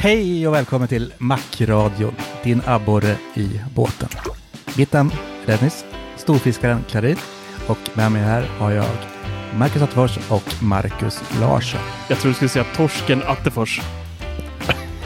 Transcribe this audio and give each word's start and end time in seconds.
Hej 0.00 0.48
och 0.48 0.54
välkommen 0.54 0.88
till 0.88 1.12
Macradion, 1.18 2.14
din 2.42 2.62
abborre 2.66 3.16
i 3.34 3.60
båten. 3.74 4.08
Mitt 4.76 4.92
namn 4.92 5.10
är 5.46 5.46
Dennis, 5.46 5.84
storfiskaren 6.16 6.84
Clarin 6.88 7.16
och 7.66 7.78
med 7.94 8.12
mig 8.12 8.22
här 8.22 8.42
har 8.58 8.70
jag 8.70 8.86
Marcus 9.56 9.82
Attefors 9.82 10.18
och 10.28 10.62
Marcus 10.62 11.22
Larsson. 11.40 11.80
Jag 12.08 12.18
tror 12.18 12.30
du 12.30 12.34
skulle 12.34 12.48
säga 12.48 12.64
torsken 12.76 13.22
Attefors. 13.26 13.80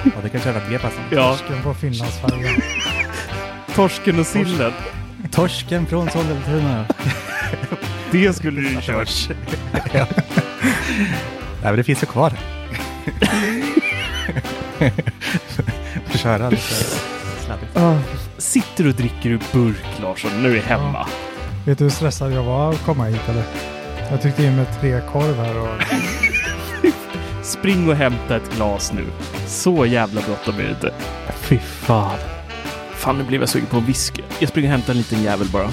Ja, 0.04 0.10
det 0.22 0.28
kanske 0.28 0.48
hade 0.48 0.60
varit 0.60 0.70
mer 0.70 0.78
passande. 0.78 1.16
Ja, 1.16 1.36
Torsken 1.36 1.62
på 1.62 1.74
Finlandsfärjan. 1.74 2.62
torsken 3.74 4.20
och 4.20 4.26
sillen. 4.26 4.72
Torsken 5.30 5.86
från 5.86 6.10
Sollentuna. 6.10 6.86
Det 8.10 8.32
skulle 8.32 8.60
du 8.60 8.68
ju 8.68 8.80
kört. 8.80 9.28
ja. 9.92 10.06
Nej, 10.14 11.62
men 11.62 11.76
det 11.76 11.84
finns 11.84 12.02
ju 12.02 12.06
kvar. 12.06 12.32
Köra 16.14 16.50
lite 16.50 16.62
sladdigt. 17.44 17.76
Ah, 17.76 17.98
Sitter 18.38 18.86
och 18.88 18.94
dricker 18.94 19.30
ur 19.30 19.40
burk 19.52 20.00
Larsson 20.02 20.42
du 20.42 20.56
är 20.58 20.62
hemma? 20.62 21.06
Vet 21.66 21.78
du 21.78 21.84
hur 21.84 21.90
stressad 21.90 22.32
jag 22.32 22.42
var 22.42 22.70
att 22.70 22.82
komma 22.84 23.04
hit 23.04 23.28
eller? 23.28 23.44
Jag 24.10 24.22
tryckte 24.22 24.44
in 24.44 24.56
med 24.56 24.66
tre 24.80 25.00
korv 25.12 25.36
här 25.36 25.58
och 25.58 25.68
Spring 27.42 27.88
och 27.88 27.96
hämta 27.96 28.36
ett 28.36 28.56
glas 28.56 28.92
nu. 28.92 29.04
Så 29.46 29.86
jävla 29.86 30.20
bråttom 30.20 30.54
är 30.54 30.62
det 30.62 30.70
inte. 30.70 30.94
Fy 31.34 31.58
fan. 31.58 32.18
Fan, 32.94 33.18
nu 33.18 33.24
blev 33.24 33.40
jag 33.40 33.48
sugen 33.48 33.66
på 33.66 33.80
whisky. 33.80 34.22
Jag 34.38 34.48
springer 34.48 34.68
och 34.68 34.72
hämtar 34.72 34.90
en 34.92 34.96
liten 34.98 35.22
jävel 35.22 35.48
bara. 35.48 35.68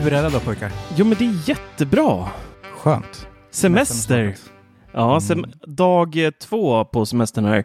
Hur 0.00 0.12
är 0.12 0.22
det 0.22 0.30
då 0.30 0.40
pojkar? 0.40 0.72
Jo, 0.96 1.04
men 1.04 1.18
det 1.18 1.24
är 1.24 1.48
jättebra. 1.48 2.28
Skönt. 2.62 3.28
Semester. 3.50 4.36
Ja, 4.92 5.20
sem 5.20 5.44
dag 5.66 6.24
eh, 6.24 6.30
två 6.30 6.84
på 6.84 7.06
semestern 7.06 7.44
här. 7.44 7.64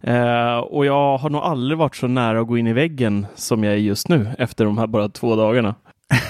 Eh, 0.00 0.58
och 0.58 0.86
jag 0.86 1.18
har 1.18 1.30
nog 1.30 1.42
aldrig 1.42 1.78
varit 1.78 1.96
så 1.96 2.06
nära 2.06 2.40
att 2.40 2.46
gå 2.46 2.58
in 2.58 2.66
i 2.66 2.72
väggen 2.72 3.26
som 3.34 3.64
jag 3.64 3.72
är 3.72 3.78
just 3.78 4.08
nu 4.08 4.30
efter 4.38 4.64
de 4.64 4.78
här 4.78 4.86
bara 4.86 5.08
två 5.08 5.36
dagarna. 5.36 5.74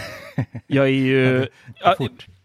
jag 0.67 0.85
är 0.85 0.91
ju... 0.91 1.47
Ja, 1.85 1.97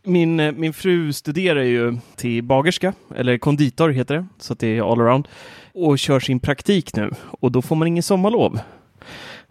min, 0.03 0.39
eh, 0.39 0.51
min 0.51 0.73
fru 0.73 1.13
studerar 1.13 1.63
ju 1.63 1.97
till 2.15 2.43
bagerska, 2.43 2.93
eller 3.15 3.37
konditor 3.37 3.89
heter 3.89 4.15
det, 4.15 4.25
så 4.39 4.53
att 4.53 4.59
det 4.59 4.77
är 4.77 4.91
all 4.91 5.01
around. 5.01 5.27
Och 5.73 5.99
kör 5.99 6.19
sin 6.19 6.39
praktik 6.39 6.95
nu 6.95 7.11
och 7.21 7.51
då 7.51 7.61
får 7.61 7.75
man 7.75 7.87
ingen 7.87 8.03
sommarlov. 8.03 8.59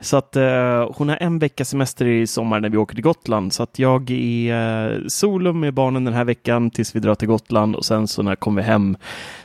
Så 0.01 0.17
att 0.17 0.37
eh, 0.37 0.91
hon 0.95 1.09
har 1.09 1.17
en 1.21 1.39
vecka 1.39 1.65
semester 1.65 2.07
i 2.07 2.27
sommar 2.27 2.61
när 2.61 2.69
vi 2.69 2.77
åker 2.77 2.95
till 2.95 3.05
Gotland. 3.05 3.53
Så 3.53 3.63
att 3.63 3.79
jag 3.79 4.11
är 4.11 4.93
eh, 4.93 4.99
solo 5.07 5.53
med 5.53 5.75
barnen 5.75 6.05
den 6.05 6.15
här 6.15 6.25
veckan 6.25 6.71
tills 6.71 6.97
vi 6.97 7.01
drar 7.01 7.15
till 7.15 7.29
Gotland 7.29 7.77
och 7.77 7.85
sen 7.85 8.09
så 8.09 8.23
när 8.23 8.31
jag 8.31 8.41
kommer 8.41 8.63
hem 8.63 8.97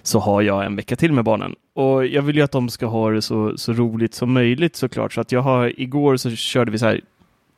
så 0.01 0.19
har 0.19 0.41
jag 0.41 0.66
en 0.66 0.75
vecka 0.75 0.95
till 0.95 1.13
med 1.13 1.23
barnen. 1.23 1.55
Och 1.75 2.05
jag 2.05 2.21
vill 2.21 2.35
ju 2.35 2.41
att 2.41 2.51
de 2.51 2.69
ska 2.69 2.85
ha 2.85 3.09
det 3.09 3.21
så, 3.21 3.57
så 3.57 3.73
roligt 3.73 4.13
som 4.13 4.33
möjligt 4.33 4.75
såklart. 4.75 5.13
Så 5.13 5.21
att 5.21 5.31
jag 5.31 5.41
har, 5.41 5.81
igår 5.81 6.17
så 6.17 6.31
körde 6.31 6.72
vi 6.72 6.77
så 6.77 6.85
här, 6.85 7.01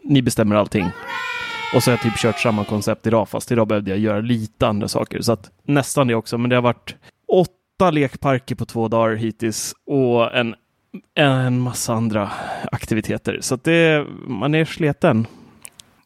ni 0.04 0.22
bestämmer 0.22 0.56
allting. 0.56 0.86
Och 1.76 1.84
så 1.84 1.92
har 1.92 1.94
jag 1.94 2.02
typ 2.02 2.18
kört 2.18 2.40
samma 2.40 2.64
koncept 2.64 3.08
idag, 3.08 3.30
fast 3.30 3.52
idag 3.52 3.68
behövde 3.68 3.90
jag 3.90 4.00
göra 4.00 4.20
lite 4.20 4.68
andra 4.68 4.88
saker. 4.88 5.22
Så 5.22 5.32
att 5.32 5.52
nästan 5.64 6.08
det 6.08 6.16
också, 6.16 6.38
men 6.38 6.50
det 6.50 6.56
har 6.56 6.64
varit 6.64 6.96
åtta 7.28 7.92
lekparker 7.92 8.56
på 8.56 8.66
två 8.66 8.88
dagar 8.88 9.16
hittills 9.16 9.74
och 9.86 10.36
en 10.36 10.56
en 11.16 11.60
massa 11.60 11.94
andra 11.94 12.32
aktiviteter. 12.72 13.40
Så 13.42 13.56
det, 13.56 14.06
man 14.28 14.56
är 14.56 14.66
sleten. 14.66 15.28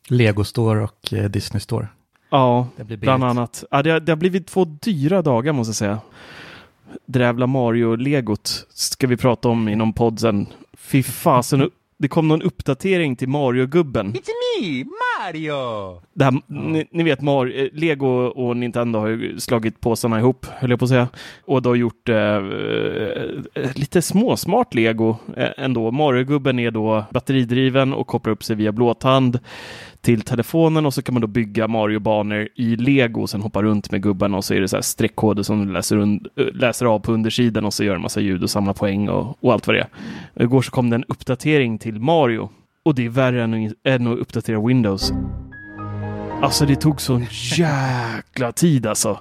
Lego 0.08 0.44
Store 0.44 0.84
och 0.84 1.14
eh, 1.14 1.30
Disney 1.30 1.60
Store. 1.60 1.88
Ja, 2.30 2.68
bland 2.76 3.24
annat. 3.24 3.64
Ja, 3.72 3.84
det, 3.84 3.90
har, 3.90 4.00
det 4.00 4.12
har 4.12 4.18
blivit 4.18 4.48
två 4.48 4.66
dyra 4.66 5.22
dagar 5.22 5.54
måste 5.54 5.70
jag 5.70 5.76
säga. 5.76 6.00
Drävla 7.06 7.48
Mario-legot 7.48 8.66
ska 8.74 9.08
vi 9.08 9.18
prata 9.18 9.50
om 9.50 9.70
i 9.70 9.76
någon 9.76 9.94
podd 9.94 10.20
sen. 10.20 10.48
Fy 10.74 11.04
fasen, 11.04 11.70
det 12.02 12.08
kom 12.08 12.28
någon 12.28 12.42
uppdatering 12.42 13.16
till 13.16 13.30
Mario-gubben. 13.30 14.14
It's 14.14 14.30
me, 14.62 14.84
Mario! 14.84 16.02
Det 16.14 16.24
här, 16.24 16.42
ni, 16.48 16.88
ni 16.92 17.04
vet, 17.04 17.22
Mar 17.22 17.60
eh, 17.60 17.68
Lego 17.74 18.08
och 18.26 18.58
Nintendo 18.58 19.00
har 19.00 19.08
ju 19.08 19.40
slagit 19.40 19.82
påsarna 19.82 20.20
ihop, 20.20 20.46
höll 20.46 20.70
jag 20.70 20.80
på 20.80 20.86
att 20.86 20.90
säga. 20.90 21.08
Och 21.46 21.62
då 21.62 21.76
gjort 21.76 22.10
eh, 22.10 22.16
eh, 22.18 22.42
lite 23.76 24.02
småsmart 24.02 24.74
Lego 24.74 25.16
eh, 25.38 25.50
ändå. 25.58 25.92
Mario-gubben 25.92 26.60
är 26.60 26.72
då 26.72 27.06
batteridriven 27.12 27.94
och 27.94 28.08
kopplar 28.08 28.34
upp 28.34 28.44
sig 28.44 28.56
via 28.56 28.72
blåtand 28.72 29.40
till 30.02 30.22
telefonen 30.22 30.86
och 30.86 30.94
så 30.94 31.02
kan 31.02 31.14
man 31.14 31.22
då 31.22 31.28
bygga 31.28 31.68
Mario-banor 31.68 32.48
i 32.56 32.76
Lego 32.76 33.22
och 33.22 33.30
sen 33.30 33.42
hoppa 33.42 33.62
runt 33.64 33.92
med 33.92 34.04
gubben 34.04 34.34
och 34.34 34.46
så 34.46 34.54
är 34.54 34.62
det 34.62 34.68
så 34.68 34.76
här 34.78 34.82
streckkoder 34.82 35.44
som 35.44 35.66
du 35.68 35.74
läser, 35.74 35.98
eh, 36.02 36.46
läser 36.54 36.86
av 36.86 37.00
på 37.00 37.12
undersidan 37.12 37.66
och 37.66 37.74
så 37.74 37.84
gör 37.84 37.96
en 37.96 38.02
massa 38.02 38.20
ljud 38.22 38.44
och 38.44 38.50
samlar 38.50 38.74
poäng 38.74 39.10
och, 39.10 39.44
och 39.44 39.54
allt 39.54 39.68
vad 39.68 39.76
det 39.76 39.80
är. 40.36 40.44
Igår 40.44 40.62
så 40.62 40.72
kom 40.72 40.90
det 40.90 40.96
en 40.96 41.04
uppdatering 41.08 41.78
till 41.78 42.00
Mario 42.00 42.50
och 42.86 42.96
det 42.96 43.06
är 43.06 43.10
värre 43.10 43.44
än, 43.44 43.66
att- 43.68 43.74
än 43.84 44.08
att 44.08 44.20
uppdatera 44.20 44.68
Windows. 44.68 45.14
Alltså 46.42 46.66
det 46.66 46.76
tog 46.76 47.02
sån 47.02 47.26
jäkla 47.58 48.52
tid 48.52 48.86
alltså. 48.86 49.20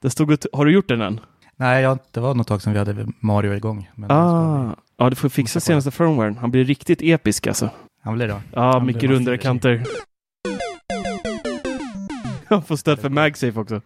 Det 0.00 0.10
stod 0.10 0.30
och 0.30 0.40
t- 0.40 0.48
har 0.52 0.64
du 0.64 0.72
gjort 0.72 0.88
den 0.88 1.00
än? 1.00 1.20
Nej, 1.56 1.82
jag, 1.82 1.98
det 2.10 2.20
var 2.20 2.34
något 2.34 2.46
tag 2.46 2.62
sedan 2.62 2.72
vi 2.72 2.78
hade 2.78 3.06
Mario 3.20 3.54
igång. 3.54 3.90
Men 3.94 4.10
Ah. 4.10 4.76
Ja, 4.96 5.10
du 5.10 5.16
får 5.16 5.28
fixa 5.28 5.60
senaste 5.60 5.90
firmwaren. 5.90 6.36
Han 6.36 6.50
blir 6.50 6.64
riktigt 6.64 7.02
episk 7.02 7.46
alltså. 7.46 7.70
Han 8.02 8.14
blir 8.14 8.28
det. 8.28 8.40
Ja, 8.52 8.72
Han 8.72 8.86
mycket 8.86 9.10
rundare 9.10 9.38
kanter. 9.38 9.84
Han 12.48 12.62
får 12.62 12.76
stöd 12.76 12.98
för 12.98 13.08
MagSafe 13.08 13.60
också. 13.60 13.74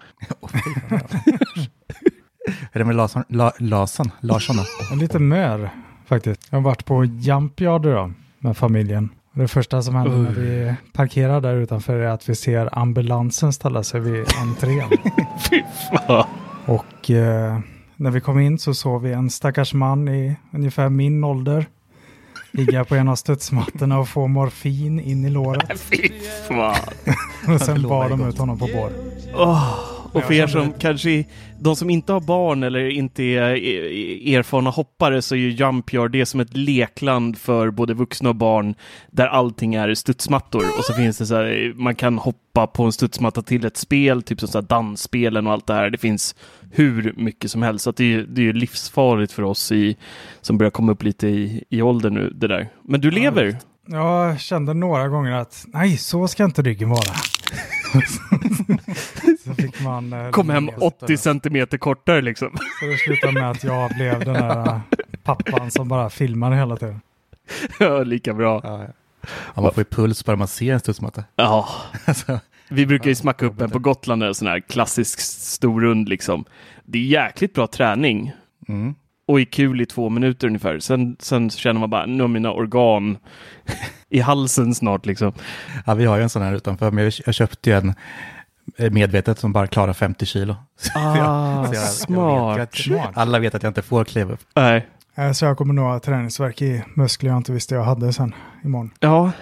Är 2.73 2.79
det 2.79 2.85
med 2.85 2.97
Larsson? 2.97 3.25
La, 3.29 3.53
Larsson? 3.59 4.11
Larsson 4.21 4.57
då? 4.57 4.63
En 4.93 4.99
liten 4.99 5.29
mör 5.29 5.71
faktiskt. 6.07 6.47
Jag 6.51 6.59
har 6.59 6.63
varit 6.63 6.85
på 6.85 7.05
Jumpyard 7.05 7.87
idag 7.87 8.13
med 8.39 8.57
familjen. 8.57 9.09
Det 9.35 9.49
första 9.49 9.83
som 9.83 9.95
händer 9.95 10.19
när 10.19 10.31
vi 10.31 10.75
parkerar 10.93 11.41
där 11.41 11.55
utanför 11.55 11.99
är 11.99 12.09
att 12.09 12.29
vi 12.29 12.35
ser 12.35 12.79
ambulansen 12.79 13.53
ställa 13.53 13.83
sig 13.83 14.01
vid 14.01 14.27
entrén. 14.43 14.89
Fy 15.51 15.63
fan. 16.07 16.27
Och 16.67 17.11
eh, 17.11 17.59
när 17.97 18.11
vi 18.11 18.21
kom 18.21 18.39
in 18.39 18.59
så 18.59 18.75
såg 18.75 19.03
vi 19.03 19.13
en 19.13 19.31
stackars 19.31 19.75
man 19.75 20.09
i 20.09 20.37
ungefär 20.53 20.89
min 20.89 21.25
ålder 21.25 21.67
ligga 22.53 22.85
på 22.85 22.95
en 22.95 23.09
av 23.09 23.17
studsmattorna 23.17 23.99
och 23.99 24.09
få 24.09 24.27
morfin 24.27 25.01
in 25.01 25.25
i 25.25 25.31
låret. 25.31 25.81
Fy 25.81 26.11
fan. 26.49 26.77
Och 27.55 27.61
sen 27.61 27.83
bar 27.83 28.09
de 28.09 28.29
ut 28.29 28.39
honom 28.39 28.59
på 28.59 28.67
bår. 28.67 28.93
Åh, 29.35 29.92
och 30.13 30.25
för 30.25 30.35
er 30.35 30.47
som 30.47 30.73
kanske, 30.73 31.25
de 31.61 31.77
som 31.77 31.91
inte 31.91 32.13
har 32.13 32.21
barn 32.21 32.63
eller 32.63 32.89
inte 32.89 33.23
är 33.23 33.51
eh, 33.51 34.35
erfarna 34.35 34.71
hoppare 34.71 35.23
så 35.23 35.35
är 35.35 35.39
ju 35.39 35.51
Jumpyard 35.51 36.11
det 36.11 36.27
som 36.27 36.41
ett 36.41 36.57
lekland 36.57 37.39
för 37.39 37.71
både 37.71 37.95
vuxna 37.95 38.29
och 38.29 38.37
barn 38.37 38.75
där 39.11 39.27
allting 39.27 39.75
är 39.75 39.95
studsmattor 39.95 40.65
och 40.79 40.85
så 40.85 40.95
finns 40.95 41.19
det 41.19 41.27
så 41.27 41.35
här, 41.35 41.73
man 41.77 41.95
kan 41.95 42.19
hoppa 42.19 42.67
på 42.67 42.85
en 42.85 42.93
studsmatta 42.93 43.43
till 43.43 43.65
ett 43.65 43.77
spel, 43.77 44.23
typ 44.23 44.41
som 44.41 44.49
så 44.49 44.59
här 44.59 44.67
dansspelen 44.67 45.47
och 45.47 45.53
allt 45.53 45.67
det 45.67 45.75
här. 45.75 45.91
Det 45.91 45.99
finns 45.99 46.35
hur 46.71 47.15
mycket 47.17 47.51
som 47.51 47.63
helst, 47.63 47.85
så 47.85 47.91
att 47.91 47.97
det 47.97 48.05
är 48.05 48.09
ju 48.09 48.27
det 48.27 48.49
är 48.49 48.53
livsfarligt 48.53 49.33
för 49.33 49.43
oss 49.43 49.73
i, 49.73 49.97
som 50.41 50.59
börjar 50.59 50.71
komma 50.71 50.93
upp 50.93 51.03
lite 51.03 51.29
i, 51.29 51.65
i 51.69 51.83
ålder 51.83 52.11
nu, 52.11 52.31
det 52.31 52.49
där. 52.49 52.69
Men 52.83 53.01
du 53.01 53.11
lever? 53.11 53.57
Jag 53.87 54.41
kände 54.41 54.75
några 54.75 55.09
gånger 55.09 55.33
att 55.33 55.65
nej, 55.67 55.97
så 55.97 56.29
ska 56.29 56.45
inte 56.45 56.63
ryggen 56.63 56.89
vara. 56.89 57.15
man... 59.83 60.13
eh, 60.13 60.31
Kom 60.31 60.51
hem 60.51 60.65
ner. 60.65 60.85
80 60.85 61.17
centimeter 61.17 61.79
kortare 61.79 62.23
liksom. 62.23 62.51
Så 62.81 62.87
det 62.87 62.97
slutade 62.99 63.33
med 63.33 63.51
att 63.51 63.65
jag 63.65 63.91
blev 63.91 64.25
den 64.25 64.35
där 64.35 64.67
eh, 64.67 64.81
pappan 65.23 65.71
som 65.71 65.89
bara 65.89 66.11
filmade 66.11 66.57
hela 66.57 66.77
tiden. 66.77 67.01
Ja, 67.79 68.03
lika 68.03 68.35
bra. 68.35 68.61
Ja, 68.65 68.83
ja. 69.55 69.63
man 69.63 69.73
får 69.75 69.81
ju 69.81 69.85
puls 69.85 70.25
bara 70.25 70.37
man 70.37 70.49
ser 70.49 70.73
en 70.73 70.81
studsmatta. 70.81 71.25
Ja, 71.37 71.69
Alltså, 72.05 72.41
Vi 72.69 72.87
brukar 72.87 73.09
ju 73.09 73.15
smacka 73.15 73.47
upp 73.47 73.61
en 73.61 73.71
på 73.71 73.79
Gotland, 73.79 74.23
en 74.23 74.35
sån 74.35 74.49
här 74.49 74.61
klassisk 74.61 75.21
stor 75.21 75.81
rund 75.81 76.09
liksom. 76.09 76.45
Det 76.85 76.99
är 76.99 77.03
jäkligt 77.03 77.55
bra 77.55 77.67
träning 77.67 78.33
mm. 78.69 78.95
och 79.27 79.41
är 79.41 79.45
kul 79.45 79.81
i 79.81 79.87
två 79.87 80.09
minuter 80.09 80.47
ungefär. 80.47 80.79
Sen, 80.79 81.17
sen 81.21 81.51
känner 81.51 81.81
man 81.81 81.91
bara, 81.91 82.07
nu 82.07 82.23
har 82.23 82.29
mina 82.29 82.53
organ 82.53 83.19
i 84.09 84.21
halsen 84.21 84.75
snart 84.75 85.07
liksom. 85.07 85.33
Ja, 85.87 85.95
vi 85.95 86.05
har 86.05 86.17
ju 86.17 86.23
en 86.23 86.29
sån 86.31 86.43
här 86.43 86.55
utanför, 86.55 86.91
men 86.91 87.05
jag, 87.05 87.13
jag 87.27 87.35
köpte 87.35 87.71
ju 87.71 87.77
en 87.77 87.95
medvetet 88.77 89.39
som 89.39 89.53
bara 89.53 89.67
klarar 89.67 89.93
50 89.93 90.27
kilo. 90.27 90.53
Ah, 90.95 91.65
Så 91.67 91.75
jag- 91.75 91.75
jag 91.75 91.89
smart. 91.89 92.59
vet 92.59 92.87
ju 92.87 92.99
att- 92.99 93.17
alla 93.19 93.39
vet 93.39 93.55
att 93.55 93.63
jag 93.63 93.71
inte 93.71 93.83
får 93.83 94.05
kliva 94.05 94.33
upp. 94.33 94.41
Nej. 94.55 94.89
Eh, 95.15 95.33
Så 95.33 95.45
jag 95.45 95.57
kommer 95.59 95.75
nog 95.75 95.85
ha 95.85 95.99
träningsverk 96.01 96.63
i 96.63 96.83
muskler 96.95 97.31
jag 97.31 97.37
inte 97.37 97.53
visste 97.53 97.75
jag 97.75 97.83
hade 97.85 98.13
sen 98.13 98.35
imorgon. 98.65 98.91
Ja. 99.01 99.33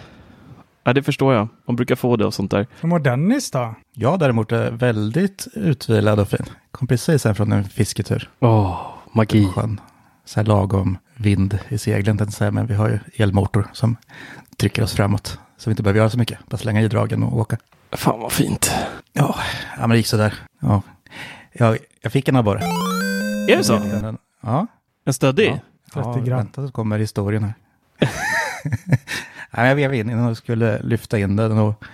ja, 0.84 0.92
det 0.92 1.02
förstår 1.02 1.34
jag. 1.34 1.48
Man 1.66 1.76
brukar 1.76 1.94
få 1.96 2.16
det 2.16 2.24
och 2.26 2.34
sånt 2.34 2.50
där. 2.50 2.66
Hur 2.80 2.88
mår 2.88 2.98
Dennis 2.98 3.50
då? 3.50 3.74
Jag 3.94 4.18
däremot 4.18 4.52
är 4.52 4.70
väldigt 4.70 5.46
utvilad 5.54 6.20
och 6.20 6.28
fin. 6.28 6.46
Kom 6.70 6.88
precis 6.88 7.24
hem 7.24 7.34
från 7.34 7.52
en 7.52 7.64
fisketur. 7.64 8.30
Åh, 8.40 8.80
magi. 9.12 9.46
Sjön. 9.54 9.80
Så 10.24 10.40
här 10.40 10.46
lagom 10.46 10.98
vind 11.16 11.58
i 11.68 11.78
seglen, 11.78 12.04
tänkte 12.18 12.24
jag 12.24 12.32
säga, 12.32 12.50
men 12.50 12.66
vi 12.66 12.74
har 12.74 12.88
ju 12.88 12.98
elmotor 13.16 13.66
som 13.72 13.96
trycker 14.56 14.82
oss 14.82 14.92
framåt. 14.94 15.38
Så 15.56 15.70
vi 15.70 15.72
inte 15.72 15.82
behöver 15.82 15.98
göra 15.98 16.10
så 16.10 16.18
mycket, 16.18 16.38
bara 16.48 16.56
slänga 16.56 16.80
i 16.82 16.88
dragen 16.88 17.22
och 17.22 17.38
åka. 17.38 17.56
Fan 17.92 18.20
vad 18.20 18.32
fint. 18.32 18.74
Ja, 19.12 19.36
ja 19.76 19.80
men 19.80 19.90
det 19.90 19.96
gick 19.96 20.06
sådär. 20.06 20.34
Ja. 20.60 20.82
Jag, 21.52 21.78
jag 22.00 22.12
fick 22.12 22.28
en 22.28 22.36
abborre. 22.36 22.60
Är 23.48 23.56
det 23.56 23.64
så? 23.64 23.80
Ja. 24.40 24.66
En 25.04 25.14
stöddig? 25.14 25.60
Ja, 25.94 26.14
30 26.14 26.28
gram. 26.28 26.38
Vänta 26.38 26.66
så 26.66 26.72
kommer 26.72 26.98
historien 26.98 27.44
här. 27.44 27.54
Nej, 29.50 29.68
jag 29.68 29.76
vev 29.76 29.94
in 29.94 30.10
innan 30.10 30.24
jag 30.24 30.36
skulle 30.36 30.82
lyfta 30.82 31.18
in 31.18 31.36
den. 31.36 31.58
Och 31.58 31.84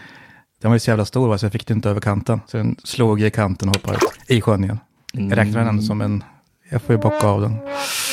den 0.60 0.70
var 0.70 0.76
ju 0.76 0.80
så 0.80 0.90
jävla 0.90 1.04
stor 1.04 1.28
va, 1.28 1.38
så 1.38 1.44
jag 1.44 1.52
fick 1.52 1.66
den 1.66 1.76
inte 1.76 1.90
över 1.90 2.00
kanten. 2.00 2.40
Så 2.46 2.56
den 2.56 2.76
slog 2.84 3.22
i 3.22 3.30
kanten 3.30 3.68
och 3.68 3.76
hoppade 3.76 3.98
i 4.28 4.40
sjön 4.40 4.64
igen. 4.64 4.78
Jag 5.12 5.38
räknar 5.38 5.58
den 5.58 5.68
ändå 5.68 5.82
som 5.82 6.00
en... 6.00 6.24
Jag 6.70 6.82
får 6.82 6.94
ju 6.94 7.02
bocka 7.02 7.26
av 7.26 7.40
den. 7.40 7.58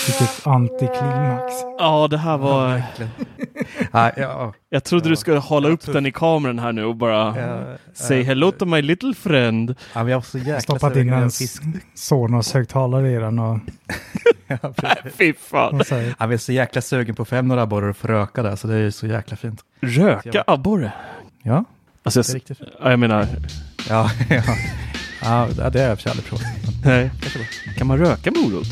Vilket 0.08 0.48
antiklimax. 0.48 1.54
Ja, 1.80 2.08
det 2.08 2.18
här 2.18 2.38
var... 2.38 2.68
Verkligen. 2.70 3.12
ja, 3.92 4.12
ja, 4.18 4.54
Jag 4.70 4.84
trodde 4.84 5.10
du 5.10 5.16
skulle 5.16 5.38
hålla 5.40 5.70
upp 5.70 5.86
den 5.86 6.06
i 6.06 6.12
kameran 6.12 6.60
här 6.60 6.72
nu 6.72 6.86
och 6.86 6.96
bara 6.96 7.36
say 7.94 8.24
hello 8.24 8.52
to 8.52 8.66
my 8.66 8.82
little 8.82 9.14
friend. 9.14 9.76
ja, 9.94 10.00
men 10.04 10.08
jag 10.12 10.18
var 10.18 10.22
så 10.24 10.38
jäkla 10.38 10.60
Stoppat 10.60 10.96
in 10.96 11.14
en. 11.14 11.30
Sonos 11.96 12.54
högtalare 12.54 13.12
i 13.12 13.16
den 13.16 13.40
och, 13.40 13.60
Ja, 14.48 14.74
fy 15.18 15.34
fan. 15.34 15.80
och 15.80 15.88
säger 15.88 16.08
Ja, 16.10 16.16
Jag 16.20 16.34
är 16.34 16.38
så 16.38 16.52
jäkla 16.52 16.82
sugen 16.82 17.16
på 17.16 17.26
fem 17.26 17.48
några 17.48 17.62
abborrar 17.62 17.88
och 17.90 17.98
få 17.98 18.08
röka 18.08 18.44
där, 18.44 18.56
så 18.56 18.68
det 18.68 18.74
är 18.76 18.80
ju 18.80 18.92
så 18.92 19.08
jäkla 19.08 19.38
fint. 19.38 19.62
Röka 19.82 20.44
abborre. 20.48 20.92
Ja, 21.44 21.64
Alltså, 22.04 22.22
det 22.22 22.28
är 22.30 22.30
jag, 22.30 22.36
riktigt 22.36 22.58
ja, 22.84 22.90
jag 22.90 23.00
menar, 23.00 23.28
Ja, 23.90 24.12
ja. 24.30 24.44
ja 25.60 25.70
det 25.70 25.80
har 25.80 25.88
jag 25.88 25.92
i 25.92 25.94
och 25.94 25.98
för 25.98 26.04
sig 26.04 26.10
aldrig 26.10 26.26
provat. 26.30 26.46
nej. 26.86 27.12
Kan 27.78 27.88
man 27.88 27.98
röka 27.98 28.32
morot? 28.32 28.68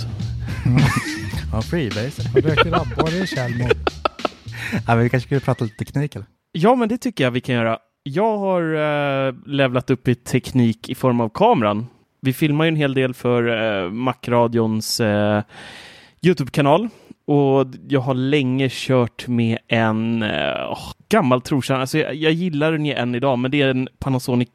Ja, 1.52 1.62
freebase. 1.62 2.22
och 2.36 2.44
röker 2.44 2.82
abborre 2.82 3.24
i 3.24 3.28
Tjällmo. 3.28 3.66
Ja, 4.74 4.96
men 4.96 5.04
vi 5.04 5.10
kanske 5.10 5.28
skulle 5.28 5.40
prata 5.40 5.64
lite 5.64 5.86
teknik 5.86 6.16
eller? 6.16 6.28
Ja, 6.52 6.76
men 6.76 6.90
det 6.90 6.98
tycker 6.98 7.24
jag 7.24 7.32
vi 7.32 7.42
kan 7.42 7.56
göra. 7.56 7.78
Jag 8.04 8.38
har 8.38 8.62
uh, 8.62 9.36
levlat 9.46 9.90
upp 9.90 10.08
i 10.08 10.16
teknik 10.16 10.90
i 10.90 10.96
form 10.96 11.22
av 11.22 11.30
kameran. 11.30 11.88
Vi 12.22 12.34
filmar 12.34 12.66
ju 12.66 12.68
en 12.68 12.76
hel 12.76 12.94
del 12.94 13.14
för 13.14 13.48
uh, 13.48 13.92
Macradions 13.92 15.00
uh, 15.00 15.42
Youtube-kanal 16.22 16.90
och 17.28 17.68
jag 17.88 18.02
har 18.02 18.14
länge 18.14 18.68
kört 18.72 19.28
med 19.28 19.58
en 19.68 20.24
uh, 20.24 20.78
gammal 21.10 21.42
trotjänare. 21.42 21.82
Alltså 21.82 21.98
jag, 21.98 22.16
jag 22.16 22.32
gillar 22.32 22.72
den 22.72 22.86
ju 22.86 22.94
än 22.94 23.16
idag, 23.16 23.40
men 23.40 23.52
det 23.52 23.62
är 23.62 23.70
en 23.70 23.88
Panasonic 24.00 24.50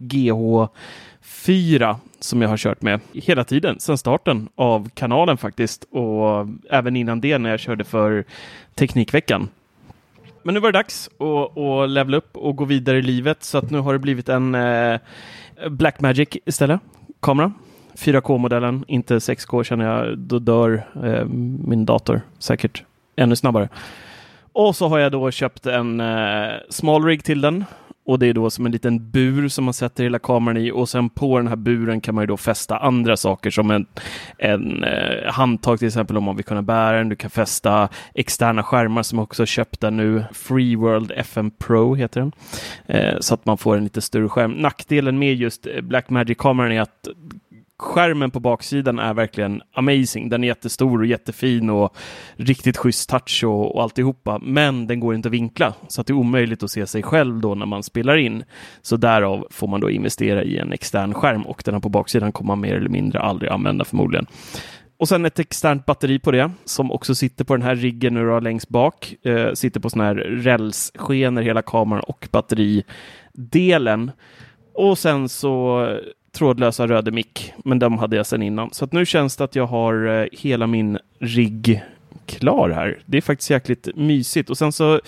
4 1.46 1.96
som 2.20 2.42
jag 2.42 2.48
har 2.48 2.56
kört 2.56 2.82
med 2.82 3.00
hela 3.12 3.44
tiden, 3.44 3.80
sedan 3.80 3.98
starten 3.98 4.48
av 4.54 4.88
kanalen 4.94 5.36
faktiskt 5.36 5.84
och 5.90 6.46
även 6.70 6.96
innan 6.96 7.20
det 7.20 7.38
när 7.38 7.50
jag 7.50 7.60
körde 7.60 7.84
för 7.84 8.24
Teknikveckan. 8.74 9.48
Men 10.42 10.54
nu 10.54 10.60
var 10.60 10.72
det 10.72 10.78
dags 10.78 11.10
att, 11.18 11.58
att 11.58 11.90
levla 11.90 12.16
upp 12.16 12.36
och 12.36 12.56
gå 12.56 12.64
vidare 12.64 12.98
i 12.98 13.02
livet 13.02 13.44
så 13.44 13.58
att 13.58 13.70
nu 13.70 13.78
har 13.78 13.92
det 13.92 13.98
blivit 13.98 14.28
en 14.28 14.54
eh, 14.54 15.00
Blackmagic 15.68 16.28
istället. 16.44 16.80
Kamera. 17.20 17.52
4K-modellen, 17.94 18.84
inte 18.88 19.18
6K 19.18 19.62
känner 19.62 19.84
jag. 19.84 20.18
Då 20.18 20.38
dör 20.38 20.86
eh, 21.04 21.24
min 21.66 21.86
dator 21.86 22.20
säkert 22.38 22.84
ännu 23.16 23.36
snabbare. 23.36 23.68
Och 24.52 24.76
så 24.76 24.88
har 24.88 24.98
jag 24.98 25.12
då 25.12 25.30
köpt 25.30 25.66
en 25.66 26.00
eh, 26.00 26.52
small 26.70 27.04
rig 27.04 27.24
till 27.24 27.40
den. 27.40 27.64
Och 28.06 28.18
det 28.18 28.26
är 28.26 28.34
då 28.34 28.50
som 28.50 28.66
en 28.66 28.72
liten 28.72 29.10
bur 29.10 29.48
som 29.48 29.64
man 29.64 29.74
sätter 29.74 30.04
hela 30.04 30.18
kameran 30.18 30.56
i 30.56 30.70
och 30.70 30.88
sen 30.88 31.10
på 31.10 31.38
den 31.38 31.48
här 31.48 31.56
buren 31.56 32.00
kan 32.00 32.14
man 32.14 32.22
ju 32.22 32.26
då 32.26 32.36
fästa 32.36 32.78
andra 32.78 33.16
saker 33.16 33.50
som 33.50 33.70
en, 33.70 33.86
en 34.38 34.84
eh, 34.84 35.32
handtag 35.32 35.78
till 35.78 35.88
exempel 35.88 36.16
om 36.16 36.24
man 36.24 36.36
vill 36.36 36.44
kunna 36.44 36.62
bära 36.62 36.98
den. 36.98 37.08
Du 37.08 37.16
kan 37.16 37.30
fästa 37.30 37.88
externa 38.14 38.62
skärmar 38.62 39.02
som 39.02 39.18
också 39.18 39.42
är 39.42 39.46
köpta 39.46 39.90
nu. 39.90 40.24
Free 40.32 40.76
World 40.76 41.12
FM 41.16 41.50
Pro 41.50 41.94
heter 41.94 42.20
den. 42.20 42.32
Eh, 42.86 43.14
så 43.20 43.34
att 43.34 43.46
man 43.46 43.58
får 43.58 43.76
en 43.76 43.84
lite 43.84 44.00
större 44.00 44.28
skärm. 44.28 44.52
Nackdelen 44.52 45.18
med 45.18 45.34
just 45.34 45.66
eh, 45.66 45.82
Blackmagic-kameran 45.82 46.72
är 46.72 46.80
att 46.80 47.08
skärmen 47.78 48.30
på 48.30 48.40
baksidan 48.40 48.98
är 48.98 49.14
verkligen 49.14 49.62
amazing. 49.72 50.28
Den 50.28 50.44
är 50.44 50.48
jättestor 50.48 51.00
och 51.00 51.06
jättefin 51.06 51.70
och 51.70 51.96
riktigt 52.36 52.76
schysst 52.76 53.10
touch 53.10 53.44
och, 53.44 53.74
och 53.74 53.82
alltihopa. 53.82 54.38
Men 54.42 54.86
den 54.86 55.00
går 55.00 55.14
inte 55.14 55.28
att 55.28 55.32
vinkla 55.32 55.74
så 55.88 56.00
att 56.00 56.06
det 56.06 56.12
är 56.12 56.14
omöjligt 56.14 56.62
att 56.62 56.70
se 56.70 56.86
sig 56.86 57.02
själv 57.02 57.40
då 57.40 57.54
när 57.54 57.66
man 57.66 57.82
spelar 57.82 58.16
in. 58.16 58.44
Så 58.82 58.96
därav 58.96 59.46
får 59.50 59.68
man 59.68 59.80
då 59.80 59.90
investera 59.90 60.42
i 60.42 60.58
en 60.58 60.72
extern 60.72 61.14
skärm 61.14 61.42
och 61.42 61.62
den 61.64 61.74
här 61.74 61.80
på 61.80 61.88
baksidan 61.88 62.32
kommer 62.32 62.48
man 62.48 62.60
mer 62.60 62.74
eller 62.74 62.88
mindre 62.88 63.20
aldrig 63.20 63.50
använda 63.50 63.84
förmodligen. 63.84 64.26
Och 64.98 65.08
sen 65.08 65.24
ett 65.24 65.38
externt 65.38 65.86
batteri 65.86 66.18
på 66.18 66.30
det 66.30 66.50
som 66.64 66.92
också 66.92 67.14
sitter 67.14 67.44
på 67.44 67.56
den 67.56 67.62
här 67.62 67.74
riggen 67.74 68.14
nu 68.14 68.26
då 68.26 68.40
längst 68.40 68.68
bak. 68.68 69.14
Eh, 69.22 69.52
sitter 69.52 69.80
på 69.80 69.90
sån 69.90 70.00
här 70.00 70.14
rälsskenor 70.14 71.42
hela 71.42 71.62
kameran 71.62 72.02
och 72.02 72.28
batteridelen. 72.32 74.10
Och 74.74 74.98
sen 74.98 75.28
så 75.28 75.86
trådlösa 76.36 76.86
röde 76.86 77.10
mick, 77.10 77.52
men 77.64 77.78
de 77.78 77.98
hade 77.98 78.16
jag 78.16 78.26
sedan 78.26 78.42
innan. 78.42 78.72
Så 78.72 78.84
att 78.84 78.92
nu 78.92 79.06
känns 79.06 79.36
det 79.36 79.44
att 79.44 79.56
jag 79.56 79.66
har 79.66 80.06
eh, 80.06 80.26
hela 80.32 80.66
min 80.66 80.98
rigg 81.18 81.82
klar 82.26 82.70
här. 82.70 82.98
Det 83.06 83.16
är 83.16 83.22
faktiskt 83.22 83.50
jäkligt 83.50 83.88
mysigt. 83.96 84.50
Och 84.50 84.58
sen 84.58 84.72
så 84.72 85.00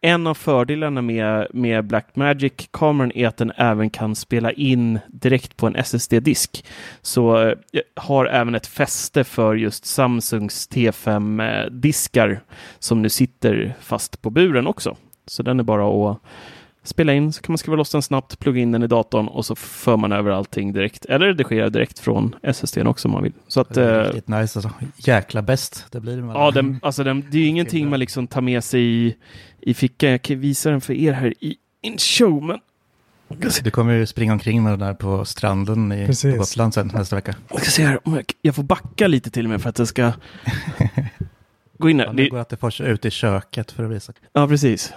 en 0.00 0.26
av 0.26 0.34
fördelarna 0.34 1.02
med, 1.02 1.46
med 1.52 1.84
Blackmagic-kameran 1.84 3.12
är 3.14 3.28
att 3.28 3.36
den 3.36 3.52
även 3.56 3.90
kan 3.90 4.14
spela 4.14 4.52
in 4.52 4.98
direkt 5.08 5.56
på 5.56 5.66
en 5.66 5.76
SSD-disk. 5.76 6.64
Så 7.02 7.42
eh, 7.42 7.54
jag 7.70 7.82
har 7.96 8.26
även 8.26 8.54
ett 8.54 8.66
fäste 8.66 9.24
för 9.24 9.54
just 9.54 9.86
Samsungs 9.86 10.68
T5-diskar 10.70 12.30
eh, 12.30 12.38
som 12.78 13.02
nu 13.02 13.08
sitter 13.08 13.74
fast 13.80 14.22
på 14.22 14.30
buren 14.30 14.66
också. 14.66 14.96
Så 15.26 15.42
den 15.42 15.60
är 15.60 15.64
bara 15.64 16.10
att 16.10 16.18
spela 16.84 17.12
in, 17.14 17.32
så 17.32 17.42
kan 17.42 17.52
man 17.52 17.58
skriva 17.58 17.76
loss 17.76 17.90
den 17.92 18.02
snabbt, 18.02 18.38
plugga 18.38 18.60
in 18.60 18.72
den 18.72 18.82
i 18.82 18.86
datorn 18.86 19.28
och 19.28 19.46
så 19.46 19.54
för 19.54 19.96
man 19.96 20.12
över 20.12 20.30
allting 20.30 20.72
direkt. 20.72 21.04
Eller 21.04 21.26
redigera 21.26 21.70
direkt 21.70 21.98
från 21.98 22.34
SSDn 22.42 22.86
också 22.86 23.08
om 23.08 23.12
man 23.12 23.22
vill. 23.22 23.32
Så 23.48 23.60
att, 23.60 23.74
Det 23.74 23.84
är 23.84 24.00
eh, 24.00 24.04
riktigt 24.04 24.28
nice 24.28 24.58
alltså. 24.58 24.70
Jäkla 24.96 25.42
bäst 25.42 25.86
det 25.90 26.00
blir. 26.00 26.16
med 26.22 26.36
ja, 26.36 26.50
den, 26.50 26.78
alltså 26.82 27.04
den, 27.04 27.24
det 27.30 27.36
är 27.38 27.42
ju 27.42 27.46
ingenting 27.48 27.90
man 27.90 28.00
liksom 28.00 28.26
tar 28.26 28.40
med 28.40 28.64
sig 28.64 28.82
i, 28.82 29.16
i 29.60 29.74
fickan. 29.74 30.10
Jag 30.10 30.22
kan 30.22 30.40
visa 30.40 30.70
den 30.70 30.80
för 30.80 30.92
er 30.94 31.12
här 31.12 31.34
i 31.40 31.56
en 31.82 31.98
show, 31.98 32.42
men 32.42 32.58
Du 33.64 33.70
kommer 33.70 33.92
ju 33.92 34.06
springa 34.06 34.32
omkring 34.32 34.62
med 34.62 34.72
den 34.72 34.78
där 34.80 34.94
på 34.94 35.24
stranden 35.24 35.92
i, 35.92 36.06
Precis. 36.06 36.32
på 36.34 36.38
Gotland 36.38 36.74
sen 36.74 36.90
nästa 36.94 37.16
vecka. 37.16 37.34
jag 37.50 37.60
ska 37.60 37.70
se 37.70 37.84
här 37.86 37.98
om 38.08 38.14
jag, 38.14 38.24
jag 38.42 38.54
får 38.54 38.62
backa 38.62 39.06
lite 39.08 39.30
till 39.30 39.48
med 39.48 39.62
för 39.62 39.68
att 39.68 39.76
det 39.76 39.86
ska 39.86 40.12
gå 41.78 41.90
in 41.90 41.98
Ja, 41.98 42.06
här. 42.06 42.12
nu 42.12 42.22
Det, 42.22 42.28
går 42.28 42.38
Attefors 42.38 42.80
ut 42.80 43.04
i 43.04 43.10
köket 43.10 43.70
för 43.72 43.84
att 43.84 43.90
visa. 43.90 44.12
ja, 44.32 44.48
precis. 44.48 44.92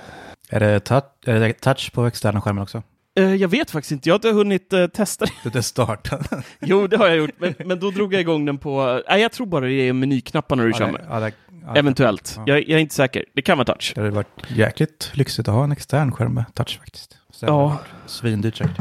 Är 0.50 0.60
det, 0.60 0.80
touch, 0.80 1.04
är 1.26 1.40
det 1.40 1.54
touch 1.54 1.92
på 1.92 2.06
externa 2.06 2.42
skärmen 2.42 2.64
också? 2.64 2.84
Eh, 3.18 3.36
jag 3.36 3.48
vet 3.48 3.72
faktiskt 3.72 3.92
inte, 3.92 4.10
jag 4.10 4.14
har 4.14 4.18
inte 4.18 4.32
hunnit 4.32 4.74
eh, 4.74 4.88
testa 4.88 5.26
det. 5.26 5.32
Du 5.44 5.50
inte 5.50 5.64
starta. 5.64 6.20
Jo, 6.60 6.88
det 6.88 6.98
har 6.98 7.08
jag 7.08 7.18
gjort, 7.18 7.32
men, 7.38 7.54
men 7.66 7.80
då 7.80 7.92
drog 7.92 8.14
jag 8.14 8.22
igång 8.22 8.46
den 8.46 8.58
på... 8.58 9.02
Nej, 9.10 9.22
jag 9.22 9.32
tror 9.32 9.48
bara 9.48 9.66
det 9.66 9.74
är 9.74 9.94
menyknapparna 9.94 10.64
du 10.64 10.74
kör 10.74 10.92
med. 10.92 11.06
Ja, 11.10 11.20
det, 11.20 11.32
ja, 11.66 11.76
Eventuellt. 11.76 12.34
Ja. 12.38 12.44
Jag, 12.48 12.60
jag 12.60 12.70
är 12.70 12.78
inte 12.78 12.96
säker. 12.96 13.26
Det 13.34 13.42
kan 13.42 13.58
vara 13.58 13.66
touch. 13.66 13.92
Det 13.96 14.02
hade 14.02 14.12
varit 14.12 14.44
jäkligt 14.48 15.12
lyxigt 15.14 15.48
att 15.48 15.56
ha 15.56 15.64
en 15.64 15.72
extern 15.72 16.12
skärm 16.12 16.34
med 16.34 16.46
touch 16.54 16.80
faktiskt. 16.80 17.18
Så 17.32 17.46
Ja. 17.46 17.80
Svindyrt 18.06 18.56
säkert. 18.56 18.78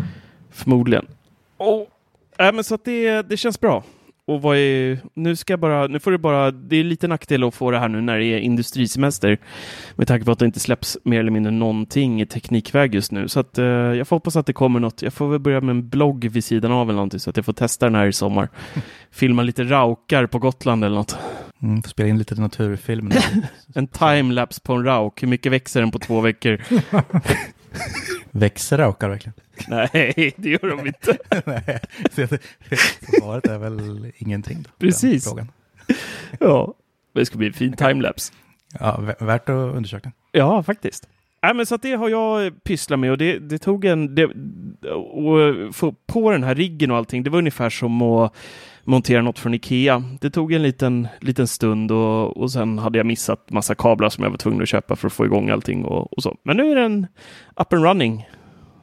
Förmodligen. 0.50 1.06
Oh. 1.59 1.83
Äh, 2.38 2.52
men 2.52 2.64
så 2.64 2.75
att 2.75 2.85
det, 2.85 3.23
det 3.23 3.37
känns 3.37 3.61
bra. 3.61 3.85
Och 4.26 4.42
vad 4.42 4.56
är, 4.56 4.98
nu 5.14 5.36
ska 5.36 5.52
jag 5.52 5.60
bara, 5.60 5.86
nu 5.86 6.00
får 6.00 6.10
det 6.12 6.18
bara, 6.18 6.50
det 6.50 6.76
är 6.76 6.84
lite 6.84 7.08
nackdel 7.08 7.44
att 7.44 7.54
få 7.54 7.70
det 7.70 7.78
här 7.78 7.88
nu 7.88 8.00
när 8.00 8.18
det 8.18 8.24
är 8.24 8.38
industrisemester. 8.38 9.38
Med 9.96 10.08
tanke 10.08 10.24
på 10.24 10.32
att 10.32 10.38
det 10.38 10.44
inte 10.44 10.60
släpps 10.60 10.98
mer 11.04 11.20
eller 11.20 11.30
mindre 11.30 11.52
någonting 11.52 12.20
i 12.20 12.26
teknikväg 12.26 12.94
just 12.94 13.12
nu. 13.12 13.28
Så 13.28 13.40
att 13.40 13.58
eh, 13.58 13.64
jag 13.64 14.08
får 14.08 14.16
hoppas 14.16 14.36
att 14.36 14.46
det 14.46 14.52
kommer 14.52 14.80
något. 14.80 15.02
Jag 15.02 15.12
får 15.12 15.28
väl 15.28 15.40
börja 15.40 15.60
med 15.60 15.70
en 15.70 15.88
blogg 15.88 16.24
vid 16.24 16.44
sidan 16.44 16.72
av 16.72 16.88
eller 16.88 16.96
någonting 16.96 17.20
så 17.20 17.30
att 17.30 17.36
jag 17.36 17.46
får 17.46 17.52
testa 17.52 17.86
den 17.86 17.94
här 17.94 18.06
i 18.06 18.12
sommar. 18.12 18.48
Filma 19.10 19.42
lite 19.42 19.64
raukar 19.64 20.26
på 20.26 20.38
Gotland 20.38 20.84
eller 20.84 20.96
något. 20.96 21.16
Mm, 21.62 21.82
får 21.82 21.90
spela 21.90 22.08
in 22.08 22.18
lite 22.18 22.34
naturfilm. 22.34 23.10
En 23.74 23.86
timelapse 23.86 24.60
på 24.60 24.72
en 24.72 24.84
rauk. 24.84 25.22
Hur 25.22 25.28
mycket 25.28 25.52
växer 25.52 25.80
den 25.80 25.90
på 25.90 25.98
två 25.98 26.20
veckor? 26.20 26.60
Växer 28.30 28.78
raukar 28.78 29.08
verkligen? 29.08 29.34
Nej, 29.68 30.34
det 30.37 30.49
gör 30.49 30.76
de 30.76 30.87
inte. 30.87 31.18
Nej, 31.46 31.80
så 32.11 32.26
svaret 33.20 33.46
är 33.46 33.58
väl 33.58 34.12
ingenting. 34.16 34.62
Då, 34.62 34.70
Precis. 34.78 35.25
Frågan. 35.28 35.50
Ja, 36.40 36.75
det 37.14 37.26
ska 37.26 37.38
bli 37.38 37.46
en 37.46 37.52
fin 37.52 37.73
timelapse. 37.73 38.32
Ja, 38.80 38.96
vä- 39.00 39.25
värt 39.25 39.49
att 39.49 39.75
undersöka. 39.75 40.12
Ja, 40.32 40.62
faktiskt. 40.62 41.08
Nej, 41.42 41.54
men 41.54 41.66
så 41.66 41.76
det 41.76 41.92
har 41.92 42.08
jag 42.08 42.64
pysslat 42.64 42.99
med 43.00 43.11
och 43.11 43.18
det, 43.18 43.38
det 43.38 43.58
tog 43.58 43.84
en... 43.84 44.14
Det, 44.14 44.25
och 44.94 45.75
få 45.75 45.94
på 46.06 46.30
den 46.30 46.42
här 46.44 46.54
riggen 46.54 46.90
och 46.90 46.96
allting, 46.96 47.23
det 47.23 47.30
var 47.30 47.38
ungefär 47.38 47.70
som 47.70 48.02
att 48.02 48.37
montera 48.84 49.23
något 49.23 49.38
från 49.38 49.54
Ikea. 49.54 50.02
Det 50.20 50.30
tog 50.30 50.52
en 50.52 50.62
liten, 50.62 51.08
liten 51.20 51.49
stund 51.49 51.92
och, 51.92 52.37
och 52.37 52.52
sen 52.52 52.78
hade 52.78 52.99
jag 52.99 53.06
missat 53.06 53.50
massa 53.50 53.75
kablar 53.75 54.08
som 54.08 54.25
jag 54.25 54.30
var 54.30 54.38
tvungen 54.38 54.62
att 54.62 54.68
köpa 54.68 54.96
för 54.96 55.06
att 55.06 55.12
få 55.12 55.25
igång 55.25 55.50
allting 55.50 55.84
och, 55.84 56.12
och 56.12 56.23
så. 56.23 56.37
Men 56.42 56.56
nu 56.56 56.70
är 56.70 56.75
den 56.75 57.06
up 57.56 57.73
and 57.73 57.84
running. 57.84 58.28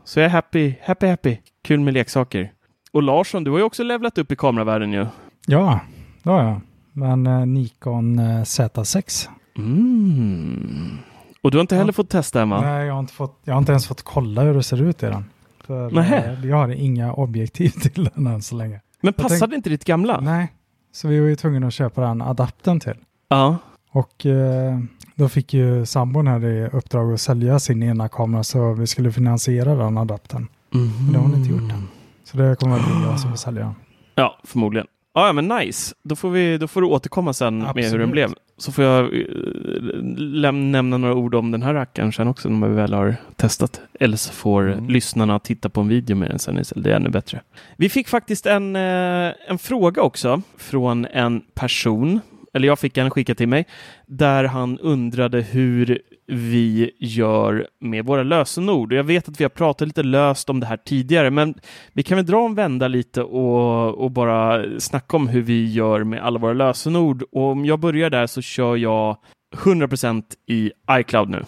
Så 0.03 0.19
jag 0.19 0.25
är 0.25 0.29
happy, 0.29 0.73
happy, 0.83 1.07
happy. 1.07 1.37
Kul 1.63 1.79
med 1.79 1.93
leksaker. 1.93 2.51
Och 2.93 3.03
Larsson, 3.03 3.43
du 3.43 3.51
har 3.51 3.57
ju 3.57 3.63
också 3.63 3.83
levlat 3.83 4.17
upp 4.17 4.31
i 4.31 4.35
kameravärlden 4.35 4.93
ju. 4.93 5.05
Ja, 5.47 5.79
det 6.23 6.29
har 6.29 6.43
jag. 6.43 6.61
Men 6.93 7.27
eh, 7.27 7.45
Nikon 7.45 8.19
eh, 8.19 8.23
Z6. 8.41 9.29
Mm. 9.57 10.97
Och 11.41 11.51
du 11.51 11.57
har 11.57 11.61
inte 11.61 11.75
heller 11.75 11.89
Ja. 11.89 11.93
fått 11.93 12.09
testa 12.09 12.41
Emma? 12.41 12.61
Nej, 12.61 12.85
jag 12.87 12.93
har, 12.93 12.99
inte 12.99 13.13
fått, 13.13 13.41
jag 13.43 13.53
har 13.53 13.59
inte 13.59 13.71
ens 13.71 13.87
fått 13.87 14.01
kolla 14.03 14.41
hur 14.41 14.53
det 14.53 14.63
ser 14.63 14.81
ut 14.81 15.03
i 15.03 15.05
den. 15.05 15.25
För 15.63 15.97
eh, 15.99 16.45
jag 16.45 16.57
har 16.57 16.69
inga 16.69 17.13
objektiv 17.13 17.69
till 17.93 18.09
den 18.15 18.27
än 18.27 18.41
så 18.41 18.55
länge. 18.55 18.81
Men 19.01 19.13
Jag 19.17 19.23
passade 19.23 19.39
tänk- 19.39 19.53
inte 19.53 19.69
ditt 19.69 19.85
gamla? 19.85 20.19
Nej, 20.21 20.53
så 20.91 21.07
vi 21.07 21.19
var 21.19 21.27
ju 21.27 21.35
tvungna 21.35 21.67
att 21.67 21.73
köpa 21.73 22.01
den 22.01 22.21
adaptern 22.21 22.79
till. 22.79 22.95
Ja. 23.29 23.57
Och 23.91 24.25
eh, 24.25 24.79
då 25.15 25.29
fick 25.29 25.53
ju 25.53 25.85
sambon 25.85 26.27
här 26.27 26.45
i 26.45 26.67
uppdrag 26.73 27.13
att 27.13 27.21
sälja 27.21 27.59
sin 27.59 27.83
ena 27.83 28.09
kamera 28.09 28.43
så 28.43 28.73
vi 28.73 28.87
skulle 28.87 29.11
finansiera 29.11 29.75
den 29.75 29.97
adaptern. 29.97 30.47
Men 30.69 31.11
det 31.13 31.17
har 31.19 31.25
hon 31.27 31.35
inte 31.35 31.49
gjort 31.49 31.71
än. 31.71 31.87
Så 32.23 32.37
det 32.37 32.55
kommer 32.59 32.75
att 32.79 32.85
bli 32.85 32.95
jag 33.05 33.19
som 33.19 33.29
får 33.29 33.37
sälja 33.37 33.61
den. 33.61 33.73
Ja, 34.15 34.39
förmodligen. 34.43 34.87
Ja, 35.13 35.27
ja, 35.27 35.33
men 35.33 35.47
nice. 35.47 35.95
Då 36.03 36.15
får, 36.15 36.29
vi, 36.29 36.57
då 36.57 36.67
får 36.67 36.81
du 36.81 36.87
återkomma 36.87 37.33
sen 37.33 37.57
med 37.57 37.67
hur 37.67 37.73
den 37.73 37.85
Absolut. 37.85 38.11
blev. 38.11 38.29
Så 38.57 38.71
får 38.71 38.83
jag 38.83 39.03
eh, 39.05 39.09
läm- 40.17 40.71
nämna 40.71 40.97
några 40.97 41.15
ord 41.15 41.35
om 41.35 41.51
den 41.51 41.63
här 41.63 41.73
rackaren 41.73 42.11
sen 42.11 42.27
också 42.27 42.49
när 42.49 42.67
vi 42.67 42.75
väl 42.75 42.93
har 42.93 43.15
testat. 43.35 43.81
Eller 43.99 44.17
så 44.17 44.33
får 44.33 44.71
Mm. 44.71 44.89
lyssnarna 44.89 45.39
titta 45.39 45.69
på 45.69 45.81
en 45.81 45.87
video 45.87 46.15
med 46.15 46.29
den 46.29 46.39
sen 46.39 46.59
istället. 46.59 46.83
Det 46.83 46.91
är 46.91 46.95
ännu 46.95 47.09
bättre. 47.09 47.41
Vi 47.77 47.89
fick 47.89 48.07
faktiskt 48.07 48.45
en, 48.45 48.75
eh, 48.75 49.31
en 49.47 49.57
fråga 49.59 50.01
också 50.01 50.41
från 50.57 51.05
en 51.05 51.41
person, 51.53 52.19
eller 52.53 52.67
jag 52.67 52.79
fick 52.79 52.97
en 52.97 53.09
skickad 53.09 53.37
till 53.37 53.47
mig, 53.47 53.65
där 54.05 54.43
han 54.43 54.79
undrade 54.79 55.41
hur 55.41 56.01
vi 56.27 56.91
gör 56.99 57.67
med 57.79 58.05
våra 58.05 58.23
lösenord. 58.23 58.91
Och 58.91 58.97
Jag 58.97 59.03
vet 59.03 59.29
att 59.29 59.39
vi 59.39 59.43
har 59.43 59.49
pratat 59.49 59.87
lite 59.87 60.03
löst 60.03 60.49
om 60.49 60.59
det 60.59 60.65
här 60.65 60.77
tidigare, 60.77 61.29
men 61.29 61.53
vi 61.93 62.03
kan 62.03 62.15
väl 62.15 62.25
dra 62.25 62.45
en 62.45 62.55
vända 62.55 62.87
lite 62.87 63.23
och, 63.23 64.03
och 64.03 64.11
bara 64.11 64.65
snacka 64.79 65.17
om 65.17 65.27
hur 65.27 65.41
vi 65.41 65.71
gör 65.71 66.03
med 66.03 66.23
alla 66.23 66.39
våra 66.39 66.53
lösenord. 66.53 67.23
Och 67.31 67.43
om 67.43 67.65
jag 67.65 67.79
börjar 67.79 68.09
där 68.09 68.27
så 68.27 68.41
kör 68.41 68.75
jag 68.75 69.17
100% 69.55 70.23
i 70.47 70.71
iCloud 70.91 71.29
nu. 71.29 71.43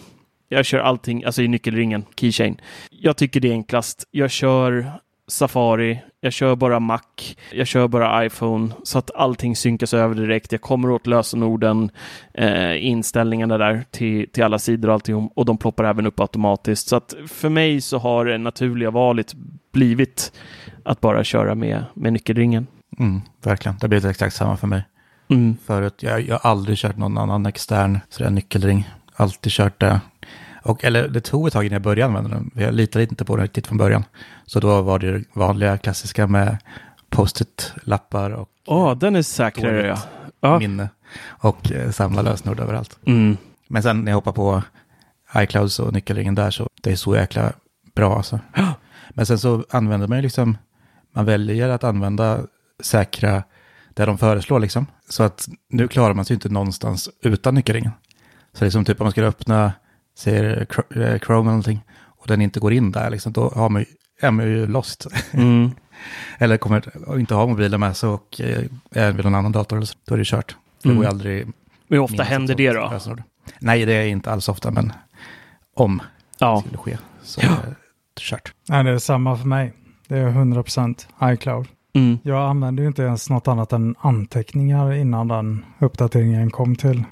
Jag 0.48 0.64
kör 0.64 0.78
allting, 0.78 1.24
alltså 1.24 1.42
i 1.42 1.48
nyckelringen, 1.48 2.04
keychain. 2.16 2.60
Jag 2.90 3.16
tycker 3.16 3.40
det 3.40 3.48
är 3.48 3.52
enklast. 3.52 4.08
Jag 4.10 4.30
kör 4.30 4.92
Safari, 5.26 6.02
jag 6.20 6.32
kör 6.32 6.56
bara 6.56 6.80
Mac, 6.80 7.00
jag 7.52 7.66
kör 7.66 7.88
bara 7.88 8.26
iPhone 8.26 8.72
så 8.82 8.98
att 8.98 9.10
allting 9.14 9.56
synkas 9.56 9.94
över 9.94 10.14
direkt. 10.14 10.52
Jag 10.52 10.60
kommer 10.60 10.90
åt 10.90 11.06
lösenorden, 11.06 11.90
eh, 12.34 12.86
inställningarna 12.86 13.58
där 13.58 13.84
till, 13.90 14.30
till 14.30 14.44
alla 14.44 14.58
sidor 14.58 14.88
och 14.88 14.94
allting 14.94 15.30
och 15.34 15.44
de 15.44 15.58
ploppar 15.58 15.84
även 15.84 16.06
upp 16.06 16.20
automatiskt. 16.20 16.88
Så 16.88 16.96
att 16.96 17.14
för 17.28 17.48
mig 17.48 17.80
så 17.80 17.98
har 17.98 18.24
det 18.24 18.38
naturliga 18.38 18.90
valet 18.90 19.34
blivit 19.72 20.32
att 20.84 21.00
bara 21.00 21.24
köra 21.24 21.54
med, 21.54 21.84
med 21.94 22.12
nyckelringen. 22.12 22.66
Mm, 22.98 23.20
verkligen, 23.42 23.78
det 23.80 23.88
blir 23.88 24.06
exakt 24.06 24.36
samma 24.36 24.56
för 24.56 24.66
mig. 24.66 24.82
Mm. 25.28 25.56
Förut, 25.66 26.02
jag, 26.02 26.20
jag 26.20 26.38
har 26.38 26.50
aldrig 26.50 26.78
kört 26.78 26.96
någon 26.96 27.18
annan 27.18 27.46
extern 27.46 28.00
sådär 28.08 28.30
nyckelring. 28.30 28.88
Alltid 29.16 29.52
kört 29.52 29.80
det. 29.80 30.00
Och, 30.64 30.84
eller 30.84 31.08
det 31.08 31.20
tog 31.20 31.46
ett 31.46 31.52
tag 31.52 31.64
innan 31.64 31.72
jag 31.72 31.82
började 31.82 32.04
använda 32.04 32.30
den. 32.30 32.50
Jag 32.54 32.74
litade 32.74 33.02
inte 33.02 33.24
på 33.24 33.36
den 33.36 33.44
riktigt 33.44 33.66
från 33.66 33.78
början. 33.78 34.04
Så 34.46 34.60
då 34.60 34.82
var 34.82 34.98
det 34.98 35.24
vanliga 35.32 35.78
klassiska 35.78 36.26
med 36.26 36.56
post-it-lappar 37.10 38.30
och 38.30 38.48
Ja, 38.66 38.96
den 39.00 39.16
är 39.16 39.22
säkrare 39.22 39.86
ja. 39.86 39.98
ja. 40.40 40.58
minne. 40.58 40.88
Och 41.26 41.72
eh, 41.72 41.90
samla 41.90 42.22
lösenord 42.22 42.60
överallt. 42.60 42.98
Mm. 43.06 43.36
Men 43.68 43.82
sen 43.82 44.04
när 44.04 44.12
jag 44.12 44.16
hoppar 44.16 44.32
på 44.32 44.62
iClouds 45.36 45.78
och 45.80 45.92
nyckelringen 45.92 46.34
där 46.34 46.50
så 46.50 46.68
det 46.82 46.92
är 46.92 46.96
så 46.96 47.16
jäkla 47.16 47.52
bra 47.94 48.16
alltså. 48.16 48.40
Men 49.10 49.26
sen 49.26 49.38
så 49.38 49.64
använder 49.70 50.08
man 50.08 50.18
ju 50.18 50.22
liksom, 50.22 50.58
man 51.14 51.24
väljer 51.24 51.68
att 51.68 51.84
använda 51.84 52.40
säkra 52.82 53.42
där 53.94 54.06
de 54.06 54.18
föreslår 54.18 54.60
liksom. 54.60 54.86
Så 55.08 55.22
att 55.22 55.48
nu 55.68 55.88
klarar 55.88 56.14
man 56.14 56.24
sig 56.24 56.34
inte 56.34 56.48
någonstans 56.48 57.10
utan 57.22 57.54
nyckelringen. 57.54 57.92
Så 58.52 58.64
liksom 58.64 58.84
typ 58.84 59.00
om 59.00 59.04
man 59.04 59.10
skulle 59.10 59.26
öppna, 59.26 59.72
säger 60.18 60.60
eh, 60.60 61.18
Chrome 61.18 61.40
eller 61.40 61.42
någonting 61.42 61.84
och 62.24 62.26
den 62.26 62.40
inte 62.40 62.60
går 62.60 62.72
in 62.72 62.92
där 62.92 63.10
liksom, 63.10 63.32
då 63.32 63.48
har 63.48 63.68
man 63.68 63.82
ju, 63.82 63.86
är 64.26 64.30
man 64.30 64.46
ju 64.46 64.66
lost. 64.66 65.06
Mm. 65.32 65.70
eller 66.38 66.56
kommer 66.56 66.76
att 67.12 67.18
inte 67.18 67.34
ha 67.34 67.46
mobilen 67.46 67.80
med 67.80 67.96
sig 67.96 68.08
och 68.08 68.40
eh, 68.40 68.64
är 68.90 69.12
vid 69.12 69.24
någon 69.24 69.34
annan 69.34 69.52
dator 69.52 69.76
eller 69.76 69.86
så, 69.86 69.96
då 70.04 70.14
är 70.14 70.18
det 70.18 70.24
kört. 70.24 70.56
Det 70.82 70.88
Mm. 70.88 70.96
går 70.96 71.04
ju 71.04 71.10
aldrig 71.10 71.46
Men 71.46 71.52
hur 71.88 71.98
ofta 71.98 72.22
händer 72.22 72.54
det 72.54 72.72
då? 72.72 72.90
lösenord. 72.90 73.22
Nej, 73.58 73.84
det 73.84 73.92
är 73.92 74.06
inte 74.06 74.32
alls 74.32 74.48
ofta, 74.48 74.70
men 74.70 74.92
om 75.76 76.02
Ja. 76.38 76.54
det 76.54 76.60
skulle 76.60 76.78
ske 76.78 76.98
så 77.22 77.40
Ja. 77.44 77.48
är 77.48 77.68
det 78.14 78.20
kört. 78.20 78.52
Nej, 78.68 78.84
det 78.84 78.90
är 78.90 78.98
samma 78.98 79.36
för 79.36 79.46
mig. 79.46 79.72
Det 80.08 80.18
är 80.18 80.28
100% 80.28 81.08
iCloud. 81.22 81.66
Mm. 81.94 82.18
Jag 82.22 82.50
använde 82.50 82.82
ju 82.82 82.88
inte 82.88 83.02
ens 83.02 83.30
något 83.30 83.48
annat 83.48 83.72
än 83.72 83.94
anteckningar 84.00 84.92
innan 84.92 85.28
den 85.28 85.64
uppdateringen 85.78 86.50
kom 86.50 86.76
till 86.76 87.02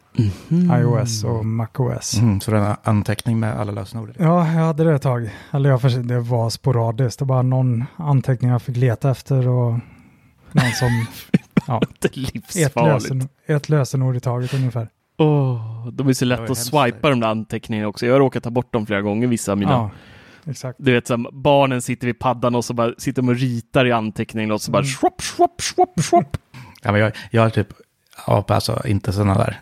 iOS 0.80 1.24
och 1.24 1.46
macOS. 1.46 2.18
Mm, 2.18 2.40
så 2.40 2.50
det 2.50 2.56
är 2.58 2.70
en 2.70 2.76
anteckning 2.84 3.40
med 3.40 3.60
alla 3.60 3.72
lösenord. 3.72 4.10
Ja, 4.18 4.24
jag 4.52 4.64
hade 4.64 4.84
det 4.84 4.94
ett 4.94 5.02
tag. 5.02 5.30
Eller 5.50 5.70
jag 5.70 5.80
förs- 5.80 5.94
det 5.94 6.20
var 6.20 6.50
sporadiskt. 6.50 7.18
Det 7.18 7.24
var 7.24 7.28
bara 7.36 7.42
någon 7.42 7.84
anteckning 7.96 8.50
jag 8.50 8.62
fick 8.62 8.76
leta 8.76 9.10
efter 9.10 9.48
och 9.48 9.72
någon 10.52 10.72
som... 10.78 11.06
ja, 11.66 11.80
Det 11.98 12.16
är 12.16 12.66
ett, 12.66 12.76
lösen, 12.76 13.28
ett 13.46 13.68
lösenord 13.68 14.16
i 14.16 14.20
taget 14.20 14.54
ungefär. 14.54 14.88
Åh, 15.18 15.88
de 15.92 16.08
är 16.08 16.12
så 16.12 16.24
Det 16.24 16.28
lätt 16.28 16.50
att 16.50 16.58
swipa 16.58 17.10
de 17.10 17.20
där 17.20 17.28
anteckningarna 17.28 17.88
också. 17.88 18.06
Jag 18.06 18.14
har 18.14 18.18
råkat 18.20 18.42
ta 18.42 18.50
bort 18.50 18.72
dem 18.72 18.86
flera 18.86 19.02
gånger, 19.02 19.26
vissa 19.26 19.52
av 19.52 19.58
mina. 19.58 19.72
Ja, 19.72 19.90
exakt. 20.46 20.78
Du 20.82 20.92
vet, 20.92 21.06
så 21.06 21.16
här, 21.16 21.30
barnen 21.32 21.82
sitter 21.82 22.06
vid 22.06 22.18
paddan 22.18 22.54
och 22.54 22.64
så 22.64 22.74
bara 22.74 22.94
sitter 22.98 23.22
de 23.22 23.28
och 23.28 23.36
ritar 23.36 23.86
i 23.86 23.92
anteckningen 23.92 24.50
och 24.52 24.62
så 24.62 24.70
bara 24.70 24.78
Mm. 24.82 24.90
swap, 24.90 25.22
swap, 25.22 25.62
swap, 25.62 26.00
swap. 26.00 26.36
Ja, 26.82 26.92
men 26.92 27.00
jag, 27.00 27.12
jag 27.30 27.42
har 27.42 27.50
typ, 27.50 27.68
ja, 28.26 28.44
alltså 28.48 28.82
inte 28.86 29.12
sådana 29.12 29.34
där 29.34 29.60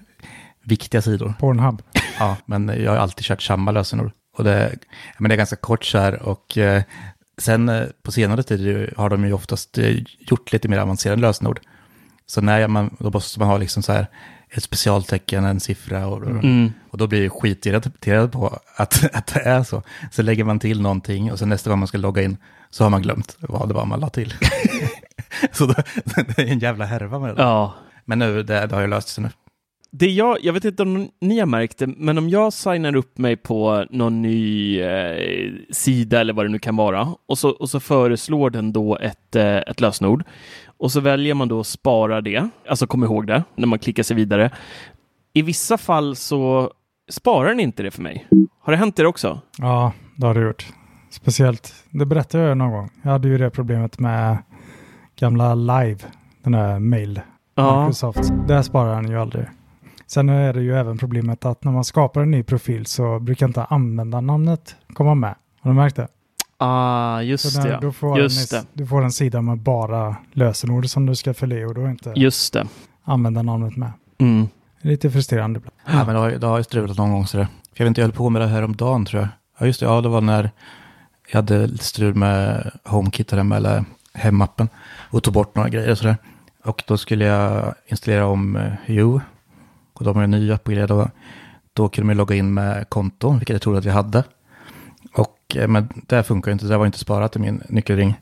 viktiga 0.64 1.02
sidor. 1.02 1.34
Pornhub. 1.38 1.82
Ja, 2.18 2.36
men 2.46 2.68
jag 2.82 2.90
har 2.90 2.98
alltid 2.98 3.24
kört 3.24 3.42
samma 3.42 3.70
lösenord. 3.70 4.12
Och 4.36 4.44
det, 4.44 4.78
men 5.18 5.28
det 5.28 5.34
är 5.34 5.36
ganska 5.36 5.56
kort 5.56 5.84
så 5.84 5.98
här 5.98 6.22
och 6.22 6.58
eh, 6.58 6.82
sen 7.38 7.68
eh, 7.68 7.84
på 8.02 8.12
senare 8.12 8.42
tid 8.42 8.90
har 8.96 9.10
de 9.10 9.24
ju 9.24 9.32
oftast 9.32 9.78
eh, 9.78 9.96
gjort 10.18 10.52
lite 10.52 10.68
mer 10.68 10.78
avancerade 10.78 11.22
lösenord. 11.22 11.60
Så 12.26 12.40
när 12.40 12.68
man, 12.68 12.96
då 12.98 13.10
måste 13.10 13.38
man 13.38 13.48
ha 13.48 13.58
liksom 13.58 13.82
så 13.82 13.92
här 13.92 14.06
ett 14.52 14.62
specialtecken, 14.62 15.44
en 15.44 15.60
siffra 15.60 16.06
och, 16.06 16.26
Mm. 16.26 16.72
och 16.90 16.98
då 16.98 17.06
blir 17.06 17.22
jag 17.22 17.32
skitirriterad 17.32 18.32
på 18.32 18.58
att, 18.76 19.04
att 19.14 19.26
det 19.26 19.40
är 19.40 19.62
så. 19.62 19.82
Så 20.10 20.22
lägger 20.22 20.44
man 20.44 20.58
till 20.58 20.80
någonting 20.80 21.32
och 21.32 21.38
sen 21.38 21.48
nästa 21.48 21.70
gång 21.70 21.78
man 21.78 21.88
ska 21.88 21.98
logga 21.98 22.22
in 22.22 22.36
så 22.70 22.84
har 22.84 22.90
man 22.90 23.02
glömt 23.02 23.36
vad 23.40 23.68
det 23.68 23.74
var 23.74 23.84
man 23.84 24.00
la 24.00 24.08
till. 24.08 24.34
så 25.52 25.66
då, 25.66 25.74
det 26.04 26.38
är 26.38 26.46
en 26.46 26.58
jävla 26.58 26.84
härva 26.84 27.18
med 27.18 27.36
det. 27.36 27.42
Ja. 27.42 27.74
Men 28.04 28.18
nu, 28.18 28.42
det, 28.42 28.66
det 28.66 28.74
har 28.74 28.82
ju 28.82 28.88
löst 28.88 29.08
sig 29.08 29.24
nu. 29.24 29.30
Det 29.92 30.06
jag, 30.06 30.38
jag 30.42 30.52
vet 30.52 30.64
inte 30.64 30.82
om 30.82 31.08
ni 31.20 31.38
har 31.38 31.46
märkt 31.46 31.78
det, 31.78 31.86
men 31.86 32.18
om 32.18 32.28
jag 32.28 32.52
signar 32.52 32.96
upp 32.96 33.18
mig 33.18 33.36
på 33.36 33.86
någon 33.90 34.22
ny 34.22 34.80
eh, 34.80 35.52
sida 35.70 36.20
eller 36.20 36.32
vad 36.32 36.44
det 36.44 36.48
nu 36.48 36.58
kan 36.58 36.76
vara 36.76 37.08
och 37.28 37.38
så, 37.38 37.50
och 37.50 37.70
så 37.70 37.80
föreslår 37.80 38.50
den 38.50 38.72
då 38.72 38.98
ett, 38.98 39.36
eh, 39.36 39.56
ett 39.56 39.80
lösenord 39.80 40.24
och 40.66 40.92
så 40.92 41.00
väljer 41.00 41.34
man 41.34 41.48
då 41.48 41.60
att 41.60 41.66
spara 41.66 42.20
det, 42.20 42.48
alltså 42.68 42.86
kom 42.86 43.04
ihåg 43.04 43.26
det 43.26 43.44
när 43.54 43.66
man 43.66 43.78
klickar 43.78 44.02
sig 44.02 44.16
vidare. 44.16 44.50
I 45.32 45.42
vissa 45.42 45.78
fall 45.78 46.16
så 46.16 46.70
sparar 47.10 47.48
den 47.48 47.60
inte 47.60 47.82
det 47.82 47.90
för 47.90 48.02
mig. 48.02 48.26
Har 48.60 48.72
det 48.72 48.76
hänt 48.76 48.98
er 48.98 49.06
också? 49.06 49.40
Ja, 49.58 49.92
det 50.16 50.26
har 50.26 50.34
det 50.34 50.40
gjort. 50.40 50.66
Speciellt, 51.10 51.74
det 51.90 52.06
berättade 52.06 52.44
jag 52.44 52.58
någon 52.58 52.70
gång. 52.70 52.90
Jag 53.02 53.10
hade 53.10 53.28
ju 53.28 53.38
det 53.38 53.50
problemet 53.50 53.98
med 53.98 54.38
gamla 55.18 55.54
Live, 55.54 55.98
den 56.42 56.52
där 56.52 56.78
mail, 56.78 57.20
Ja, 57.54 57.80
Microsoft. 57.80 58.32
Där 58.48 58.62
sparar 58.62 59.02
den 59.02 59.10
ju 59.10 59.20
aldrig. 59.20 59.44
Sen 60.12 60.28
är 60.28 60.52
det 60.52 60.62
ju 60.62 60.74
även 60.78 60.98
problemet 60.98 61.44
att 61.44 61.64
när 61.64 61.72
man 61.72 61.84
skapar 61.84 62.20
en 62.22 62.30
ny 62.30 62.42
profil 62.42 62.86
så 62.86 63.18
brukar 63.18 63.46
inte 63.46 63.64
användarnamnet 63.64 64.76
komma 64.94 65.14
med. 65.14 65.34
Har 65.60 65.70
du 65.70 65.76
märkt 65.76 65.96
det? 65.96 66.08
ah, 66.58 67.20
just 67.20 67.52
så 67.52 67.60
det. 67.62 67.68
ja. 67.68 67.78
då 67.80 67.92
får 67.92 68.18
Just 68.18 68.52
en, 68.52 68.58
det. 68.60 68.66
Du 68.72 68.86
får 68.86 69.02
en 69.04 69.12
sida 69.12 69.42
med 69.42 69.58
bara 69.58 70.16
lösenord 70.32 70.86
som 70.88 71.06
du 71.06 71.14
ska 71.14 71.34
fylla 71.34 71.54
i 71.56 71.64
och 71.64 71.74
då 71.74 71.80
är 71.84 71.88
inte 71.90 72.12
Just 72.16 72.52
det. 72.52 72.66
användarnamnet 73.04 73.76
med. 73.76 73.92
Mm. 74.18 74.48
Det 74.82 74.88
lite 74.88 75.10
frustrerande 75.10 75.58
ibland. 75.58 75.74
Ja, 75.86 76.04
men 76.06 76.14
det 76.14 76.20
har, 76.20 76.30
ju- 76.30 76.38
det 76.38 76.46
har 76.46 76.58
ju 76.58 76.64
strulat 76.64 76.96
någon 76.96 77.12
gång 77.12 77.26
sådär. 77.26 77.44
För 77.44 77.80
jag 77.80 77.84
vet 77.84 77.88
inte, 77.90 78.00
jag 78.00 78.06
höll 78.08 78.16
på 78.16 78.30
med 78.30 78.42
det 78.42 78.48
här 78.48 78.62
om 78.62 78.76
dagen 78.76 79.04
tror 79.04 79.22
jag. 79.22 79.28
Ja, 79.58 79.66
just 79.66 79.80
det. 79.80 79.86
Ja, 79.86 80.00
det 80.00 80.08
var 80.08 80.20
när 80.20 80.50
jag 81.30 81.38
hade 81.38 81.66
lite 81.66 81.84
strul 81.84 82.14
med 82.14 82.70
HomeKit 82.84 83.32
hemma, 83.32 83.56
eller 83.56 83.84
hemappen. 84.14 84.68
Och 85.10 85.22
tog 85.22 85.34
bort 85.34 85.54
några 85.56 85.68
grejer 85.68 85.90
och 85.90 85.98
sådär. 85.98 86.16
Och 86.64 86.82
då 86.86 86.96
skulle 86.96 87.24
jag 87.24 87.74
installera 87.86 88.26
om 88.26 88.56
eh, 88.56 88.72
Hue. 88.86 89.20
Och 90.00 90.06
de 90.06 90.16
har 90.16 90.22
en 90.22 90.30
ny 90.30 90.52
app 90.52 90.66
och 90.66 90.72
grejer. 90.72 90.88
Då, 90.88 91.10
då 91.72 91.88
kunde 91.88 92.06
man 92.06 92.16
logga 92.16 92.34
in 92.36 92.54
med 92.54 92.88
konto, 92.88 93.30
vilket 93.32 93.54
jag 93.54 93.62
trodde 93.62 93.78
att 93.78 93.84
vi 93.84 93.90
hade. 93.90 94.24
Och, 95.14 95.56
eh, 95.56 95.68
men 95.68 95.88
det 96.06 96.22
funkar 96.22 96.52
inte, 96.52 96.66
det 96.66 96.76
var 96.78 96.86
inte 96.86 96.98
sparat 96.98 97.36
i 97.36 97.38
min 97.38 97.62
nyckelring. 97.68 98.20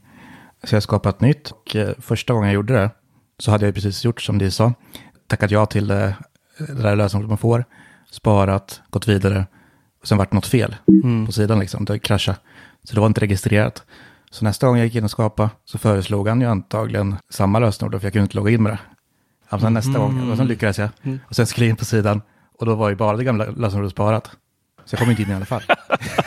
Så 0.65 0.75
jag 0.77 0.83
skapade 0.83 1.15
ett 1.17 1.21
nytt. 1.21 1.51
Och 1.51 1.77
eh, 1.77 1.91
första 1.99 2.33
gången 2.33 2.49
jag 2.49 2.55
gjorde 2.55 2.75
det 2.75 2.91
så 3.39 3.51
hade 3.51 3.65
jag 3.65 3.75
precis 3.75 4.05
gjort 4.05 4.21
som 4.23 4.39
de 4.39 4.51
sa. 4.51 4.73
Tackat 5.27 5.51
ja 5.51 5.67
till 5.67 5.91
eh, 5.91 6.11
det 6.59 6.83
där 6.83 6.97
lösenordet 6.97 7.29
man 7.29 7.39
får, 7.39 7.65
sparat, 8.11 8.81
gått 8.91 9.09
vidare. 9.09 9.47
Och 10.01 10.09
sen 10.09 10.19
vart 10.19 10.31
det 10.31 10.35
något 10.35 10.47
fel 10.47 10.77
Mm. 11.05 11.27
på 11.27 11.33
sidan 11.33 11.59
liksom, 11.59 11.85
det 11.85 11.99
kraschade. 11.99 12.39
Så 12.85 12.95
det 12.95 13.01
var 13.01 13.07
inte 13.07 13.21
registrerat. 13.21 13.83
Så 14.31 14.45
nästa 14.45 14.67
gång 14.67 14.77
jag 14.77 14.87
gick 14.87 14.95
in 14.95 15.05
och 15.05 15.11
skapade 15.11 15.51
så 15.65 15.79
föreslog 15.79 16.29
han 16.29 16.41
ju 16.41 16.47
antagligen 16.47 17.17
samma 17.31 17.59
lösenord, 17.59 17.93
för 18.01 18.07
jag 18.07 18.13
kunde 18.13 18.23
inte 18.23 18.37
logga 18.37 18.51
in 18.51 18.63
med 18.63 18.73
det. 18.73 18.79
Alltså 19.49 19.71
nästa 19.71 19.99
gång, 19.99 20.31
och 20.31 20.37
sen 20.37 20.47
lyckades 20.47 20.79
jag. 20.79 20.89
Mm. 21.03 21.21
Och 21.29 21.37
sen 21.37 21.47
skulle 21.47 21.67
jag 21.67 21.71
in 21.71 21.77
på 21.77 21.85
sidan 21.85 22.23
och 22.59 22.67
då 22.67 22.75
var 22.75 22.89
ju 22.89 22.97
bara 22.97 23.17
det 23.17 23.25
gamla 23.25 23.45
lösenordet 23.45 23.93
sparat. 23.93 24.31
Så 24.85 24.95
jag 24.95 25.01
kom 25.01 25.11
inte 25.11 25.23
in 25.23 25.31
i 25.31 25.35
alla 25.35 25.45
fall. 25.45 25.63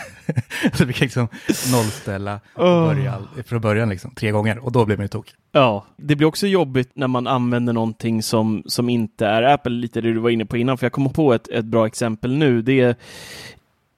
så 0.74 0.86
vi 0.86 0.94
fick 0.94 1.02
liksom 1.02 1.28
nollställa 1.72 2.40
början, 2.56 3.28
från 3.46 3.62
början 3.62 3.90
liksom, 3.90 4.12
tre 4.16 4.32
gånger. 4.32 4.58
Och 4.58 4.72
då 4.72 4.86
blev 4.86 4.98
man 4.98 5.04
ju 5.04 5.08
tokig. 5.08 5.34
Ja, 5.52 5.86
det 5.98 6.16
blir 6.16 6.28
också 6.28 6.48
jobbigt 6.48 6.92
när 6.94 7.08
man 7.08 7.28
använder 7.28 7.74
någonting 7.74 8.24
som, 8.24 8.64
som 8.66 8.90
inte 8.90 9.26
är 9.28 9.44
Apple, 9.44 9.72
lite 9.72 10.02
det 10.02 10.14
du 10.14 10.20
var 10.20 10.30
inne 10.30 10.46
på 10.46 10.58
innan, 10.58 10.78
för 10.78 10.86
jag 10.86 10.92
kommer 10.92 11.10
på 11.10 11.34
ett, 11.34 11.48
ett 11.48 11.66
bra 11.66 11.88
exempel 11.88 12.38
nu. 12.38 12.62
Det 12.62 12.82
är, 12.82 12.96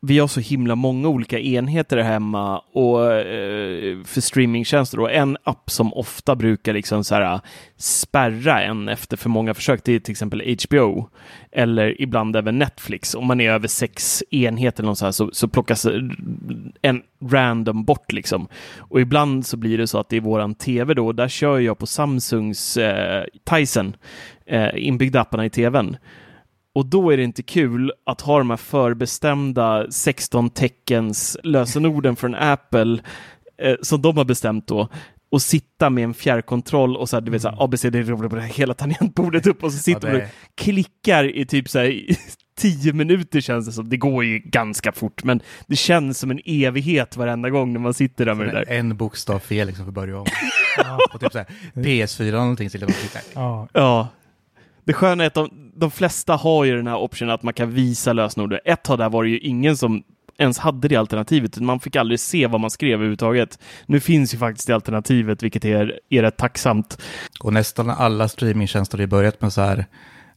vi 0.06 0.20
har 0.20 0.28
så 0.28 0.40
himla 0.40 0.76
många 0.76 1.08
olika 1.08 1.40
enheter 1.40 1.98
här 1.98 2.04
hemma 2.04 2.60
och 2.60 3.14
eh, 3.14 4.04
för 4.04 4.22
streamingtjänster 4.22 5.00
och 5.00 5.12
en 5.12 5.38
app 5.44 5.70
som 5.70 5.94
ofta 5.94 6.36
brukar 6.36 6.74
liksom 6.74 7.04
så 7.04 7.16
här 7.16 7.40
spärra 7.78 8.62
en 8.62 8.90
efter 8.90 9.18
för 9.18 9.30
många 9.30 9.54
försök, 9.54 9.84
det 9.84 9.94
är 9.94 10.00
till 10.00 10.12
exempel 10.12 10.58
HBO 10.70 11.10
eller 11.52 12.02
ibland 12.02 12.36
även 12.36 12.60
Netflix. 12.60 13.16
Om 13.16 13.28
man 13.28 13.42
är 13.42 13.52
över 13.52 13.68
sex 13.68 14.24
enheter 14.32 14.84
eller 14.84 14.94
så, 14.94 15.06
här, 15.06 15.12
så, 15.12 15.30
så 15.34 15.48
plockas 15.48 15.88
en 16.82 17.02
random 17.30 17.86
bort 17.86 18.12
liksom. 18.12 18.48
Och 18.78 19.02
ibland 19.02 19.46
så 19.46 19.58
blir 19.58 19.78
det 19.78 19.88
så 19.88 20.00
att 20.00 20.10
det 20.10 20.18
är 20.18 20.22
våran 20.22 20.56
tv 20.56 20.94
då, 20.94 21.12
där 21.12 21.28
kör 21.28 21.60
jag 21.60 21.78
på 21.78 21.86
Samsungs 21.86 22.78
eh, 22.78 23.24
Tyson, 23.44 23.96
eh, 24.46 24.70
inbyggda 24.76 25.22
apparna 25.22 25.46
i 25.46 25.50
tvn. 25.50 25.98
Och 26.76 26.86
då 26.86 27.12
är 27.14 27.18
det 27.18 27.24
inte 27.24 27.44
kul 27.44 27.92
att 28.06 28.22
ha 28.22 28.38
de 28.38 28.50
här 28.50 28.58
förbestämda 28.58 29.92
16 29.92 30.50
teckens 30.50 31.38
lösenorden 31.44 32.16
från 32.16 32.36
Apple 32.36 32.98
eh, 33.62 33.76
som 33.82 34.02
de 34.02 34.18
har 34.18 34.26
bestämt 34.26 34.68
då 34.68 34.88
och 35.32 35.42
sitta 35.42 35.90
med 35.90 36.04
en 36.04 36.14
fjärrkontroll 36.14 36.98
och 36.98 37.10
så 37.10 37.16
här, 37.16 37.22
du 37.22 37.32
vet, 37.32 37.42
så 37.42 37.50
här, 37.50 37.64
ABCD, 37.64 37.96
hela 38.54 38.74
tangentbordet 38.74 39.48
upp 39.48 39.64
och 39.64 39.72
så 39.74 39.78
sitter 39.78 40.08
Ja, 40.08 40.14
det- 40.18 40.24
och 40.24 40.30
klickar 40.56 41.38
i 41.38 41.46
typ 41.46 41.70
så 41.70 41.80
här 41.80 42.02
tio 42.58 42.94
minuter 42.94 43.42
känns 43.42 43.66
det 43.66 43.72
som. 43.72 43.90
Det 43.90 43.98
går 43.98 44.24
ju 44.26 44.40
ganska 44.40 44.92
fort, 44.92 45.24
men 45.24 45.42
det 45.68 45.76
känns 45.76 46.20
som 46.20 46.32
en 46.32 46.40
evighet 46.46 47.18
varenda 47.18 47.50
gång 47.50 47.74
när 47.74 47.80
man 47.80 47.94
sitter 47.94 48.26
där 48.26 48.34
med 48.34 48.48
det 48.48 48.52
där. 48.52 48.66
En 48.70 48.98
bokstav 48.98 49.40
fel 49.40 49.68
liksom 49.68 49.86
för 49.86 49.90
att 49.90 49.96
börja 49.96 50.18
om. 50.20 50.26
Och 51.14 51.20
typ 51.20 51.32
så 51.32 51.38
här, 51.38 51.48
PS4 51.74 52.22
eller 52.22 52.32
någonting. 52.38 52.70
Så 52.70 52.78
tittar. 52.78 53.22
Ja, 53.34 53.68
Ja. 53.74 54.08
Det 54.86 54.94
sköna 54.94 55.24
är 55.24 55.28
att 55.28 55.34
de, 55.34 55.72
de 55.76 55.92
flesta 55.92 56.36
har 56.36 56.64
ju 56.66 56.76
den 56.78 56.88
här 56.88 56.98
optionen 56.98 57.34
att 57.34 57.44
man 57.44 57.54
kan 57.54 57.72
visa 57.72 58.14
lösenordet. 58.14 58.60
Ett 58.66 58.84
tag 58.84 58.98
där 58.98 59.10
var 59.10 59.24
det 59.24 59.30
ju 59.30 59.40
ingen 59.40 59.78
som 59.78 60.04
ens 60.38 60.58
hade 60.58 60.88
det 60.88 60.96
alternativet. 60.96 61.60
Man 61.60 61.80
fick 61.80 61.96
aldrig 61.96 62.20
se 62.20 62.48
vad 62.48 62.62
man 62.62 62.70
skrev 62.70 62.94
överhuvudtaget. 62.94 63.60
Nu 63.86 64.00
finns 64.00 64.34
ju 64.34 64.38
faktiskt 64.38 64.68
det 64.68 64.74
alternativet, 64.76 65.44
vilket 65.44 65.66
är, 65.66 66.00
är 66.10 66.22
rätt 66.22 66.38
tacksamt. 66.38 67.02
Och 67.40 67.54
nästan 67.54 67.90
alla 67.90 68.28
streamingtjänster 68.28 68.98
har 68.98 69.06
börjat 69.08 69.42
med 69.42 69.54
så 69.54 69.62
här, 69.62 69.86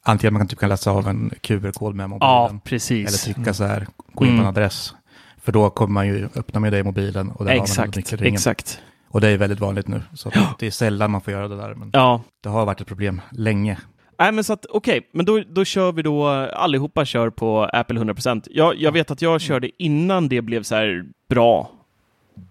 antingen 0.03 0.33
man 0.33 0.41
kan 0.41 0.49
typ 0.49 0.59
kan 0.59 0.69
läsa 0.69 0.91
av 0.91 1.09
en 1.09 1.31
QR-kod 1.41 1.95
med 1.95 2.11
mobilen. 2.11 2.31
Ja, 2.31 2.49
Eller 2.49 2.59
precis. 2.61 3.23
trycka 3.25 3.55
så 3.55 3.65
här, 3.65 3.87
gå 4.13 4.25
in 4.25 4.31
på 4.31 4.35
en 4.35 4.39
Mm. 4.39 4.47
adress. 4.47 4.95
För 5.43 5.53
då 5.53 5.71
kommer 5.71 5.93
man 5.93 6.07
ju 6.07 6.29
öppna 6.35 6.61
med 6.61 6.73
det 6.73 6.79
i 6.79 6.83
mobilen 6.83 7.31
och 7.31 7.45
där 7.45 7.51
har 7.53 7.59
man 7.59 7.65
Exakt, 7.65 7.97
nyckelringen. 7.97 8.35
exakt. 8.35 8.79
Och 9.09 9.21
det 9.21 9.29
är 9.29 9.37
väldigt 9.39 9.61
vanligt 9.61 9.89
nu. 9.89 10.03
Så 10.15 10.31
det 10.59 10.67
är 10.67 10.71
sällan 10.71 11.11
man 11.11 11.21
får 11.21 11.33
göra 11.33 11.49
det 11.49 11.57
där. 11.57 11.75
Men 11.75 11.91
Ja, 11.93 12.21
det 12.43 12.49
har 12.49 12.67
varit 12.67 12.81
ett 12.81 12.87
problem 12.87 13.21
länge. 13.33 13.79
Nej, 14.19 14.33
men 14.33 14.45
så 14.45 14.53
att 14.53 14.67
okej, 14.67 15.09
men 15.13 15.27
då, 15.27 15.43
då 15.49 15.65
kör 15.65 15.93
vi 15.93 16.03
då, 16.03 16.27
allihopa 16.27 17.05
kör 17.05 17.31
på 17.31 17.65
Apple 17.73 18.01
100%. 18.01 18.49
Jag, 18.51 18.77
jag 18.77 18.93
vet 18.93 19.11
att 19.11 19.23
jag 19.23 19.41
körde 19.41 19.71
innan 19.83 20.29
det 20.29 20.43
blev 20.43 20.63
så 20.63 20.75
här 20.75 21.05
bra, 21.29 21.71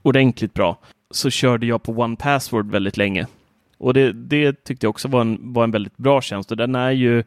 ordentligt 0.02 0.54
bra, 0.54 0.78
så 1.12 1.30
körde 1.30 1.66
jag 1.66 1.84
på 1.84 1.92
One 1.92 2.16
Password 2.16 2.72
väldigt 2.72 2.98
länge. 2.98 3.28
Och 3.78 3.94
det, 3.94 4.12
det 4.12 4.64
tyckte 4.64 4.86
jag 4.86 4.90
också 4.90 5.08
var 5.08 5.22
en, 5.22 5.54
var 5.54 5.64
en 5.64 5.72
väldigt 5.72 5.98
bra 5.98 6.22
tjänst 6.22 6.52
och 6.52 6.58
den 6.58 6.76
är 6.76 6.92
ju 6.92 7.24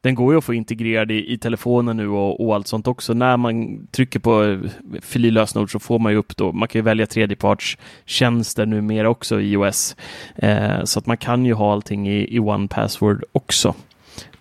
den 0.00 0.14
går 0.14 0.32
ju 0.32 0.38
att 0.38 0.44
få 0.44 0.54
integrerad 0.54 1.10
i, 1.10 1.32
i 1.32 1.38
telefonen 1.38 1.96
nu 1.96 2.08
och, 2.08 2.46
och 2.46 2.54
allt 2.54 2.66
sånt 2.66 2.86
också. 2.86 3.14
När 3.14 3.36
man 3.36 3.86
trycker 3.86 4.18
på 4.18 4.44
eh, 4.44 4.58
fililösenord 4.58 5.02
fyll 5.02 5.24
i 5.24 5.30
lösenord 5.30 5.72
så 5.72 5.78
får 5.78 5.98
man 5.98 6.12
ju 6.12 6.18
upp 6.18 6.36
då, 6.36 6.52
man 6.52 6.68
kan 6.68 6.78
ju 6.78 6.82
välja 6.82 7.06
tredjepartstjänster 7.06 8.66
numera 8.66 9.08
också 9.08 9.40
i 9.40 9.52
iOS. 9.52 9.96
Eh, 10.36 10.84
så 10.84 10.98
att 10.98 11.06
man 11.06 11.16
kan 11.16 11.46
ju 11.46 11.52
ha 11.52 11.72
allting 11.72 12.08
i, 12.08 12.36
i 12.36 12.38
One 12.38 12.68
Password 12.68 13.24
också 13.32 13.74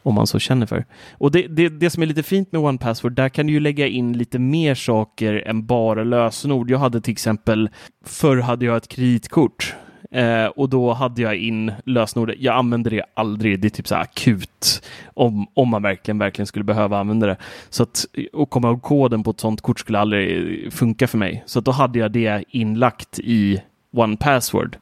om 0.03 0.15
man 0.15 0.27
så 0.27 0.39
känner 0.39 0.65
för. 0.65 0.85
Och 1.17 1.31
det, 1.31 1.47
det, 1.47 1.69
det 1.69 1.89
som 1.89 2.03
är 2.03 2.07
lite 2.07 2.23
fint 2.23 2.51
med 2.51 2.61
One 2.61 2.77
Password, 2.77 3.13
där 3.13 3.29
kan 3.29 3.47
du 3.47 3.53
ju 3.53 3.59
lägga 3.59 3.87
in 3.87 4.17
lite 4.17 4.39
mer 4.39 4.75
saker 4.75 5.43
än 5.47 5.65
bara 5.65 6.03
lösenord. 6.03 6.71
Jag 6.71 6.79
hade 6.79 7.01
till 7.01 7.11
exempel, 7.11 7.69
förr 8.05 8.37
hade 8.37 8.65
jag 8.65 8.77
ett 8.77 8.87
kreditkort 8.87 9.75
eh, 10.11 10.45
och 10.45 10.69
då 10.69 10.93
hade 10.93 11.21
jag 11.21 11.35
in 11.35 11.71
lösenordet. 11.85 12.35
Jag 12.39 12.55
använde 12.55 12.89
det 12.89 13.03
aldrig. 13.13 13.59
Det 13.59 13.67
är 13.67 13.69
typ 13.69 13.87
så 13.87 13.95
här 13.95 14.01
akut 14.01 14.83
om, 15.13 15.47
om 15.53 15.69
man 15.69 15.83
verkligen, 15.83 16.17
verkligen 16.17 16.47
skulle 16.47 16.65
behöva 16.65 16.99
använda 16.99 17.27
det. 17.27 17.37
Så 17.69 17.83
att, 17.83 18.05
och 18.33 18.49
komma 18.49 18.67
ihåg 18.67 18.81
koden 18.81 19.23
på 19.23 19.31
ett 19.31 19.39
sånt 19.39 19.61
kort 19.61 19.79
skulle 19.79 19.99
aldrig 19.99 20.73
funka 20.73 21.07
för 21.07 21.17
mig. 21.17 21.43
Så 21.45 21.59
att 21.59 21.65
då 21.65 21.71
hade 21.71 21.99
jag 21.99 22.11
det 22.11 22.43
inlagt 22.49 23.19
i 23.19 23.61
One 23.95 24.17
Password. 24.17 24.77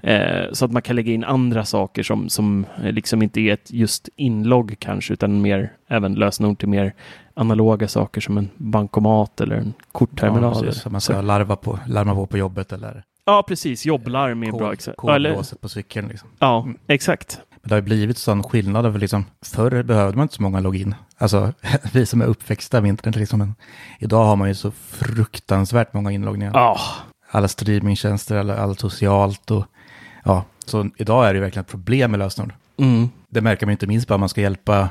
Eh, 0.00 0.52
så 0.52 0.64
att 0.64 0.72
man 0.72 0.82
kan 0.82 0.96
lägga 0.96 1.12
in 1.12 1.24
andra 1.24 1.64
saker 1.64 2.02
som, 2.02 2.28
som 2.28 2.66
eh, 2.82 2.92
liksom 2.92 3.22
inte 3.22 3.40
är 3.40 3.52
ett 3.52 3.72
just 3.72 4.08
inlogg 4.16 4.76
kanske, 4.78 5.12
utan 5.12 5.40
mer 5.40 5.72
även 5.88 6.14
lösenord 6.14 6.58
till 6.58 6.68
mer 6.68 6.94
analoga 7.34 7.88
saker 7.88 8.20
som 8.20 8.38
en 8.38 8.48
bankomat 8.56 9.40
eller 9.40 9.56
en 9.56 9.72
kortterminal. 9.92 10.54
Ja, 10.56 10.62
precis, 10.62 10.82
som 10.82 10.92
man 10.92 11.00
ska 11.00 11.20
larva 11.20 11.56
på, 11.56 11.78
larma 11.86 12.14
på 12.14 12.26
på 12.26 12.38
jobbet 12.38 12.72
eller 12.72 13.02
ja 13.28 13.42
precis. 13.48 13.86
Jobblarm 13.86 14.42
är 14.42 14.52
bra. 14.52 14.72
eller- 15.14 15.30
kodlåset 15.30 15.60
på 15.60 15.68
cykeln. 15.68 16.08
Liksom. 16.08 16.28
Ja, 16.38 16.62
Mm. 16.62 16.78
exakt. 16.86 17.38
Men 17.62 17.68
det 17.68 17.74
har 17.74 17.80
ju 17.80 17.84
blivit 17.84 18.18
sån 18.18 18.42
skillnad. 18.42 18.92
För 18.92 18.98
liksom, 19.00 19.24
förr 19.42 19.82
behövde 19.82 20.16
man 20.16 20.22
inte 20.24 20.34
så 20.34 20.42
många 20.42 20.60
login. 20.60 20.94
Alltså 21.18 21.52
vi 21.92 22.06
som 22.06 22.20
är 22.20 22.26
uppväxta 22.26 22.80
med 22.80 22.88
internet. 22.88 23.16
Liksom, 23.16 23.38
men 23.38 23.54
idag 23.98 24.24
har 24.24 24.36
man 24.36 24.48
ju 24.48 24.54
så 24.54 24.70
fruktansvärt 24.70 25.92
många 25.94 26.10
inloggningar. 26.12 26.52
Ja, 26.54 26.78
Alla 27.30 27.48
streamingtjänster, 27.48 28.36
alla, 28.36 28.56
allt 28.58 28.80
socialt 28.80 29.50
och 29.50 29.64
ja. 30.24 30.44
Så 30.66 30.90
idag 30.96 31.28
är 31.28 31.32
det 31.32 31.36
ju 31.36 31.42
verkligen 31.42 31.64
ett 31.64 31.70
problem 31.70 32.10
med 32.10 32.18
lösenord. 32.20 32.52
mm. 32.78 33.08
Det 33.30 33.40
märker 33.40 33.66
man 33.66 33.70
inte 33.72 33.86
minst 33.86 34.08
bara 34.08 34.14
om 34.14 34.20
man 34.20 34.28
ska 34.28 34.40
hjälpa 34.40 34.88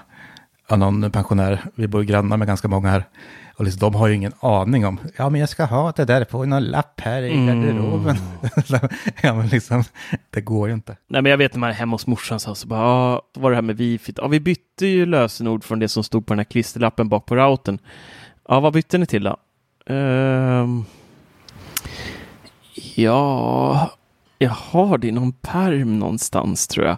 någon 0.69 1.11
pensionär. 1.11 1.61
Vi 1.75 1.87
bor 1.87 2.01
ju 2.01 2.07
grannar 2.07 2.37
med 2.37 2.47
ganska 2.47 2.67
många 2.67 2.89
här. 2.89 3.03
Och 3.57 3.65
liksom, 3.65 3.79
de 3.79 3.95
har 3.95 4.07
ju 4.07 4.15
ingen 4.15 4.33
aning 4.39 4.85
om, 4.85 4.99
ja 5.17 5.29
men 5.29 5.39
jag 5.41 5.49
ska 5.49 5.65
ha 5.65 5.91
det 5.91 6.05
där 6.05 6.23
på 6.25 6.45
någon 6.45 6.63
lapp 6.63 7.01
här 7.01 7.21
i 7.21 7.31
Mm. 7.33 7.61
garderoben. 7.63 8.15
ja 9.21 9.33
men 9.33 9.47
liksom, 9.47 9.83
det 10.29 10.41
går 10.41 10.67
ju 10.67 10.73
inte. 10.73 10.97
Nej, 11.07 11.21
men 11.21 11.29
jag 11.29 11.37
vet 11.37 11.53
när 11.53 11.59
man 11.59 11.69
är 11.69 11.73
hemma 11.73 11.93
hos 11.95 12.07
morsan 12.07 12.39
så, 12.39 12.55
så 12.55 12.67
bara, 12.67 13.21
då 13.33 13.41
var 13.41 13.49
det 13.49 13.55
här 13.57 13.61
med 13.61 13.77
wifi. 13.77 14.13
Ja, 14.17 14.27
vi 14.27 14.39
bytte 14.39 14.87
ju 14.87 15.05
lösenord 15.05 15.63
från 15.63 15.79
det 15.79 15.87
som 15.89 16.03
stod 16.03 16.25
på 16.25 16.33
den 16.33 16.39
här 16.39 16.43
klisterlappen 16.43 17.09
bak 17.09 17.25
på 17.25 17.35
routern. 17.35 17.79
Ja, 18.47 18.59
vad 18.59 18.73
bytte 18.73 18.97
ni 18.97 19.05
till 19.05 19.23
då? 19.23 19.37
Ehm, 19.93 20.85
ja, 22.95 23.91
jag 24.37 24.49
har 24.49 24.97
det 24.97 25.07
i 25.07 25.11
någon 25.11 25.31
perm 25.33 25.99
någonstans 25.99 26.67
tror 26.67 26.85
jag. 26.87 26.97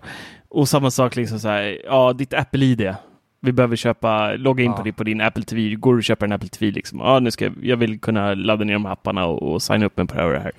Och 0.49 0.69
samma 0.69 0.91
sak 0.91 1.15
liksom 1.15 1.39
så 1.39 1.47
här, 1.47 1.81
ja, 1.85 2.13
ditt 2.13 2.33
Apple-ID. 2.33 2.95
Vi 3.41 3.51
behöver 3.51 3.75
köpa, 3.75 4.31
logga 4.35 4.63
in 4.63 4.71
Ja. 4.71 4.77
på, 4.77 4.83
det, 4.83 4.91
på 4.93 5.03
din 5.03 5.21
Apple 5.21 5.43
TV. 5.43 5.75
Går 5.75 5.93
du 5.93 5.97
och 5.97 6.03
köper 6.03 6.25
en 6.25 6.31
Apple 6.31 6.49
TV 6.49 6.71
liksom? 6.71 6.99
Ja, 6.99 7.19
nu 7.19 7.31
ska 7.31 7.45
jag, 7.45 7.53
jag 7.61 7.77
vill 7.77 7.99
kunna 7.99 8.33
ladda 8.33 8.63
ner 8.65 8.73
de 8.73 8.85
här 8.85 8.91
apparna 8.93 9.25
och, 9.25 9.53
och 9.53 9.61
signa 9.61 9.85
upp 9.85 9.97
mig 9.97 10.07
på 10.07 10.13
det 10.15 10.21
här 10.21 10.27
och 10.27 10.33
det 10.33 10.39
här. 10.39 10.51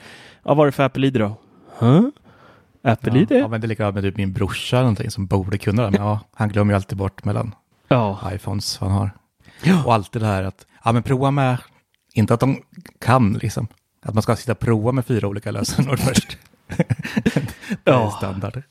Ja, 0.44 0.54
vad 0.54 0.64
är 0.64 0.66
det 0.66 0.72
för 0.72 0.82
Apple-ID 0.84 1.14
då? 1.18 1.36
Huh? 1.78 2.08
Apple-ID? 2.82 3.30
Ja, 3.30 3.36
ja, 3.36 3.48
men 3.48 3.60
det 3.60 3.64
är 3.66 3.68
likadant 3.68 3.94
med 3.94 4.04
typ 4.04 4.16
min 4.16 4.32
brorsa 4.32 4.76
eller 4.76 4.82
någonting 4.84 5.10
som 5.10 5.26
borde 5.26 5.58
kunna 5.58 5.82
det. 5.82 5.90
Men 5.90 6.00
ja, 6.02 6.20
han 6.34 6.48
glömmer 6.48 6.72
ju 6.72 6.76
alltid 6.76 6.98
bort 6.98 7.24
mellan 7.24 7.54
Ja. 7.88 8.20
iPhones 8.32 8.78
han 8.78 8.90
har. 8.90 9.10
Ja. 9.62 9.84
Och 9.84 9.94
alltid 9.94 10.22
det 10.22 10.26
här 10.28 10.42
att, 10.42 10.66
ja 10.84 10.92
men 10.92 11.02
prova 11.02 11.30
med, 11.30 11.58
inte 12.14 12.34
att 12.34 12.40
de 12.40 12.62
kan 13.00 13.32
liksom. 13.32 13.66
Att 14.02 14.14
man 14.14 14.22
ska 14.22 14.36
sitta 14.36 14.52
och 14.52 14.58
prova 14.58 14.92
med 14.92 15.06
fyra 15.06 15.28
olika 15.28 15.50
lösenord 15.50 15.98
först. 16.08 16.38
det 16.66 17.90
är 17.90 17.92
Ja. 17.92 18.10
standard. 18.10 18.62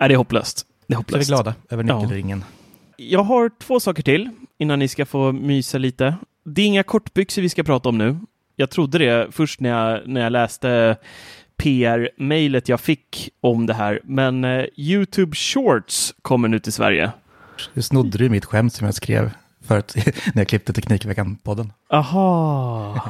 Nej, 0.00 0.08
det 0.08 0.14
är 0.14 0.16
hopplöst. 0.16 0.66
Det 0.86 0.94
är 0.94 0.96
Så 0.96 1.00
är 1.00 1.04
vi 1.04 1.14
hopplöst. 1.14 1.28
glada 1.28 1.54
över 1.70 1.84
Ja. 1.84 2.00
Jag 2.96 3.22
har 3.22 3.50
två 3.60 3.80
saker 3.80 4.02
till 4.02 4.30
innan 4.58 4.78
ni 4.78 4.88
ska 4.88 5.06
få 5.06 5.32
mysa 5.32 5.78
lite. 5.78 6.14
Det 6.44 6.62
är 6.62 6.66
inga 6.66 6.82
kortbyxor 6.82 7.42
vi 7.42 7.48
ska 7.48 7.62
prata 7.62 7.88
om 7.88 7.98
nu. 7.98 8.16
Jag 8.56 8.70
trodde 8.70 8.98
det 8.98 9.28
först 9.32 9.60
när 9.60 9.70
jag, 9.70 10.08
när 10.08 10.20
jag 10.20 10.32
läste 10.32 10.96
PR-mejlet 11.56 12.68
jag 12.68 12.80
fick 12.80 13.30
om 13.40 13.66
det 13.66 13.74
här. 13.74 14.00
Men 14.04 14.44
eh, 14.44 14.64
YouTube 14.76 15.36
Shorts 15.36 16.14
kommer 16.22 16.48
nu 16.48 16.58
till 16.58 16.72
Sverige. 16.72 17.12
Du 17.74 17.82
snodde 17.82 18.18
ju 18.24 18.30
mitt 18.30 18.44
skämt 18.44 18.72
som 18.72 18.84
jag 18.84 18.94
skrev 18.94 19.30
förut 19.64 19.94
när 20.34 20.40
jag 20.40 20.48
klippte 20.48 20.72
Teknikveckan-podden. 20.72 21.72
Aha, 21.90 23.00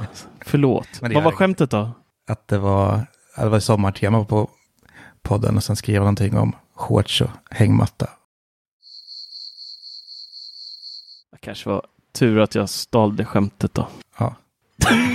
förlåt. 0.45 0.89
Vad 1.01 1.23
var 1.23 1.33
skämtet 1.33 1.71
då? 1.71 1.91
Att 2.29 2.49
det 2.49 2.59
var, 2.59 3.07
det 3.37 3.49
var 3.49 3.61
sommartema 3.61 4.25
på 4.25 4.51
podden 5.23 5.57
och 5.57 5.65
sen 5.65 5.77
skrev 5.77 5.95
jag 5.95 6.01
någonting 6.01 6.39
om 6.39 6.53
shorts 6.75 7.21
och 7.21 7.31
hängmatta. 7.51 8.09
Kanske 11.45 11.69
var 11.69 11.83
tur 12.13 12.41
att 12.41 12.55
jag 12.55 12.69
stal 12.69 13.17
det 13.17 13.25
skämtet 13.25 13.75
då. 13.75 13.89
Ja, 14.19 14.35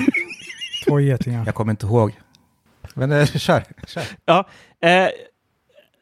Två 0.87 0.99
getingar. 0.99 1.45
jag 1.45 1.55
kommer 1.55 1.71
inte 1.71 1.85
ihåg. 1.85 2.11
Men 2.93 3.11
eh, 3.11 3.25
kör, 3.25 3.63
kör. 3.87 4.03
Ja, 4.25 4.47
eh, 4.81 5.07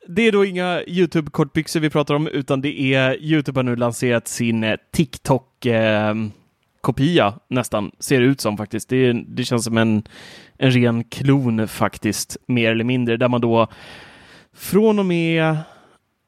det 0.08 0.22
är 0.22 0.32
då 0.32 0.46
inga 0.46 0.82
YouTube-kortbyxor 0.88 1.80
vi 1.80 1.90
pratar 1.90 2.16
om, 2.16 2.28
utan 2.28 2.62
det 2.62 2.82
är 2.82 3.24
YouTube 3.24 3.60
har 3.60 3.63
nu 3.63 3.76
lanserat 3.76 4.28
sin 4.28 4.63
eh, 4.63 4.76
TikTok-kopia 4.92 7.34
nästan, 7.48 7.92
ser 8.00 8.20
det 8.20 8.26
ut 8.26 8.42
som 8.42 8.58
faktiskt. 8.58 8.90
Det, 8.90 9.13
det 9.13 9.44
känns 9.44 9.63
som 9.63 9.78
en, 9.78 10.04
en 10.58 10.72
ren 10.72 11.04
klon 11.04 11.68
faktiskt, 11.68 12.38
mer 12.48 12.72
eller 12.72 12.84
mindre, 12.84 13.18
där 13.18 13.28
man 13.28 13.42
då 13.42 13.68
från 14.54 15.00
och 15.00 15.06
med 15.06 15.58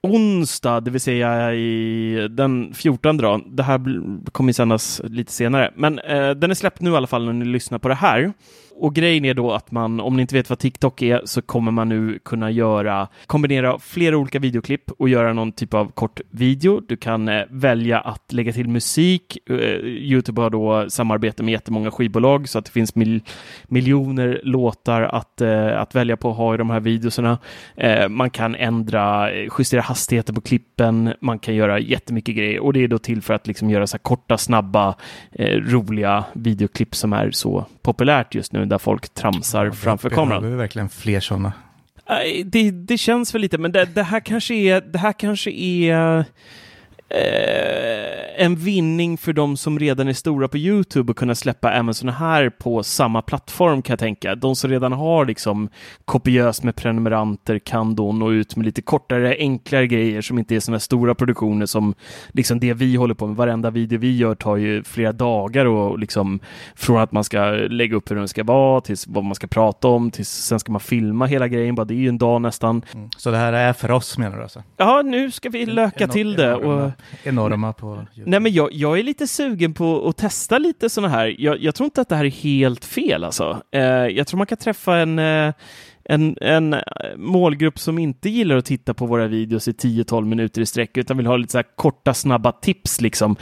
onsdag, 0.04 0.80
det 0.80 0.92
vill 0.92 1.02
säga 1.02 1.54
i 1.54 2.28
den 2.32 2.74
14 2.74 3.18
då, 3.18 3.42
det 3.46 3.64
här 3.64 3.80
kommer 4.32 4.50
ju 4.50 4.54
sändas 4.54 5.02
lite 5.04 5.32
senare, 5.32 5.72
men 5.76 6.00
eh, 6.00 6.30
den 6.30 6.52
är 6.52 6.56
släppt 6.56 6.82
nu 6.82 6.92
i 6.92 6.96
alla 6.96 7.08
fall 7.08 7.26
när 7.26 7.34
ni 7.34 7.46
lyssnar 7.46 7.80
på 7.80 7.88
det 7.88 7.96
här. 7.96 8.34
Och 8.80 8.96
grejen 8.96 9.26
är 9.26 9.34
då 9.34 9.52
att 9.52 9.72
man, 9.72 10.00
om 10.00 10.16
ni 10.16 10.22
inte 10.22 10.36
vet 10.36 10.50
vad 10.50 10.60
TikTok 10.60 11.02
är, 11.02 11.22
så 11.26 11.42
kommer 11.42 11.72
man 11.72 11.90
nu 11.90 12.20
kunna 12.26 12.52
göra, 12.52 13.08
kombinera 13.28 13.80
flera 13.80 14.18
olika 14.18 14.40
videoklipp 14.40 14.92
och 14.92 15.10
göra 15.10 15.34
någon 15.34 15.52
typ 15.52 15.74
av 15.74 15.92
kort 15.92 16.22
video. 16.30 16.82
Du 16.88 16.98
kan 16.98 17.28
eh, 17.28 17.44
välja 17.50 18.00
att 18.00 18.34
lägga 18.34 18.54
till 18.54 18.68
musik. 18.70 19.38
Eh, 19.50 19.56
Youtube 19.86 20.42
har 20.42 20.50
då 20.50 20.90
samarbete 20.90 21.44
med 21.44 21.52
jättemånga 21.52 21.92
skivbolag 21.92 22.50
så 22.50 22.60
att 22.60 22.66
det 22.66 22.72
finns 22.72 22.96
mil, 22.96 23.22
miljoner 23.68 24.42
låtar 24.44 25.02
att, 25.02 25.42
eh, 25.42 25.82
att 25.82 25.96
välja 25.96 26.18
på 26.18 26.32
att 26.32 26.38
ha 26.38 26.54
i 26.54 26.58
de 26.58 26.70
här 26.70 26.80
videoserna. 26.80 27.38
Eh, 27.76 28.10
man 28.10 28.30
kan 28.30 28.56
ändra, 28.56 29.32
eh, 29.32 29.50
justera 29.58 29.82
hastigheten 29.82 30.36
på 30.36 30.42
klippen, 30.42 31.14
man 31.22 31.40
kan 31.40 31.56
göra 31.56 31.80
jättemycket 31.80 32.36
grejer 32.36 32.60
och 32.60 32.74
det 32.74 32.84
är 32.84 32.88
då 32.88 32.98
till 32.98 33.22
för 33.22 33.34
att 33.34 33.48
liksom 33.48 33.70
göra 33.70 33.88
så 33.88 33.98
här 33.98 34.00
korta, 34.00 34.38
snabba, 34.38 34.96
eh, 35.32 35.58
roliga 35.58 36.24
videoklipp 36.34 36.96
som 36.96 37.14
är 37.14 37.32
så 37.32 37.66
populärt 37.82 38.36
just 38.36 38.54
nu 38.54 38.69
där 38.70 38.78
folk 38.78 39.14
tramsar 39.14 39.72
framför 39.72 40.10
kameran. 40.10 40.42
Behöver 40.42 40.58
vi 40.58 40.62
verkligen 40.62 40.90
fler 40.90 41.20
sådana? 41.20 41.54
Nej, 42.10 42.44
Det, 42.44 42.72
det 42.72 42.98
känns 42.98 43.36
väl 43.36 43.42
lite, 43.42 43.58
men 43.58 43.72
det, 43.72 43.86
det 43.86 44.04
här 44.04 44.20
kanske 44.20 44.54
är, 44.54 44.82
det 44.82 45.00
här 45.00 45.14
kanske 45.14 45.52
är 45.52 46.26
eh, 47.10 48.29
en 48.40 48.56
vinning 48.56 49.18
för 49.18 49.34
de 49.34 49.58
som 49.58 49.80
redan 49.80 50.08
är 50.08 50.14
stora 50.14 50.48
på 50.48 50.58
YouTube 50.58 51.12
och 51.12 51.18
kunna 51.18 51.36
släppa 51.36 51.72
även 51.74 51.94
sådana 51.94 52.18
här 52.18 52.50
på 52.50 52.84
samma 52.84 53.22
plattform 53.22 53.82
kan 53.82 53.94
jag 53.94 54.00
tänka. 54.00 54.36
De 54.36 54.56
som 54.56 54.70
redan 54.70 54.94
har 54.94 55.26
liksom 55.26 55.70
kopiöst 56.06 56.64
med 56.64 56.76
prenumeranter 56.76 57.60
kan 57.60 57.96
då 57.96 58.12
nå 58.12 58.32
ut 58.32 58.56
med 58.56 58.66
lite 58.66 58.82
kortare, 58.82 59.36
enklare 59.40 59.88
grejer 59.88 60.22
som 60.22 60.40
inte 60.40 60.56
är 60.56 60.60
sådana 60.60 60.80
stora 60.80 61.16
produktioner 61.16 61.66
som 61.66 61.94
liksom 62.30 62.60
det 62.60 62.74
vi 62.74 62.96
håller 62.96 63.14
på 63.14 63.28
med. 63.28 63.36
Varenda 63.36 63.70
video 63.70 64.00
vi 64.00 64.18
gör 64.18 64.36
tar 64.36 64.56
ju 64.56 64.84
flera 64.84 65.12
dagar 65.12 65.66
och 65.66 66.00
liksom 66.00 66.40
från 66.76 66.98
att 67.02 67.12
man 67.12 67.24
ska 67.24 67.46
lägga 67.52 67.96
upp 67.96 68.12
hur 68.12 68.16
den 68.16 68.28
ska 68.28 68.44
vara 68.44 68.82
tills 68.82 69.08
vad 69.08 69.24
man 69.24 69.36
ska 69.36 69.48
prata 69.48 69.88
om 69.88 70.12
tills 70.12 70.30
sen 70.30 70.60
ska 70.60 70.72
man 70.72 70.82
filma 70.82 71.26
hela 71.26 71.48
grejen. 71.48 71.76
Bara 71.76 71.86
det 71.86 71.94
är 71.94 71.96
ju 71.96 72.10
en 72.10 72.18
dag 72.18 72.42
nästan. 72.42 72.82
Mm. 72.94 73.10
Så 73.18 73.32
det 73.32 73.38
här 73.38 73.54
är 73.54 73.74
för 73.74 73.92
oss 73.92 74.18
menar 74.18 74.38
du 74.38 74.44
alltså? 74.44 74.64
Ja, 74.78 75.02
nu 75.02 75.32
ska 75.32 75.50
vi 75.50 75.66
löka 75.66 76.06
Enor- 76.06 76.12
till 76.12 76.34
det. 76.36 76.56
Och, 76.56 76.92
Enorma, 77.24 77.74
på 77.74 78.06
nej, 78.30 78.40
men 78.40 78.54
jag, 78.54 78.74
jag 78.74 79.00
är 79.00 79.04
lite 79.04 79.28
sugen 79.28 79.74
på 79.74 80.08
att 80.08 80.18
testa 80.18 80.58
lite 80.58 80.90
sådana 80.90 81.14
här. 81.14 81.36
Jag, 81.40 81.62
jag 81.62 81.76
tror 81.76 81.86
inte 81.86 82.02
att 82.02 82.10
det 82.10 82.16
här 82.16 82.26
är 82.26 82.30
helt 82.30 82.86
fel 82.86 83.24
alltså. 83.24 83.62
Eh, 83.72 83.82
jag 83.84 84.28
tror 84.28 84.38
man 84.38 84.48
kan 84.48 84.58
träffa 84.58 84.98
en, 84.98 85.20
eh, 85.20 85.54
en, 86.12 86.36
en 86.42 86.74
eh, 86.74 86.80
målgrupp 87.18 87.80
som 87.80 88.00
inte 88.00 88.30
gillar 88.30 88.58
att 88.58 88.66
titta 88.66 88.94
på 88.94 89.06
våra 89.06 89.28
videos 89.28 89.68
i 89.68 89.72
10-12 89.72 90.26
minuter 90.26 90.62
i 90.62 90.66
sträck 90.66 90.98
utan 90.98 91.18
vill 91.18 91.26
ha 91.26 91.38
lite 91.38 91.52
så 91.52 91.58
här 91.58 91.66
korta, 91.76 92.14
snabba 92.14 92.52
tips 92.52 93.02
liksom. 93.02 93.36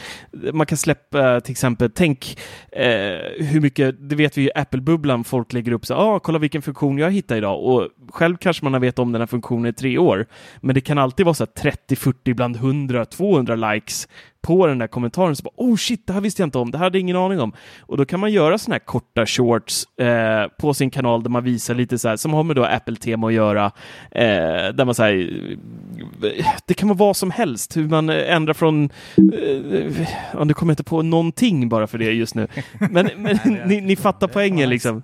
Man 0.54 0.66
kan 0.66 0.78
släppa 0.78 1.42
till 1.42 1.52
exempel, 1.52 1.92
tänk 1.96 2.38
eh, 2.72 3.46
hur 3.46 3.62
mycket, 3.62 4.10
det 4.10 4.16
vet 4.16 4.38
vi 4.38 4.42
ju 4.42 4.50
Apple-bubblan, 4.56 5.24
folk 5.24 5.54
lägger 5.54 5.72
upp 5.72 5.86
så 5.86 5.96
ah, 5.96 6.20
kolla 6.20 6.40
vilken 6.40 6.62
funktion 6.62 6.98
jag 6.98 7.12
hittade 7.12 7.38
idag 7.38 7.64
och 7.64 7.88
själv 8.12 8.38
kanske 8.38 8.64
man 8.66 8.74
har 8.74 8.80
vetat 8.80 9.00
om 9.00 9.12
den 9.12 9.22
här 9.22 9.28
funktionen 9.28 9.66
i 9.66 9.74
tre 9.74 9.98
år, 9.98 10.26
men 10.62 10.76
det 10.76 10.82
kan 10.82 10.98
alltid 10.98 11.26
vara 11.26 11.34
så 11.34 11.44
här 11.44 11.62
30, 11.62 11.96
40, 11.96 12.32
ibland 12.32 12.56
100, 12.56 13.06
200 13.06 13.56
likes 13.56 14.08
på 14.48 14.68
den 14.68 14.78
där 14.78 14.88
kommentaren 14.88 15.36
så 15.36 15.44
bara 15.44 15.54
oh 15.58 15.76
shit, 15.76 16.08
det 16.08 16.14
här 16.14 16.22
visste 16.22 16.42
jag 16.42 16.48
inte 16.48 16.58
om, 16.58 16.72
det 16.72 16.78
här 16.78 16.86
hade 16.86 16.98
jag 16.98 17.02
ingen 17.02 17.16
aning 17.16 17.40
om. 17.40 17.54
Och 17.80 17.98
då 17.98 18.06
kan 18.06 18.20
man 18.20 18.32
göra 18.32 18.58
sådana 18.58 18.76
här 18.76 18.86
korta 18.86 19.26
shorts 19.26 20.00
eh, 20.00 20.48
på 20.60 20.74
sin 20.74 20.90
kanal 20.90 21.24
där 21.24 21.30
man 21.30 21.44
visar 21.44 21.76
lite 21.76 21.98
så 21.98 22.08
här, 22.08 22.16
som 22.16 22.34
har 22.34 22.44
med 22.44 22.57
då 22.58 22.66
Apple-tema 22.66 23.28
att 23.28 23.34
göra, 23.34 23.66
eh, 24.12 24.74
där 24.74 24.86
man 24.86 24.96
säger 24.96 25.58
det 26.66 26.74
kan 26.74 26.90
vara 26.90 26.98
vad 26.98 27.18
som 27.18 27.32
helst, 27.32 27.78
hur 27.78 27.88
man 27.88 28.10
ändrar 28.10 28.54
från, 28.54 28.84
eh, 28.84 30.46
nu 30.46 30.54
kommer 30.54 30.72
jag 30.72 30.74
inte 30.74 30.84
på 30.84 31.02
någonting 31.02 31.70
bara 31.70 31.88
för 31.88 31.98
det 31.98 32.12
just 32.12 32.36
nu, 32.36 32.48
men, 32.92 33.10
men 33.18 33.40
ni, 33.66 33.82
ni 33.82 33.96
fattar 33.96 34.28
poängen 34.28 34.70
liksom. 34.70 35.04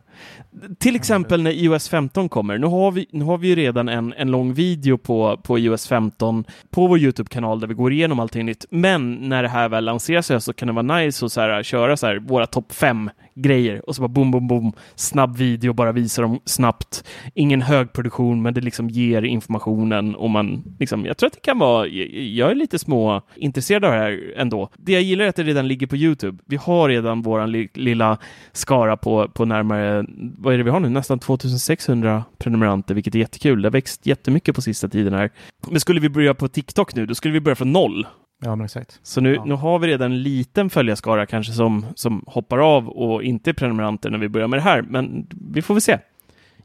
Till 0.80 0.96
exempel 0.96 1.44
när 1.44 1.52
iOS 1.52 1.90
15 1.90 2.30
kommer. 2.30 2.58
Nu 2.58 2.68
har 2.68 2.92
vi, 2.92 3.06
nu 3.12 3.26
har 3.26 3.38
vi 3.38 3.48
ju 3.48 3.56
redan 3.56 3.90
en, 3.90 4.14
en 4.18 4.32
lång 4.32 4.54
video 4.54 4.98
på, 4.98 5.38
på 5.44 5.60
iOS 5.60 5.88
15 5.88 6.44
på 6.70 6.88
vår 6.88 7.00
YouTube-kanal 7.00 7.60
där 7.60 7.68
vi 7.68 7.74
går 7.74 7.94
igenom 7.94 8.20
allting 8.20 8.46
nytt. 8.46 8.66
Men 8.70 9.14
när 9.14 9.44
det 9.44 9.50
här 9.50 9.70
väl 9.70 9.86
lanseras 9.86 10.46
så 10.46 10.54
kan 10.54 10.68
det 10.68 10.74
vara 10.74 10.98
nice 10.98 11.26
att 11.26 11.32
så 11.32 11.42
här, 11.42 11.64
köra 11.64 11.98
så 11.98 12.08
här, 12.08 12.16
våra 12.16 12.48
topp 12.48 12.74
fem 12.74 13.10
grejer 13.36 13.90
och 13.90 13.96
så 13.96 14.02
bara 14.02 14.08
boom, 14.08 14.32
boom, 14.32 14.48
boom, 14.48 14.74
snabb 14.96 15.38
video, 15.38 15.74
bara 15.74 15.92
visa 15.92 16.22
dem 16.22 16.40
snabbt. 16.46 17.04
Ingen 17.34 17.62
högproduktion, 17.62 18.42
men 18.42 18.54
det 18.54 18.62
liksom 18.62 18.90
ger 18.90 19.22
informationen 19.22 20.16
och 20.16 20.30
man 20.30 20.64
liksom, 20.80 21.06
jag 21.06 21.18
tror 21.18 21.28
att 21.28 21.34
det 21.34 21.40
kan 21.40 21.60
vara, 21.60 21.88
jag 21.88 22.52
är 22.52 22.56
lite 22.56 22.80
små 22.80 23.22
intresserad 23.36 23.86
av 23.86 23.92
det 23.92 23.98
här 23.98 24.34
ändå. 24.38 24.70
Det 24.78 24.92
jag 24.92 25.02
gillar 25.02 25.26
är 25.26 25.30
att 25.30 25.36
det 25.36 25.44
redan 25.44 25.68
ligger 25.68 25.88
på 25.88 25.96
YouTube. 25.96 26.38
Vi 26.46 26.56
har 26.56 26.90
redan 26.90 27.22
våran 27.22 27.52
li, 27.52 27.70
lilla 27.74 28.18
skara 28.52 28.98
på, 28.98 29.28
på 29.28 29.46
närmare 29.46 30.03
vad 30.38 30.54
är 30.54 30.58
det 30.58 30.64
vi 30.64 30.70
har 30.70 30.80
nu, 30.80 30.90
nästan 30.90 31.20
2600 31.20 32.24
prenumeranter, 32.38 32.94
vilket 32.96 33.16
är 33.16 33.20
jättekul. 33.20 33.62
Det 33.62 33.66
har 33.68 33.72
växt 33.72 34.06
jättemycket 34.06 34.56
på 34.56 34.62
sista 34.62 34.88
tiden 34.88 35.14
här. 35.14 35.30
Men 35.68 35.80
skulle 35.80 36.00
vi 36.00 36.10
börja 36.10 36.34
på 36.34 36.48
TikTok 36.48 36.96
nu, 36.96 37.06
då 37.06 37.16
skulle 37.16 37.34
vi 37.34 37.40
börja 37.40 37.56
från 37.56 37.72
noll. 37.72 38.08
Ja, 38.44 38.56
men 38.56 38.66
exakt. 38.66 39.00
Så 39.04 39.22
nu, 39.22 39.36
Ja. 39.36 39.46
nu 39.46 39.54
har 39.54 39.80
vi 39.80 39.88
redan 39.88 40.12
en 40.12 40.24
liten 40.24 40.70
följarskara 40.70 41.26
kanske 41.26 41.54
som, 41.54 41.86
som 41.96 42.24
hoppar 42.28 42.58
av 42.76 42.90
och 42.90 43.24
inte 43.24 43.50
är 43.52 43.54
prenumeranter 43.54 44.10
när 44.10 44.18
vi 44.18 44.30
börjar 44.30 44.48
med 44.48 44.58
det 44.60 44.64
här, 44.64 44.82
men 44.82 45.28
vi 45.54 45.62
får 45.62 45.74
väl 45.74 45.82
se. 45.82 45.98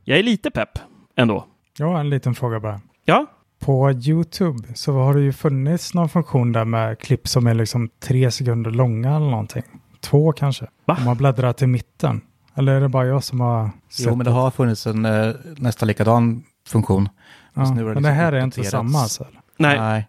Jag 0.04 0.18
är 0.18 0.22
lite 0.22 0.50
pepp 0.50 0.78
ändå. 1.16 1.46
Ja, 1.78 2.00
en 2.00 2.10
liten 2.10 2.34
fråga 2.34 2.60
bara. 2.60 2.80
Ja, 3.04 3.26
På 3.60 3.90
YouTube 3.92 4.58
så 4.74 4.92
har 4.92 5.14
det 5.14 5.20
ju 5.20 5.32
funnits 5.32 5.94
någon 5.94 6.08
funktion 6.08 6.52
där 6.52 6.64
med 6.64 6.98
klipp 6.98 7.28
som 7.28 7.46
är 7.46 7.54
liksom 7.54 7.88
tre 8.00 8.30
sekunder 8.30 8.70
långa 8.70 9.16
eller 9.16 9.30
någonting. 9.30 9.62
Två 10.00 10.32
kanske. 10.32 10.66
Va? 10.84 10.96
Om 10.98 11.04
man 11.04 11.16
bläddrar 11.16 11.52
till 11.52 11.68
mitten. 11.68 12.20
Eller 12.58 12.72
är 12.72 12.80
det 12.80 12.88
bara 12.88 13.06
jag 13.06 13.24
som 13.24 13.40
har 13.40 13.70
sett 13.88 14.06
Jo, 14.06 14.14
men 14.16 14.24
det 14.24 14.30
har 14.30 14.50
funnits 14.50 14.86
en 14.86 15.04
eh, 15.04 15.34
nästan 15.56 15.86
likadan 15.88 16.42
funktion. 16.68 17.08
Ja, 17.54 17.60
det 17.62 17.68
men 17.68 17.76
det 17.84 17.90
liksom 17.94 18.04
här 18.04 18.32
är 18.32 18.44
inte 18.44 18.64
samma 18.64 18.98
alltså? 18.98 19.24
eller? 19.24 19.40
nej, 19.80 20.08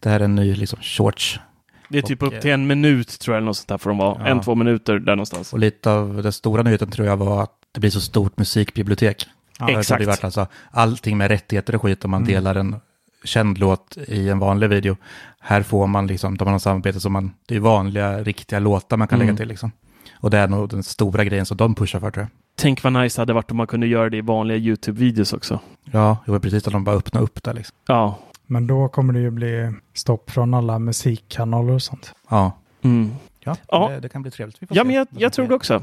det 0.00 0.08
här 0.08 0.20
är 0.20 0.24
en 0.24 0.34
ny 0.34 0.54
liksom 0.54 0.78
shorts. 0.82 1.40
det 1.88 1.98
är 1.98 2.02
typ 2.02 2.22
och, 2.22 2.28
upp 2.28 2.40
till 2.40 2.50
en 2.50 2.66
minut 2.66 3.18
tror 3.20 3.34
jag, 3.34 3.38
eller 3.38 3.46
något 3.46 3.56
sånt 3.56 3.68
där 3.68 3.78
får 3.78 3.90
de 3.90 3.98
vara. 3.98 4.16
Ja. 4.18 4.26
En, 4.26 4.40
två 4.40 4.54
minuter 4.54 4.98
där 4.98 5.16
någonstans. 5.16 5.52
Och 5.52 5.58
lite 5.58 5.90
av 5.90 6.22
den 6.22 6.32
stora 6.32 6.62
nyheten 6.62 6.90
tror 6.90 7.08
jag 7.08 7.16
var 7.16 7.42
att 7.42 7.52
det 7.72 7.80
blir 7.80 7.90
så 7.90 8.00
stort 8.00 8.38
musikbibliotek. 8.38 9.26
Ja, 9.58 9.70
exakt. 9.80 10.00
Det 10.00 10.06
varit 10.06 10.24
alltså 10.24 10.46
allting 10.70 11.16
med 11.18 11.28
rättigheter 11.28 11.74
och 11.74 11.82
skit 11.82 12.04
om 12.04 12.10
man 12.10 12.22
Mm. 12.22 12.34
delar 12.34 12.54
en 12.54 12.76
känd 13.24 13.58
låt 13.58 13.96
i 14.08 14.28
en 14.28 14.38
vanlig 14.38 14.68
video. 14.68 14.96
Här 15.40 15.62
får 15.62 15.86
man 15.86 16.06
liksom, 16.06 16.36
de 16.36 16.44
har 16.48 16.52
något 16.52 16.62
samarbete 16.62 17.00
som 17.00 17.12
man, 17.12 17.32
det 17.46 17.56
är 17.56 17.60
vanliga 17.60 18.18
riktiga 18.22 18.58
låtar 18.58 18.96
man 18.96 19.08
kan 19.08 19.16
Mm. 19.16 19.26
lägga 19.26 19.36
till 19.36 19.48
liksom. 19.48 19.72
Och 20.20 20.30
det 20.30 20.38
är 20.38 20.48
nog 20.48 20.68
den 20.68 20.82
stora 20.82 21.24
grejen 21.24 21.46
som 21.46 21.56
de 21.56 21.74
pushar 21.74 22.00
för 22.00 22.10
tror 22.10 22.22
jag. 22.22 22.30
Tänk 22.56 22.82
vad 22.84 22.92
nice 22.92 23.18
det 23.18 23.22
hade 23.22 23.32
varit 23.32 23.50
om 23.50 23.56
man 23.56 23.66
kunde 23.66 23.86
göra 23.86 24.10
det 24.10 24.16
i 24.16 24.20
vanliga 24.20 24.58
YouTube-videos 24.58 25.34
också. 25.36 25.60
Ja, 25.92 26.16
det 26.26 26.32
var 26.32 26.38
precis 26.38 26.66
att 26.66 26.72
de 26.72 26.84
bara 26.84 26.96
öppnade 26.96 27.24
upp 27.24 27.42
det 27.42 27.52
liksom. 27.52 27.76
Ja. 27.86 28.18
Men 28.46 28.66
då 28.66 28.88
kommer 28.88 29.12
det 29.12 29.20
ju 29.20 29.30
bli 29.30 29.72
stopp 29.94 30.30
från 30.30 30.54
alla 30.54 30.78
musikkanaler 30.78 31.72
och 31.72 31.82
sånt. 31.82 32.14
Ja, 32.30 32.52
Mm. 32.82 33.10
ja, 33.44 33.56
Ja. 33.68 33.88
Det, 33.88 34.00
det 34.00 34.08
kan 34.08 34.22
bli 34.22 34.30
trevligt. 34.30 34.62
Vi 34.62 34.66
får 34.66 34.76
Ja, 34.76 34.82
se 34.82 34.86
men 34.86 34.96
jag, 34.96 35.06
jag 35.10 35.32
tror 35.32 35.48
det 35.48 35.54
också. 35.54 35.82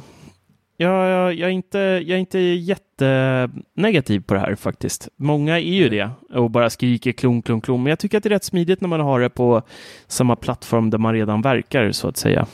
Jag, 0.77 1.07
jag, 1.09 1.33
jag, 1.33 1.47
är 1.49 1.53
inte, 1.53 1.77
jag 1.79 2.09
är 2.09 2.17
inte 2.17 2.39
jättenegativ 2.39 4.19
på 4.19 4.33
det 4.33 4.39
här 4.39 4.55
faktiskt. 4.55 5.07
Många 5.15 5.59
är 5.59 5.73
ju 5.73 5.89
det 5.89 6.09
och 6.33 6.51
bara 6.51 6.69
skriker 6.69 7.11
klon, 7.11 7.41
klon, 7.41 7.61
klon. 7.61 7.83
Men 7.83 7.89
jag 7.89 7.99
tycker 7.99 8.17
att 8.17 8.23
det 8.23 8.27
är 8.27 8.31
rätt 8.31 8.43
smidigt 8.43 8.81
när 8.81 8.87
man 8.89 8.99
har 8.99 9.19
det 9.19 9.29
på 9.29 9.61
samma 10.07 10.35
plattform 10.35 10.89
där 10.89 10.97
man 10.97 11.13
redan 11.13 11.41
verkar, 11.41 11.91
så 11.91 12.07
att 12.07 12.17
säga. 12.17 12.45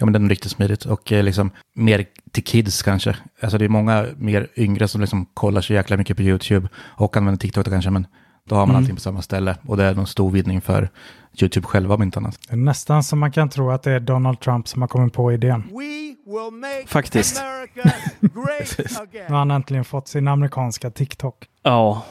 Ja, 0.00 0.06
men 0.06 0.12
den 0.12 0.24
är 0.24 0.28
riktigt 0.28 0.52
smidigt 0.52 0.84
och 0.84 1.12
eh, 1.12 1.22
liksom 1.24 1.50
mer 1.74 2.04
till 2.32 2.44
kids 2.44 2.82
kanske. 2.82 3.16
Alltså 3.40 3.58
det 3.58 3.64
är 3.64 3.68
många 3.68 4.06
mer 4.16 4.48
yngre 4.56 4.88
som 4.88 5.00
liksom 5.00 5.26
kollar 5.34 5.60
så 5.60 5.72
jäkla 5.72 5.96
mycket 5.96 6.16
på 6.16 6.22
YouTube 6.22 6.68
och 6.78 7.16
använder 7.16 7.38
TikTok 7.38 7.66
kanske, 7.68 7.90
men 7.90 8.06
då 8.48 8.54
har 8.54 8.66
man 8.66 8.70
Mm. 8.70 8.82
allting 8.82 8.96
på 8.96 9.00
samma 9.02 9.22
ställe 9.22 9.56
och 9.66 9.76
det 9.76 9.84
är 9.84 9.94
någon 9.94 10.06
stor 10.06 10.30
vinning 10.30 10.60
för 10.60 10.90
YouTube 11.42 11.66
själva 11.66 11.94
om 11.94 12.02
inte 12.02 12.18
annat. 12.18 12.38
Det 12.48 12.52
är 12.52 12.56
nästan 12.56 13.02
som 13.02 13.18
man 13.18 13.32
kan 13.32 13.48
tro 13.48 13.70
att 13.70 13.82
det 13.82 13.92
är 13.92 14.00
Donald 14.00 14.40
Trump 14.40 14.68
som 14.68 14.82
har 14.82 14.88
kommit 14.88 15.12
på 15.12 15.32
idén. 15.32 15.62
We 15.62 15.76
will 16.32 16.50
make 16.60 16.86
Faktiskt. 16.86 17.40
America 17.42 17.90
great 18.20 18.78
Nu 19.12 19.20
har 19.28 19.38
han 19.38 19.50
äntligen 19.50 19.84
fått 19.84 20.08
sin 20.08 20.28
amerikanska 20.28 20.90
TikTok. 20.90 21.44
Ja. 21.62 22.04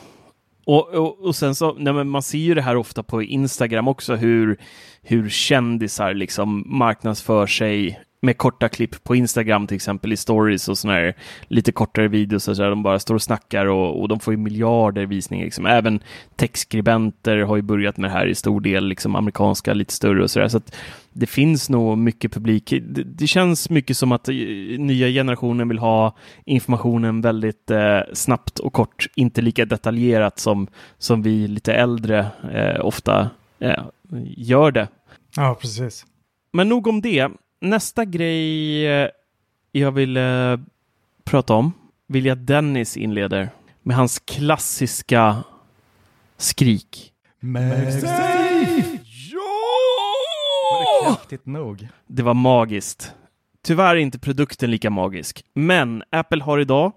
Och, 0.65 0.89
och, 0.93 1.19
och 1.19 1.35
sen 1.35 1.55
så, 1.55 1.73
nej 1.73 1.93
men 1.93 2.09
man 2.09 2.21
ser 2.21 2.37
ju 2.37 2.53
det 2.53 2.61
här 2.61 2.75
ofta 2.75 3.03
på 3.03 3.23
Instagram 3.23 3.87
också, 3.87 4.15
hur, 4.15 4.57
hur 5.01 5.29
kändisar 5.29 6.13
liksom 6.13 6.63
marknadsför 6.67 7.47
sig 7.47 7.99
med 8.25 8.37
korta 8.37 8.69
klipp 8.69 9.03
på 9.03 9.15
Instagram 9.15 9.67
till 9.67 9.75
exempel 9.75 10.13
i 10.13 10.17
stories 10.17 10.69
och 10.69 10.77
sådana 10.77 10.99
här 10.99 11.15
lite 11.47 11.71
kortare 11.71 12.07
videos 12.07 12.47
och 12.47 12.55
så 12.55 12.61
där 12.61 12.69
de 12.69 12.83
bara 12.83 12.99
står 12.99 13.15
och 13.15 13.21
snackar 13.21 13.65
och, 13.65 14.01
och 14.01 14.07
de 14.07 14.19
får 14.19 14.33
ju 14.33 14.37
miljarder 14.37 15.05
visningar. 15.05 15.45
Liksom. 15.45 15.65
Även 15.65 15.99
textskribenter 16.35 17.37
har 17.37 17.55
ju 17.55 17.61
börjat 17.61 17.97
med 17.97 18.09
det 18.09 18.13
här 18.13 18.27
i 18.27 18.35
stor 18.35 18.61
del, 18.61 18.87
liksom 18.87 19.15
amerikanska 19.15 19.73
lite 19.73 19.93
större 19.93 20.23
och 20.23 20.31
sådär. 20.31 20.47
Så 20.47 20.57
att 20.57 20.75
det 21.13 21.27
finns 21.27 21.69
nog 21.69 21.97
mycket 21.97 22.33
publik. 22.33 22.69
Det, 22.69 23.03
det 23.03 23.27
känns 23.27 23.69
mycket 23.69 23.97
som 23.97 24.11
att 24.11 24.29
eh, 24.29 24.35
nya 24.79 25.07
generationen 25.07 25.67
vill 25.67 25.79
ha 25.79 26.15
informationen 26.45 27.21
väldigt 27.21 27.71
eh, 27.71 27.99
snabbt 28.13 28.59
och 28.59 28.73
kort, 28.73 29.07
inte 29.15 29.41
lika 29.41 29.65
detaljerat 29.65 30.39
som, 30.39 30.67
som 30.97 31.21
vi 31.21 31.47
lite 31.47 31.73
äldre 31.73 32.27
eh, 32.53 32.85
ofta 32.85 33.29
eh, 33.59 33.83
gör 34.37 34.71
det. 34.71 34.87
Ja, 35.35 35.57
precis. 35.61 36.05
Men 36.53 36.69
nog 36.69 36.87
om 36.87 37.01
det. 37.01 37.29
Nästa 37.65 38.05
grej 38.05 38.87
eh, 38.87 39.09
jag 39.71 39.91
vill 39.91 40.17
eh, 40.17 40.57
prata 41.23 41.53
om 41.53 41.73
vill 42.07 42.25
jag 42.25 42.37
Dennis 42.37 42.97
inleder 42.97 43.49
med 43.81 43.95
hans 43.95 44.19
klassiska 44.19 45.43
skrik. 46.37 47.13
Var 47.39 47.61
det 50.79 51.05
kraftigt 51.05 51.45
nog? 51.45 51.87
Det 52.07 52.23
var 52.23 52.33
magiskt. 52.33 53.13
Tyvärr 53.63 53.95
är 53.95 53.99
inte 53.99 54.19
produkten 54.19 54.71
lika 54.71 54.89
magisk, 54.89 55.45
men 55.53 56.03
Apple 56.09 56.43
har 56.43 56.59
idag 56.59 56.91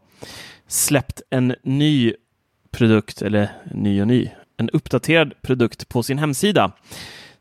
släppt 0.66 1.22
en 1.30 1.54
ny 1.62 2.14
produkt, 2.70 3.22
eller 3.22 3.50
ny 3.72 4.00
och 4.00 4.06
ny, 4.06 4.30
en 4.56 4.70
uppdaterad 4.70 5.42
produkt 5.42 5.88
på 5.88 6.02
sin 6.02 6.18
hemsida 6.18 6.72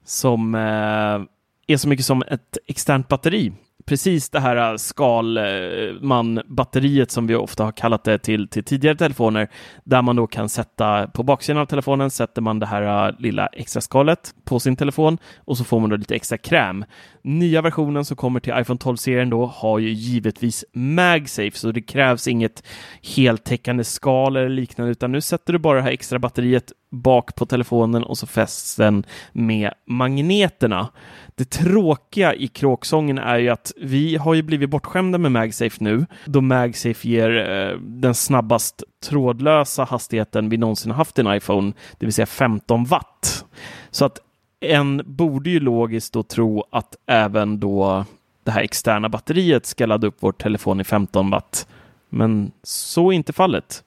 som 0.03 0.55
eh, 0.55 1.21
är 1.67 1.77
så 1.77 1.88
mycket 1.88 2.06
som 2.06 2.23
ett 2.27 2.58
externt 2.67 3.08
batteri. 3.08 3.51
Precis 3.86 4.30
det 4.30 4.39
här 4.39 4.71
äh, 4.71 4.77
Skalman-batteriet 4.77 7.12
som 7.12 7.27
vi 7.27 7.36
ofta 7.36 7.63
har 7.63 7.71
kallat 7.71 8.03
det 8.03 8.17
till, 8.17 8.47
till 8.47 8.63
tidigare 8.63 8.97
telefoner, 8.97 9.49
där 9.84 10.01
man 10.01 10.15
då 10.15 10.27
kan 10.27 10.49
sätta 10.49 11.08
på 11.08 11.23
baksidan 11.23 11.62
av 11.62 11.65
telefonen 11.65 12.12
sätter 12.12 12.41
man 12.41 12.60
det 12.60 12.65
här 12.65 13.08
äh, 13.08 13.13
lilla 13.19 13.47
extra 13.47 13.82
skalet 13.82 14.34
på 14.45 14.60
sin 14.60 14.75
telefon 14.75 15.17
och 15.38 15.58
så 15.58 15.63
får 15.63 15.80
man 15.80 15.89
då 15.89 15.95
lite 15.95 16.15
extra 16.15 16.38
kräm. 16.38 16.86
Nya 17.21 17.62
versionen 17.62 18.06
som 18.06 18.17
kommer 18.17 18.39
till 18.39 18.53
iPhone 18.58 18.80
12-serien 18.80 19.30
då 19.30 19.45
har 19.45 19.80
ju 19.80 19.89
givetvis 19.89 20.65
MagSafe, 20.73 21.51
så 21.53 21.71
det 21.71 21.82
krävs 21.82 22.27
inget 22.27 22.63
heltäckande 23.01 23.84
skal 23.84 24.36
eller 24.36 24.49
liknande, 24.49 24.91
utan 24.91 25.12
nu 25.12 25.21
sätter 25.21 25.53
du 25.53 25.60
bara 25.60 25.77
det 25.77 25.84
här 25.84 25.91
extra 25.91 26.19
batteriet 26.19 26.71
bak 26.89 27.36
på 27.36 27.45
telefonen 27.45 28.04
och 28.04 28.17
så 28.17 28.28
fästs 28.28 28.76
den 28.76 29.06
med 29.32 29.71
magneterna. 29.86 30.88
Det 31.36 31.50
tråkiga 31.50 32.34
i 32.36 32.47
kråksången 32.47 33.17
är 33.17 33.38
ju 33.38 33.50
att 33.50 33.73
vi 33.78 34.15
har 34.15 34.34
ju 34.34 34.41
blivit 34.41 34.69
bortskämda 34.69 35.17
med 35.17 35.32
MagSafe 35.32 35.84
nu, 35.84 36.06
då 36.26 36.41
MagSafe 36.41 37.08
ger 37.08 37.50
eh, 37.50 37.80
den 37.80 38.15
snabbast 38.15 38.84
trådlösa 39.04 39.84
hastigheten 39.84 40.50
vi 40.50 40.58
någonsin 40.58 40.91
haft 40.91 41.19
i 41.19 41.21
en 41.21 41.36
iPhone, 41.36 41.73
det 41.97 42.06
vill 42.06 42.13
säga 42.13 42.26
15 42.26 42.86
watt. 42.86 43.45
Så 43.91 44.06
att 44.06 44.19
en 44.60 45.02
borde 45.06 45.50
ju 45.50 45.60
logiskt 45.60 46.13
då 46.13 46.23
tro 46.23 46.63
att 46.69 46.95
även 47.06 47.60
då 47.60 48.06
det 48.43 48.52
här 48.52 48.62
externa 48.62 49.10
batteriet 49.10 49.65
ska 49.65 49.86
ladda 49.86 50.08
upp 50.08 50.17
vår 50.19 50.32
telefon 50.32 50.82
i 50.82 50.84
15 50.84 51.30
watt. 51.30 51.67
Men 52.10 52.52
så 52.63 53.12
är 53.12 53.15
inte 53.15 53.34
fallet, 53.34 53.84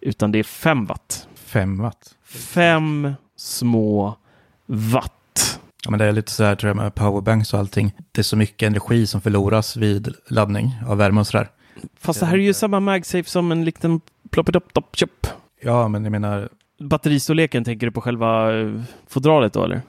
utan 0.00 0.32
det 0.32 0.38
är 0.38 0.42
5 0.42 0.86
watt. 0.86 1.28
5 1.34 1.78
watt. 1.78 2.15
Fem 2.26 3.14
små 3.36 4.16
watt. 4.66 5.60
Ja, 5.84 5.90
men 5.90 5.98
det 5.98 6.04
är 6.04 6.12
lite 6.12 6.32
så 6.32 6.44
här 6.44 6.54
tror 6.54 6.68
jag 6.68 6.76
med 6.76 6.94
powerbanks 6.94 7.54
och 7.54 7.60
allting. 7.60 7.92
Det 8.12 8.20
är 8.20 8.22
så 8.22 8.36
mycket 8.36 8.66
energi 8.66 9.06
som 9.06 9.20
förloras 9.20 9.76
vid 9.76 10.14
laddning 10.28 10.78
av 10.86 10.96
värme 10.96 11.20
och 11.20 11.26
sådär. 11.26 11.48
Fast 12.00 12.20
det 12.20 12.26
här 12.26 12.34
är 12.34 12.42
ju 12.42 12.54
samma 12.54 12.80
MagSafe 12.80 13.30
som 13.30 13.52
en 13.52 13.64
liten 13.64 14.00
ploppitopp 14.30 14.96
chip 14.96 15.26
Ja, 15.62 15.88
men 15.88 16.04
jag 16.04 16.10
menar, 16.10 16.48
Batteristorleken 16.80 17.64
tänker 17.64 17.86
du 17.86 17.92
på 17.92 18.00
själva 18.00 18.60
eh, 18.60 18.82
fodralet 19.08 19.52
då 19.52 19.64
eller? 19.64 19.82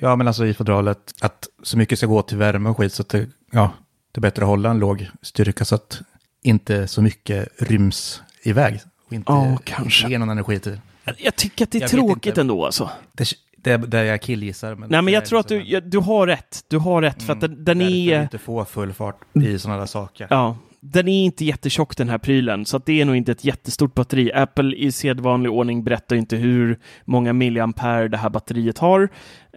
ja 0.00 0.16
men 0.16 0.26
alltså 0.26 0.46
i 0.46 0.54
fodralet, 0.54 1.14
att 1.20 1.48
så 1.62 1.78
mycket 1.78 1.98
ska 1.98 2.06
gå 2.06 2.22
till 2.22 2.36
värme 2.36 2.68
och 2.68 2.76
skit 2.76 2.92
så 2.92 3.02
att 3.02 3.08
det, 3.08 3.28
ja, 3.50 3.72
det 4.12 4.18
är 4.18 4.22
bättre 4.22 4.42
att 4.42 4.48
hålla 4.48 4.70
en 4.70 4.78
låg 4.78 5.10
styrka 5.22 5.64
så 5.64 5.74
att 5.74 6.02
inte 6.42 6.88
så 6.88 7.02
mycket 7.02 7.48
ryms 7.58 8.22
iväg. 8.42 8.80
Och 9.06 9.12
inte 9.12 9.58
kanske. 9.64 10.08
ge 10.08 10.18
någon 10.18 10.30
energi 10.30 10.58
till. 10.58 10.80
Jag 11.18 11.36
tycker 11.36 11.64
att 11.64 11.70
det 11.70 11.78
är 11.78 11.82
Jag 11.82 11.90
tråkigt 11.90 12.26
inte. 12.26 12.40
ändå 12.40 12.64
alltså. 12.64 12.90
Det, 13.12 13.28
det 13.56 13.72
är 13.72 13.78
där 13.78 14.04
jag 14.04 14.20
killgissar. 14.22 14.74
Men 14.74 14.88
Nej 14.90 15.02
men 15.02 15.04
det 15.04 15.10
jag 15.10 15.24
tror 15.24 15.38
att 15.38 15.48
så 15.48 15.54
du, 15.54 15.60
här- 15.60 15.66
ja, 15.68 15.80
du 15.80 15.98
har 15.98 16.26
rätt. 16.26 16.64
Du 16.68 16.78
har 16.78 17.02
rätt 17.02 17.22
för 17.22 17.32
att 17.32 17.40
den, 17.40 17.64
den 17.64 17.78
därför 17.78 17.92
är... 17.92 18.22
inte 18.22 18.38
få 18.38 18.64
full 18.64 18.92
fart 18.92 19.20
i 19.34 19.58
sådana 19.58 19.78
där 19.78 19.86
saker. 19.86 20.26
Ja, 20.30 20.56
den 20.80 21.08
är 21.08 21.24
inte 21.24 21.44
jättetjock 21.44 21.96
den 21.96 22.08
här 22.08 22.18
prylen, 22.18 22.64
så 22.64 22.78
det 22.78 23.00
är 23.00 23.04
nog 23.04 23.16
inte 23.16 23.32
ett 23.32 23.44
jättestort 23.44 23.94
batteri. 23.94 24.32
Apple 24.32 24.76
i 24.76 24.92
sedvanlig 24.92 25.52
ordning 25.52 25.84
berättar 25.84 26.16
inte 26.16 26.36
hur 26.36 26.78
många 27.04 27.32
milliampere 27.32 28.08
det 28.08 28.16
här 28.16 28.30
batteriet 28.30 28.78
har, 28.78 29.08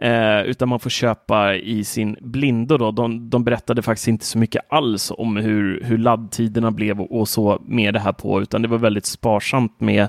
eh, 0.02 0.42
utan 0.42 0.70
man 0.70 0.80
får 0.80 0.90
köpa 0.90 1.56
i 1.56 1.84
sin 1.84 2.18
blindo. 2.22 2.78
Då. 2.78 2.92
De, 2.92 3.30
de 3.30 3.44
berättade 3.44 3.82
faktiskt 3.82 4.08
inte 4.08 4.26
så 4.26 4.38
mycket 4.38 4.62
alls 4.70 5.12
om 5.18 5.38
hur, 5.38 5.84
hur 5.84 5.98
laddtiderna 5.98 6.72
blev 6.72 7.02
och, 7.02 7.20
och 7.20 7.30
så 7.30 7.62
med 7.66 7.94
det 7.94 8.00
här 8.00 8.14
på, 8.14 8.42
utan 8.42 8.62
det 8.62 8.68
var 8.68 8.78
väldigt 8.78 9.06
sparsamt 9.06 9.80
med 9.82 10.08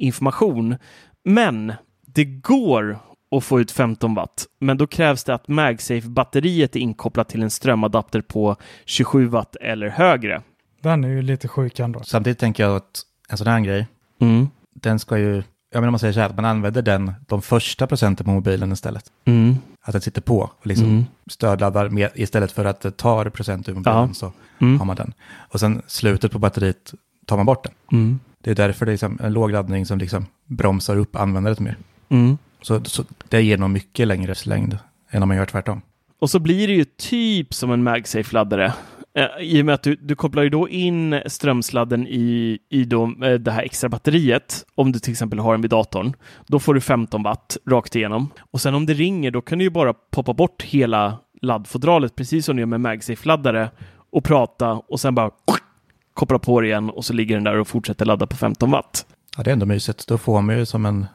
information. 0.00 0.76
Men 1.24 1.72
det 2.06 2.24
går 2.24 2.98
att 3.36 3.44
få 3.44 3.60
ut 3.60 3.70
15 3.70 4.14
watt, 4.14 4.46
men 4.60 4.76
då 4.78 4.86
krävs 4.86 5.24
det 5.24 5.34
att 5.34 5.48
MagSafe-batteriet 5.48 6.76
är 6.76 6.80
inkopplat 6.80 7.28
till 7.28 7.42
en 7.42 7.50
strömadapter 7.50 8.20
på 8.20 8.56
27 8.84 9.26
watt 9.26 9.56
eller 9.60 9.88
högre. 9.88 10.42
Den 10.82 11.04
är 11.04 11.08
ju 11.08 11.22
lite 11.22 11.48
sjuk 11.48 11.78
ändå. 11.78 12.00
Samtidigt 12.04 12.38
tänker 12.38 12.62
jag 12.62 12.76
att 12.76 13.02
en 13.28 13.38
sån 13.38 13.46
här 13.46 13.60
grej, 13.60 13.86
Mm. 14.20 14.48
den 14.74 14.98
ska 14.98 15.18
ju, 15.18 15.34
jag 15.34 15.42
menar 15.80 15.88
om 15.88 15.92
man 15.92 15.98
säger 15.98 16.12
så 16.12 16.20
här, 16.20 16.28
att 16.28 16.36
man 16.36 16.44
använder 16.44 16.82
den 16.82 17.12
de 17.28 17.42
första 17.42 17.86
procenten 17.86 18.24
på 18.26 18.30
mobilen 18.32 18.72
istället. 18.72 19.04
Mm. 19.24 19.56
Att 19.82 19.92
den 19.92 20.00
sitter 20.00 20.20
på 20.20 20.38
och 20.40 20.66
liksom 20.66 20.86
Mm. 20.88 21.04
stödladdar 21.30 21.88
med, 21.88 22.10
istället 22.14 22.52
för 22.52 22.64
att 22.64 22.80
det 22.80 22.90
tar 22.96 23.28
procent 23.30 23.68
ur 23.68 23.74
mobilen 23.74 23.96
Ja. 24.08 24.14
så 24.14 24.32
Mm. 24.58 24.78
har 24.78 24.86
man 24.86 24.96
den. 24.96 25.12
Och 25.38 25.60
sen 25.60 25.82
slutet 25.86 26.32
på 26.32 26.38
batteriet 26.38 26.94
tar 27.26 27.36
man 27.36 27.46
bort 27.46 27.66
den. 27.90 28.20
Det 28.44 28.50
är 28.50 28.54
därför 28.54 28.86
det 28.86 28.90
är 28.90 28.94
liksom 28.94 29.18
en 29.22 29.32
låg 29.32 29.50
laddning 29.50 29.86
som 29.86 29.98
liksom 29.98 30.26
bromsar 30.46 30.96
upp 30.96 31.16
användandet 31.16 31.60
mer. 31.60 31.76
Mm. 32.08 32.38
Så, 32.62 32.84
så 32.84 33.04
det 33.28 33.42
ger 33.42 33.58
nog 33.58 33.70
mycket 33.70 34.08
längre 34.08 34.34
längd 34.44 34.78
än 35.10 35.22
om 35.22 35.28
man 35.28 35.36
gör 35.36 35.46
tvärtom. 35.46 35.82
Och 36.20 36.30
så 36.30 36.38
blir 36.38 36.68
det 36.68 36.74
ju 36.74 36.84
typ 36.84 37.54
som 37.54 37.70
en 37.70 37.82
MagSafe-laddare. 37.82 38.72
Eh, 39.14 39.26
I 39.40 39.62
och 39.62 39.66
med 39.66 39.74
att 39.74 39.82
du, 39.82 39.96
du 39.96 40.14
kopplar 40.14 40.42
ju 40.42 40.48
då 40.48 40.68
in 40.68 41.20
strömsladden 41.26 42.06
i, 42.06 42.58
i 42.70 42.84
då, 42.84 43.04
eh, 43.24 43.34
det 43.34 43.50
här 43.50 43.62
extra 43.62 43.88
batteriet. 43.88 44.64
Om 44.74 44.92
du 44.92 44.98
till 44.98 45.12
exempel 45.12 45.38
har 45.38 45.52
den 45.52 45.62
vid 45.62 45.70
datorn. 45.70 46.12
Då 46.46 46.58
får 46.58 46.74
du 46.74 46.80
15 46.80 47.22
watt 47.22 47.56
rakt 47.70 47.96
igenom. 47.96 48.28
Och 48.50 48.60
sen 48.60 48.74
om 48.74 48.86
det 48.86 48.94
ringer, 48.94 49.30
då 49.30 49.40
kan 49.40 49.58
du 49.58 49.64
ju 49.64 49.70
bara 49.70 49.94
poppa 49.94 50.32
bort 50.32 50.62
hela 50.62 51.18
laddfodralet, 51.42 52.16
precis 52.16 52.46
som 52.46 52.56
du 52.56 52.60
gör 52.62 52.66
med 52.66 52.80
MagSafe-laddare 52.80 53.70
och 54.10 54.24
prata 54.24 54.72
och 54.72 55.00
sen 55.00 55.14
bara 55.14 55.30
koppla 56.20 56.38
på 56.38 56.60
det 56.60 56.66
igen 56.66 56.90
och 56.90 57.04
så 57.04 57.12
ligger 57.12 57.34
den 57.34 57.44
där 57.44 57.58
och 57.58 57.68
fortsätter 57.68 58.04
ladda 58.04 58.26
på 58.26 58.36
15 58.36 58.70
watt. 58.70 59.06
Ja, 59.36 59.42
det 59.42 59.50
är 59.50 59.52
ändå 59.52 59.66
mysigt. 59.66 60.06
Då 60.08 60.18
får 60.18 60.42
man 60.42 60.58
ju 60.58 60.66
som 60.66 60.86
en 60.86 61.06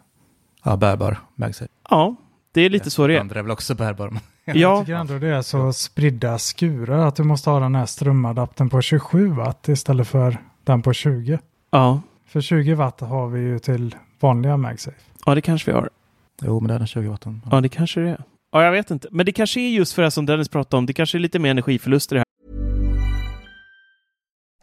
ja, 0.64 0.78
bärbar 0.78 1.18
MagSafe. 1.36 1.72
Ja, 1.90 2.16
det 2.54 2.62
är 2.62 2.70
lite 2.70 2.92
så 2.92 3.08
det 3.08 3.16
är. 3.16 3.20
Andra 3.20 3.40
är 3.40 3.44
väl 3.44 3.52
också 3.52 3.76
bärbar. 3.76 4.14
Jag 4.46 4.56
Ja, 4.58 4.80
tycker 4.80 4.94
ändå 4.96 5.18
det 5.20 5.28
är 5.28 5.42
så 5.42 5.74
spridda 5.74 6.38
skurar 6.38 7.08
att 7.08 7.16
du 7.16 7.24
måste 7.24 7.50
ha 7.50 7.60
den 7.60 7.76
här 7.76 7.86
strömadaptern 7.86 8.70
på 8.70 8.82
27 8.82 9.28
watt 9.30 9.68
istället 9.70 10.08
för 10.08 10.38
den 10.64 10.82
på 10.82 10.94
20. 10.94 11.40
ja, 11.72 12.02
För 12.28 12.42
20 12.42 12.74
watt 12.74 13.02
har 13.02 13.28
vi 13.28 13.40
ju 13.40 13.60
till 13.60 13.96
vanliga 14.20 14.58
MagSafe. 14.58 14.98
ja, 15.26 15.36
det 15.36 15.42
kanske 15.42 15.72
vi 15.72 15.76
har. 15.78 15.90
Jo, 16.42 16.60
men 16.60 16.68
det 16.68 16.74
är 16.74 16.78
den 16.80 16.88
20 16.88 17.10
watten. 17.10 17.42
Ja, 17.52 17.62
det 17.62 17.70
kanske 17.70 18.00
det 18.00 18.10
är. 18.10 18.24
Ja, 18.52 18.64
jag 18.64 18.72
vet 18.72 18.92
inte. 18.92 19.08
Men 19.12 19.26
det 19.26 19.32
kanske 19.32 19.60
är 19.62 19.70
just 19.70 19.94
för 19.94 20.02
det 20.02 20.12
som 20.12 20.26
Dennis 20.26 20.50
pratade 20.50 20.78
om. 20.78 20.86
Det 20.86 20.94
kanske 20.94 21.18
är 21.18 21.20
lite 21.20 21.40
mer 21.40 21.52
energiförluster 21.52 22.16
i. 22.16 22.22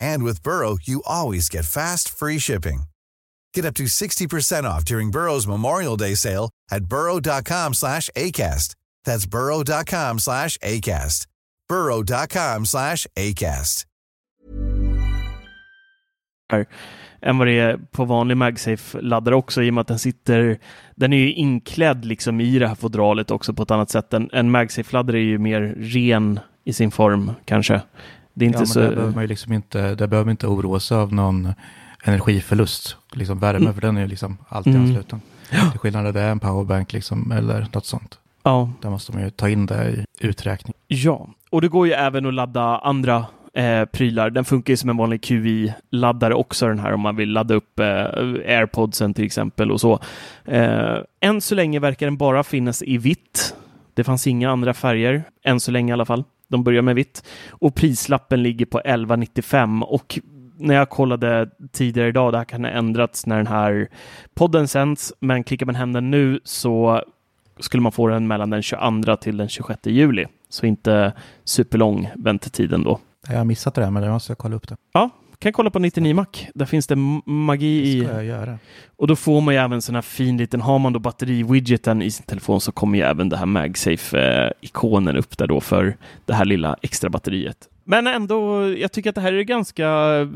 And 0.00 0.22
with 0.24 0.42
Burrow, 0.42 0.78
you 0.82 1.02
always 1.06 1.48
get 1.48 1.64
fast, 1.64 2.08
free 2.08 2.38
shipping. 2.38 2.84
Get 3.54 3.64
up 3.64 3.74
to 3.74 3.84
60% 3.84 4.64
off 4.64 4.84
during 4.84 5.10
Burrow's 5.10 5.46
Memorial 5.46 5.96
Day 5.96 6.14
sale 6.14 6.50
at 6.70 6.84
burrow.com 6.84 7.74
slash 7.74 8.10
ACAST. 8.16 8.74
That's 9.04 9.26
burrow.com 9.26 10.18
slash 10.18 10.58
ACAST. 10.58 11.26
burrow.com 11.68 12.66
slash 12.66 13.06
ACAST. 13.16 13.86
än 17.22 17.38
vad 17.38 17.46
det 17.46 17.58
är 17.58 17.76
på 17.76 18.04
vanlig 18.04 18.36
MagSafe-laddare 18.36 19.34
också 19.34 19.62
i 19.62 19.70
och 19.70 19.74
med 19.74 19.80
att 19.80 19.88
den 19.88 19.98
sitter, 19.98 20.58
den 20.96 21.12
är 21.12 21.16
ju 21.16 21.32
inklädd 21.32 22.04
liksom 22.04 22.40
i 22.40 22.58
det 22.58 22.68
här 22.68 22.74
fodralet 22.74 23.30
också 23.30 23.54
på 23.54 23.62
ett 23.62 23.70
annat 23.70 23.90
sätt. 23.90 24.12
En, 24.12 24.30
en 24.32 24.56
MagSafe-laddare 24.56 25.16
är 25.16 25.22
ju 25.22 25.38
mer 25.38 25.60
ren 25.78 26.40
i 26.64 26.72
sin 26.72 26.90
form 26.90 27.32
kanske. 27.44 27.82
Det 28.40 28.44
är 28.44 28.46
inte 28.46 28.56
Ja, 28.56 28.60
men 28.60 28.66
så... 28.66 28.80
där 28.80 28.90
behöver 28.94 29.14
man 29.14 29.22
ju 29.24 29.28
liksom 29.28 29.52
inte, 29.52 29.94
där 29.94 30.06
behöver 30.06 30.24
man 30.24 30.30
inte 30.30 30.46
oroa 30.46 30.80
sig 30.80 30.96
av 30.96 31.12
någon 31.14 31.52
energiförlust. 32.04 32.96
Liksom 33.12 33.38
värme, 33.38 33.58
Mm. 33.58 33.74
för 33.74 33.80
den 33.80 33.96
är 33.96 34.00
ju 34.00 34.06
liksom 34.06 34.38
alltid 34.48 34.74
Mm. 34.74 34.86
ansluten. 34.86 35.20
Till 35.70 35.80
skillnad 35.80 36.04
när 36.04 36.12
det 36.12 36.20
är 36.20 36.30
en 36.30 36.40
powerbank 36.40 36.92
liksom, 36.92 37.32
eller 37.32 37.66
något 37.74 37.86
sånt. 37.86 38.18
Ja, 38.42 38.70
Där 38.82 38.90
måste 38.90 39.12
man 39.12 39.22
ju 39.22 39.30
ta 39.30 39.48
in 39.48 39.66
det 39.66 39.90
i 39.90 40.04
uträkning. 40.26 40.74
Ja, 40.88 41.28
och 41.50 41.60
det 41.60 41.68
går 41.68 41.86
ju 41.86 41.92
även 41.92 42.26
att 42.26 42.34
ladda 42.34 42.78
andra 42.78 43.26
eh, 43.54 43.84
prylar. 43.84 44.30
Den 44.30 44.44
funkar 44.44 44.72
ju 44.72 44.76
som 44.76 44.90
en 44.90 44.96
vanlig 44.96 45.20
QI-laddare 45.22 46.34
också 46.34 46.66
den 46.68 46.78
här 46.78 46.92
om 46.92 47.00
man 47.00 47.16
vill 47.16 47.32
ladda 47.32 47.54
upp 47.54 47.78
eh, 47.80 47.86
airpodsen 47.86 49.14
till 49.14 49.24
exempel 49.24 49.70
och 49.70 49.80
så. 49.80 50.00
Eh, 50.44 50.96
än 51.20 51.40
så 51.40 51.54
länge 51.54 51.78
verkar 51.78 52.06
den 52.06 52.16
bara 52.16 52.42
finnas 52.44 52.82
i 52.82 52.98
vitt. 52.98 53.54
Det 53.94 54.04
fanns 54.04 54.26
inga 54.26 54.50
andra 54.50 54.74
färger, 54.74 55.22
än 55.44 55.60
så 55.60 55.70
länge 55.70 55.90
i 55.90 55.94
alla 55.94 56.04
fall. 56.04 56.24
De 56.50 56.64
börjar 56.64 56.82
med 56.82 56.94
vitt. 56.94 57.24
Och 57.50 57.74
prislappen 57.74 58.42
ligger 58.42 58.66
på 58.66 58.78
1195 58.78 59.82
och 59.82 60.18
när 60.58 60.74
jag 60.74 60.90
kollade 60.90 61.50
tidigare 61.72 62.08
idag, 62.08 62.32
det 62.32 62.38
här 62.38 62.44
kan 62.44 62.64
ha 62.64 62.70
ändrats 62.70 63.26
när 63.26 63.36
den 63.36 63.46
här 63.46 63.88
podden 64.34 64.68
sänds, 64.68 65.12
men 65.20 65.44
klickar 65.44 65.66
man 65.66 65.74
hem 65.74 65.92
den 65.92 66.10
nu 66.10 66.40
så 66.44 67.02
skulle 67.60 67.82
man 67.82 67.92
få 67.92 68.08
den 68.08 68.26
mellan 68.26 68.50
den 68.50 68.62
22 68.62 69.16
till 69.16 69.36
den 69.36 69.48
26 69.48 69.86
juli. 69.86 70.26
Så 70.48 70.66
inte 70.66 71.12
superlång 71.44 72.10
väntetiden 72.16 72.82
då. 72.82 72.98
Jag 73.28 73.36
har 73.36 73.44
missat 73.44 73.74
det 73.74 73.80
där, 73.80 73.90
men 73.90 74.02
jag 74.02 74.12
måste 74.12 74.34
kolla 74.34 74.56
upp 74.56 74.68
det. 74.68 74.76
Kan 75.40 75.52
kolla 75.52 75.70
på 75.70 75.78
99 75.78 76.14
Mac. 76.14 76.26
Där 76.54 76.66
finns 76.66 76.86
det 76.86 76.96
magi 77.26 77.82
Det 77.82 77.88
i. 77.88 78.04
ska 78.04 78.14
jag 78.14 78.24
göra. 78.24 78.58
Och 78.96 79.06
då 79.06 79.16
får 79.16 79.40
man 79.40 79.54
ju 79.54 79.60
även 79.60 79.82
sån 79.82 79.94
här 79.94 80.02
fin 80.02 80.36
liten, 80.36 80.60
har 80.60 80.78
man 80.78 80.92
då 80.92 80.98
batteri-widgeten 80.98 82.02
i 82.02 82.10
sin 82.10 82.26
telefon 82.26 82.60
så 82.60 82.72
kommer 82.72 82.98
ju 82.98 83.04
även 83.04 83.28
det 83.28 83.36
här 83.36 83.46
MagSafe-ikonen 83.46 85.16
upp 85.16 85.38
där 85.38 85.46
då 85.46 85.60
för 85.60 85.96
det 86.26 86.34
här 86.34 86.44
lilla 86.44 86.76
extra 86.82 87.10
batteriet. 87.10 87.68
Men 87.84 88.06
ändå, 88.06 88.68
jag 88.78 88.92
tycker 88.92 89.10
att 89.10 89.14
det 89.14 89.20
här 89.20 89.32
är 89.32 89.42
ganska 89.42 89.88
eh, 90.20 90.28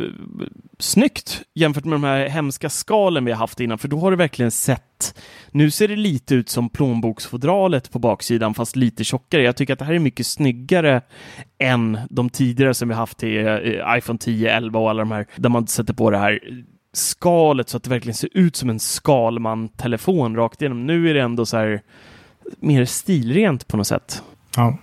snyggt 0.78 1.42
jämfört 1.54 1.84
med 1.84 1.92
de 1.94 2.04
här 2.04 2.28
hemska 2.28 2.70
skalen 2.70 3.24
vi 3.24 3.32
har 3.32 3.38
haft 3.38 3.60
innan, 3.60 3.78
för 3.78 3.88
då 3.88 3.98
har 3.98 4.10
det 4.10 4.16
verkligen 4.16 4.50
sett 4.50 5.14
nu 5.50 5.70
ser 5.70 5.88
det 5.88 5.96
lite 5.96 6.34
ut 6.34 6.48
som 6.48 6.68
plånboksfodralet 6.68 7.90
på 7.92 7.98
baksidan, 7.98 8.54
fast 8.54 8.76
lite 8.76 9.04
tjockare. 9.04 9.42
Jag 9.42 9.56
tycker 9.56 9.72
att 9.72 9.78
det 9.78 9.84
här 9.84 9.94
är 9.94 9.98
mycket 9.98 10.26
snyggare 10.26 11.02
än 11.58 11.98
de 12.10 12.30
tidigare 12.30 12.74
som 12.74 12.88
vi 12.88 12.94
haft 12.94 13.18
till 13.18 13.46
eh, 13.46 13.96
iPhone 13.98 14.18
10, 14.18 14.56
11 14.56 14.78
och 14.78 14.90
alla 14.90 15.02
de 15.02 15.10
här, 15.10 15.26
där 15.36 15.48
man 15.48 15.66
sätter 15.66 15.94
på 15.94 16.10
det 16.10 16.18
här 16.18 16.40
skalet 16.92 17.68
så 17.68 17.76
att 17.76 17.82
det 17.82 17.90
verkligen 17.90 18.14
ser 18.14 18.30
ut 18.32 18.56
som 18.56 18.70
en 18.70 18.80
Skalman-telefon 18.80 20.36
rakt 20.36 20.62
igenom. 20.62 20.86
Nu 20.86 21.10
är 21.10 21.14
det 21.14 21.20
ändå 21.20 21.46
så 21.46 21.56
här 21.56 21.82
mer 22.58 22.84
stilrent 22.84 23.68
på 23.68 23.76
något 23.76 23.86
sätt. 23.86 24.22
Ja, 24.56 24.78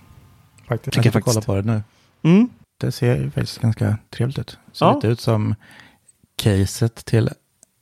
faktiskt. 0.68 0.94
Tycker 0.94 0.98
jag 0.98 1.04
Jag 1.06 1.12
ska 1.12 1.30
faktiskt. 1.32 1.46
kolla 1.46 1.62
på 1.62 1.66
det 1.66 1.72
nu. 1.74 1.82
Mm. 2.22 2.48
Det 2.80 2.92
ser 2.92 3.16
ju 3.16 3.30
faktiskt 3.30 3.58
ganska 3.60 3.96
trevligt 4.10 4.38
ut. 4.38 4.58
Ser 4.72 4.86
Ja. 4.86 4.94
lite 4.94 5.06
ut 5.08 5.20
som 5.20 5.54
caset 6.36 6.94
till 7.04 7.30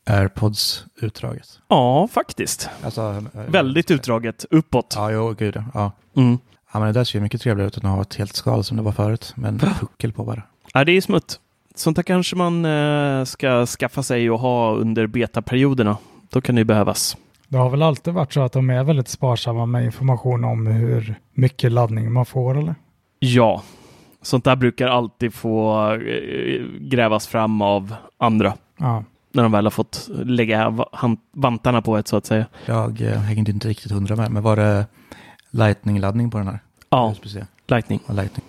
AirPods-utdraget. 0.07 1.61
Ja, 1.68 2.09
faktiskt. 2.12 2.68
Alltså, 2.85 3.24
eh, 3.35 3.40
Väldigt 3.48 3.90
utdraget 3.90 4.44
uppåt. 4.50 4.94
Ja, 4.96 5.11
jo, 5.11 5.35
gud 5.38 5.62
ja. 5.74 5.92
Mm. 6.16 6.38
Ja, 6.72 6.79
men 6.81 6.87
det 6.87 6.92
där 7.00 7.05
ser 7.05 7.18
ju 7.18 7.22
mycket 7.22 7.40
trevligare 7.40 7.68
ut 7.68 7.76
än 7.76 7.87
att 7.87 7.94
ha 7.96 8.03
ett 8.03 8.14
helt 8.14 8.37
skal 8.37 8.64
som 8.64 8.76
det 8.76 8.83
var 8.83 8.92
förut. 8.92 9.33
Men 9.37 9.59
puckel 9.59 10.12
på 10.12 10.24
bara. 10.24 10.42
Ja, 10.74 10.85
det 10.85 10.92
är 10.92 11.00
smutt. 11.00 11.40
Sånt 11.74 11.96
här 11.98 12.03
kanske 12.05 12.37
man 12.37 12.64
eh, 12.64 13.24
ska 13.24 13.66
skaffa 13.66 14.03
sig 14.03 14.31
och 14.31 14.38
ha 14.40 14.74
under 14.74 15.07
betaperioderna. 15.07 15.96
Då 16.31 16.40
kan 16.40 16.55
det 16.55 16.61
ju 16.61 16.64
behövas. 16.64 17.16
Det 17.48 17.57
har 17.59 17.70
väl 17.70 17.83
alltid 17.83 18.14
varit 18.14 18.33
så 18.33 18.40
att 18.40 18.53
de 18.53 18.70
är 18.70 18.85
väldigt 18.85 19.09
sparsamma 19.09 19.66
med 19.66 19.85
information 19.85 20.44
om 20.44 20.66
hur 20.66 21.14
mycket 21.35 21.72
laddning 21.72 22.12
man 22.12 22.26
får 22.26 22.59
eller? 22.59 22.74
Ja, 23.18 23.62
sånt 24.22 24.44
där 24.44 24.56
brukar 24.56 24.88
alltid 24.88 25.35
få 25.35 25.87
eh, 25.92 26.62
grävas 26.80 27.26
fram 27.26 27.62
av 27.62 27.94
andra 28.18 28.54
Ja, 28.76 29.04
när 29.33 29.42
de 29.42 29.52
väl 29.52 29.64
har 29.64 29.71
fått 29.71 30.08
lägga 30.08 30.87
vantarna 31.33 31.83
på 31.83 31.96
ett 31.96 32.08
så 32.08 32.16
att 32.16 32.27
säga. 32.27 32.46
Jag 32.66 33.00
eh, 33.00 33.18
hängde 33.18 33.50
inte 33.50 33.68
riktigt 33.68 33.92
hundra 33.92 34.16
med, 34.16 34.31
men 34.31 34.42
var 34.42 34.56
det 34.56 34.87
Lightning-laddning 35.50 36.31
på 36.31 36.38
den 36.38 36.46
här? 36.46 36.58
Ja. 36.90 37.14
Lightning. 37.66 38.00
Ja, 38.06 38.14
Lightning. 38.14 38.46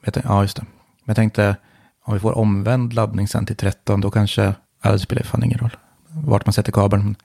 Jag 0.00 0.14
tänkte, 0.14 0.32
ja, 0.32 0.42
just 0.42 0.56
det. 0.56 0.62
Men 0.62 1.04
jag 1.04 1.16
tänkte, 1.16 1.56
om 2.04 2.14
vi 2.14 2.20
får 2.20 2.38
omvänd 2.38 2.92
laddning 2.92 3.28
sen 3.28 3.46
till 3.46 3.56
13, 3.56 4.00
då 4.00 4.10
kanske, 4.10 4.54
ja, 4.82 4.92
det 4.92 4.98
spelar 4.98 5.22
fan 5.22 5.44
ingen 5.44 5.58
roll 5.58 5.76
vart 6.12 6.46
man 6.46 6.52
sätter 6.52 6.72
kabeln. 6.72 7.16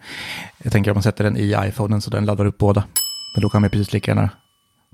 Jag 0.58 0.74
tänker 0.74 0.92
om 0.92 0.96
man 0.96 1.04
sätter 1.04 1.24
den 1.24 1.38
i 1.38 1.56
iPhonen 1.60 2.02
så 2.02 2.10
den 2.10 2.26
laddar 2.26 2.46
upp 2.46 2.58
båda. 2.58 2.84
Men 3.36 3.42
då 3.42 3.50
kan 3.50 3.62
man 3.62 3.70
precis 3.70 3.94
lika 3.94 4.12
gärna, 4.12 4.30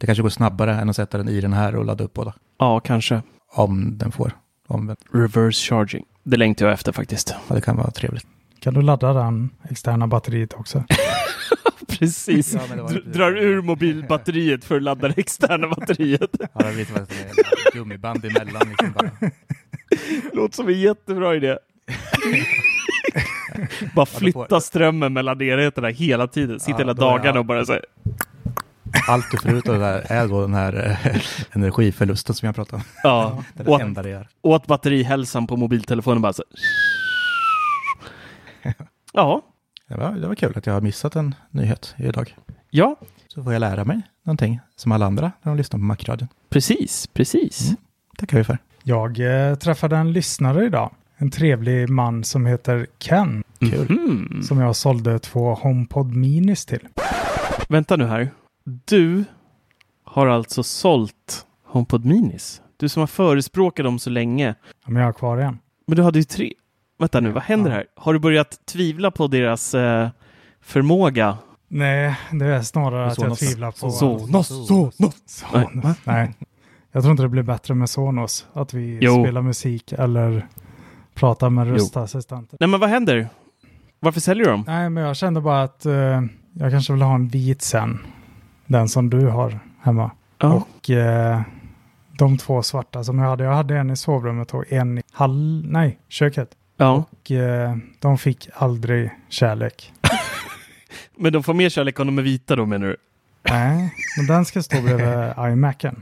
det 0.01 0.05
kanske 0.05 0.21
går 0.21 0.29
snabbare 0.29 0.73
än 0.75 0.89
att 0.89 0.95
sätta 0.95 1.17
den 1.17 1.29
i 1.29 1.41
den 1.41 1.53
här 1.53 1.75
och 1.75 1.85
ladda 1.85 2.03
upp 2.03 2.13
båda. 2.13 2.33
Ja, 2.59 2.79
kanske. 2.79 3.21
om 3.53 3.97
den 3.97 4.11
får 4.11 4.31
omvänt. 4.67 4.99
Reverse 5.13 5.69
charging. 5.69 6.05
Det 6.23 6.37
längtar 6.37 6.65
jag 6.65 6.73
efter 6.73 6.91
faktiskt. 6.91 7.35
Ja, 7.47 7.55
det 7.55 7.61
kan 7.61 7.77
vara 7.77 7.91
trevligt. 7.91 8.25
Kan 8.59 8.73
du 8.73 8.81
ladda 8.81 9.13
den 9.13 9.49
externa 9.69 10.07
batteriet 10.07 10.53
också? 10.53 10.83
Precis. 11.87 12.53
Ja, 12.53 12.61
det 12.75 13.01
Drar 13.13 13.31
det. 13.31 13.39
ur 13.41 13.61
mobilbatteriet 13.61 14.65
för 14.65 14.75
att 14.75 14.83
ladda 14.83 15.07
det 15.07 15.17
externa 15.17 15.67
batteriet. 15.77 16.29
Ja, 16.39 16.47
det 16.67 16.73
blir 16.73 16.85
som 16.85 16.95
ett 16.95 17.11
ett 17.11 17.73
gummiband 17.73 18.25
emellan. 18.25 18.61
Liksom 18.69 18.91
bara. 18.91 19.11
Låter 20.33 20.55
som 20.55 20.67
en 20.67 20.79
jättebra 20.79 21.35
idé. 21.35 21.57
bara 23.95 24.05
flytta 24.05 24.61
strömmen 24.61 25.13
mellan 25.13 25.41
enheterna 25.41 25.87
hela 25.87 26.27
tiden. 26.27 26.59
Sitta 26.59 26.71
Ja, 26.71 26.77
hela 26.77 26.91
är 26.91 26.95
dagarna 26.95 27.27
jag- 27.27 27.37
och 27.37 27.45
bara 27.45 27.65
så 27.65 27.73
här. 27.73 27.85
Allt 29.07 29.31
du 29.31 29.37
får 29.37 29.51
ut 29.51 29.67
av 29.69 29.73
det 29.73 29.79
där 29.79 30.05
är 30.11 30.27
då 30.27 30.41
den 30.41 30.53
här 30.53 30.97
eh, 31.05 31.21
energiförlusten 31.51 32.35
som 32.35 32.45
jag 32.45 32.55
pratade 32.55 32.75
om. 32.75 32.83
Ja. 33.03 33.43
Det 33.53 33.63
är 33.63 33.67
Och 33.69 33.77
det 33.77 33.83
att, 33.83 33.87
enda 33.87 34.01
det 34.03 34.09
gör. 34.09 34.27
att 34.55 34.67
batterihälsan 34.67 35.47
på 35.47 35.57
mobiltelefonen 35.57 36.21
bara 36.21 36.33
så 36.33 36.43
Ja. 39.13 39.41
Det 39.87 39.95
var, 39.97 40.11
det 40.11 40.27
var 40.27 40.35
kul 40.35 40.53
att 40.57 40.65
jag 40.65 40.73
har 40.73 40.81
missat 40.81 41.15
en 41.15 41.35
nyhet 41.49 41.95
idag. 41.97 42.35
Ja, 42.69 42.95
Så 43.27 43.43
får 43.43 43.53
jag 43.53 43.59
lära 43.59 43.85
mig 43.85 44.01
någonting 44.23 44.59
som 44.75 44.91
alla 44.91 45.05
andra 45.05 45.31
när 45.41 45.51
de 45.51 45.57
lyssnar 45.57 45.79
på 45.79 45.83
Macradion. 45.83 46.27
precis, 46.49 47.07
precis. 47.13 47.61
Mm. 47.67 47.75
tackar 48.17 48.37
vi 48.37 48.43
för. 48.43 48.57
Jag 48.83 49.19
eh, 49.49 49.55
träffade 49.55 49.97
en 49.97 50.13
lyssnare 50.13 50.65
idag. 50.65 50.91
En 51.17 51.31
trevlig 51.31 51.89
man 51.89 52.23
som 52.23 52.45
heter 52.45 52.87
Ken. 52.99 53.43
Kul. 53.59 53.89
Mhm. 53.91 54.43
Som 54.43 54.59
jag 54.59 54.75
sålde 54.75 55.19
två 55.19 55.53
HomePod 55.55 56.15
Minis 56.15 56.65
till. 56.65 56.87
Vänta 57.67 57.95
nu 57.95 58.05
här. 58.07 58.29
Du 58.63 59.23
har 60.03 60.27
alltså 60.27 60.63
sålt 60.63 61.45
HomePod 61.67 62.05
Minis. 62.05 62.61
Du 62.77 62.89
som 62.89 62.99
har 62.99 63.07
förespråkat 63.07 63.83
dem 63.83 63.99
så 63.99 64.09
länge. 64.09 64.55
Ja, 64.85 64.89
Men 64.91 64.95
jag 65.01 65.07
har 65.07 65.13
kvar 65.13 65.37
en. 65.37 65.59
Men 65.87 65.95
du 65.97 66.03
hade 66.03 66.19
ju 66.19 66.23
tre. 66.23 66.53
Vänta 66.99 67.19
nu, 67.19 67.31
vad 67.31 67.43
händer 67.43 67.69
Ja. 67.71 67.75
här? 67.77 67.85
Har 67.95 68.13
du 68.13 68.19
börjat 68.19 68.65
tvivla 68.65 69.11
på 69.11 69.27
deras 69.27 69.73
eh, 69.73 70.09
förmåga? 70.61 71.37
Nej, 71.67 72.15
det 72.31 72.45
är 72.45 72.61
snarare 72.61 73.07
att 73.11 73.17
jag 73.17 73.37
tvivlar 73.37 73.71
på... 73.71 73.89
Sonos, 73.91 74.47
Sonos. 74.67 74.99
Nej, 74.99 75.11
Sonos. 75.25 75.97
Nej. 76.03 76.33
Jag 76.91 77.03
tror 77.03 77.11
inte 77.11 77.23
det 77.23 77.29
blir 77.29 77.43
bättre 77.43 77.73
med 77.73 77.89
Sonos. 77.89 78.47
Att 78.53 78.73
vi 78.73 78.97
Jo. 79.01 79.23
spelar 79.23 79.41
musik 79.41 79.91
eller 79.91 80.47
pratar 81.13 81.49
med 81.49 81.67
röstassistenter. 81.67 82.57
Nej, 82.59 82.69
men 82.69 82.79
vad 82.79 82.89
händer? 82.89 83.29
Varför 83.99 84.19
säljer 84.19 84.45
du 84.45 84.51
dem? 84.51 84.63
Nej, 84.67 84.89
men 84.89 85.03
jag 85.03 85.15
kände 85.15 85.41
bara 85.41 85.63
att 85.63 85.85
eh, 85.85 85.93
jag 86.53 86.71
kanske 86.71 86.93
vill 86.93 87.01
ha 87.01 87.15
en 87.15 87.27
vit 87.27 87.61
sen. 87.61 87.99
Den 88.71 88.89
som 88.89 89.09
du 89.09 89.27
har 89.27 89.59
hemma. 89.81 90.11
Ja. 90.37 90.53
Och 90.53 90.89
eh, 90.89 91.41
de 92.17 92.37
två 92.37 92.63
svarta 92.63 93.03
som 93.03 93.19
jag 93.19 93.25
hade. 93.29 93.43
Jag 93.43 93.53
hade 93.53 93.77
en 93.77 93.89
i 93.89 93.97
sovrummet 93.97 94.53
och 94.53 94.71
en 94.71 94.97
i 94.97 95.01
hall... 95.11 95.65
Nej, 95.67 95.99
köket. 96.09 96.49
ja. 96.77 97.03
Och 97.11 97.31
eh, 97.31 97.75
de 97.99 98.17
fick 98.17 98.49
aldrig 98.55 99.11
kärlek. 99.29 99.93
Men 101.15 101.33
de 101.33 101.43
får 101.43 101.53
mer 101.53 101.69
kärlek 101.69 101.99
om 101.99 102.07
de 102.07 102.17
är 102.17 102.21
vita 102.21 102.55
då 102.55 102.65
menar 102.65 102.87
du? 102.87 102.97
Nej, 103.49 103.95
men 104.17 104.27
den 104.27 104.45
ska 104.45 104.63
stå 104.63 104.81
bredvid 104.81 105.33
iMacen. 105.53 106.01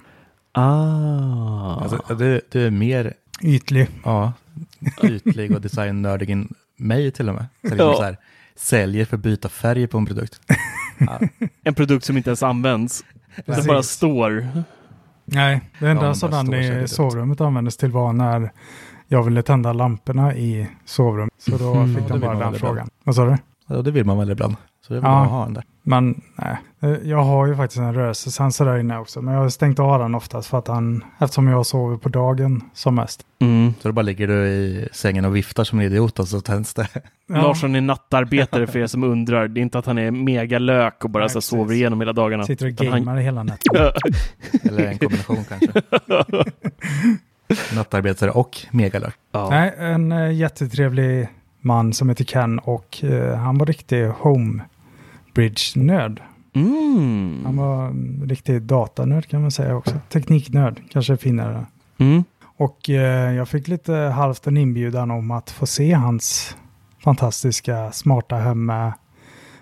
Ah. 0.51 1.75
Alltså, 1.81 2.15
du, 2.15 2.41
du 2.51 2.65
är 2.67 2.71
mer 2.71 3.13
Ytlig. 3.41 3.87
ja, 4.03 4.33
ytlig 5.03 5.51
och 5.55 5.61
designnördig 5.61 6.29
än 6.29 6.53
mig 6.75 7.11
till 7.11 7.29
och 7.29 7.35
med. 7.35 7.45
Så 7.61 7.67
liksom 7.67 7.87
Ja. 7.87 7.93
så 7.95 8.03
här, 8.03 8.17
säljer 8.59 9.05
för 9.05 9.17
att 9.17 9.23
byta 9.23 9.49
färg 9.49 9.87
på 9.87 9.97
en 9.97 10.05
produkt. 10.05 10.41
Ja, 11.01 11.19
En 11.63 11.73
produkt 11.73 12.05
som 12.05 12.17
inte 12.17 12.29
ens 12.29 12.43
används. 12.43 13.03
Det 13.35 13.43
Precis. 13.43 13.67
bara 13.67 13.83
står. 13.83 14.47
Nej, 15.25 15.61
det 15.79 15.87
enda 15.87 16.01
Ja, 16.01 16.27
den 16.27 16.47
sig 16.47 16.83
i 16.83 16.87
sovrummet 16.87 17.41
användes 17.41 17.77
till 17.77 17.91
var 17.91 18.13
när 18.13 18.51
jag 19.07 19.23
ville 19.23 19.41
tända 19.41 19.73
lamporna 19.73 20.35
i 20.35 20.67
sovrummet. 20.85 21.33
Så 21.37 21.57
då 21.57 21.73
Mm. 21.73 21.95
fick 21.95 22.07
de 22.07 22.19
bara 22.19 22.39
den 22.39 22.53
frågan. 22.53 22.89
Vad 23.03 23.15
sa 23.15 23.25
du? 23.25 23.37
Och 23.77 23.83
det 23.83 23.91
vill 23.91 24.05
man 24.05 24.17
väl 24.17 24.31
ibland. 24.31 24.55
Så 24.87 24.93
det 24.93 24.99
vill 24.99 25.03
Ja. 25.09 25.19
man 25.19 25.27
ha 25.27 25.45
en 25.45 25.53
där. 25.53 25.63
Men 25.83 26.21
nej, 26.35 26.57
Eh, 26.81 26.89
jag 27.03 27.23
har 27.23 27.47
ju 27.47 27.55
faktiskt 27.55 27.79
en 27.79 27.93
rörelsesensor 27.93 28.65
där 28.65 28.77
inne 28.77 28.97
också. 28.97 29.21
Men 29.21 29.33
jag 29.33 29.41
har 29.41 29.49
stängt 29.49 29.79
av 29.79 29.99
den 29.99 30.15
oftast 30.15 30.49
för 30.49 30.57
att 30.57 30.67
han, 30.67 31.03
eftersom 31.19 31.47
jag 31.47 31.65
sover 31.65 31.97
på 31.97 32.09
dagen 32.09 32.61
som 32.73 32.95
mest. 32.95 33.21
Mm. 33.41 33.73
Så 33.81 33.87
då 33.87 33.91
bara 33.91 34.01
ligger 34.01 34.27
du 34.27 34.47
i 34.47 34.89
sängen 34.91 35.25
och 35.25 35.35
viftar 35.35 35.63
som 35.63 35.79
en 35.79 35.85
idiot 35.85 36.19
och 36.19 36.27
så 36.27 36.41
tänds 36.41 36.73
det. 36.73 36.87
Ja, 37.27 37.35
Larsson 37.41 37.75
är 37.75 37.81
nattarbetare 37.81 38.67
för 38.67 38.79
er 38.79 38.87
som 38.87 39.03
undrar. 39.03 39.47
Det 39.47 39.59
är 39.59 39.61
inte 39.61 39.79
att 39.79 39.85
han 39.85 39.97
är 39.97 40.11
megalök 40.11 41.03
och 41.03 41.09
bara 41.09 41.23
Nej, 41.23 41.29
så 41.29 41.41
sover 41.41 41.73
igenom 41.75 41.99
hela 42.01 42.13
dagarna. 42.13 42.43
sitter 42.43 42.65
och 42.65 42.69
Utan 42.71 42.87
han- 42.87 43.05
gamer 43.05 43.21
hela 43.21 43.43
natten. 43.43 43.75
Eller 44.63 44.85
en 44.85 44.97
kombination 44.97 45.37
kanske. 45.49 45.81
Nattarbetare 47.75 48.31
och 48.31 48.57
megalök. 48.71 49.13
ja. 49.31 49.49
Nej, 49.49 49.73
en 49.77 50.11
eh, 50.11 50.31
jättetrevlig 50.31 51.27
man 51.61 51.93
som 51.93 52.09
heter 52.09 52.23
Ken 52.23 52.59
och 52.59 53.03
eh, 53.03 53.35
han 53.35 53.57
var 53.57 53.65
riktig 53.65 54.07
homebridge-nörd. 54.07 56.21
Mm. 56.53 57.41
Han 57.45 57.57
var 57.57 57.93
riktig 58.27 58.61
datanörd 58.61 59.27
kan 59.27 59.41
man 59.41 59.51
säga 59.51 59.75
också. 59.75 59.95
Tekniknörd, 60.09 60.81
kanske 60.89 61.17
finare. 61.17 61.65
Mm. 61.97 62.23
Och 62.41 62.89
eh, 62.89 63.33
jag 63.33 63.47
fick 63.47 63.67
lite 63.67 63.93
halvt 63.93 64.47
en 64.47 64.57
inbjudan 64.57 65.11
om 65.11 65.31
att 65.31 65.49
få 65.49 65.65
se 65.65 65.93
hans 65.93 66.57
fantastiska 67.03 67.91
smarta 67.91 68.35
hemma, 68.35 68.93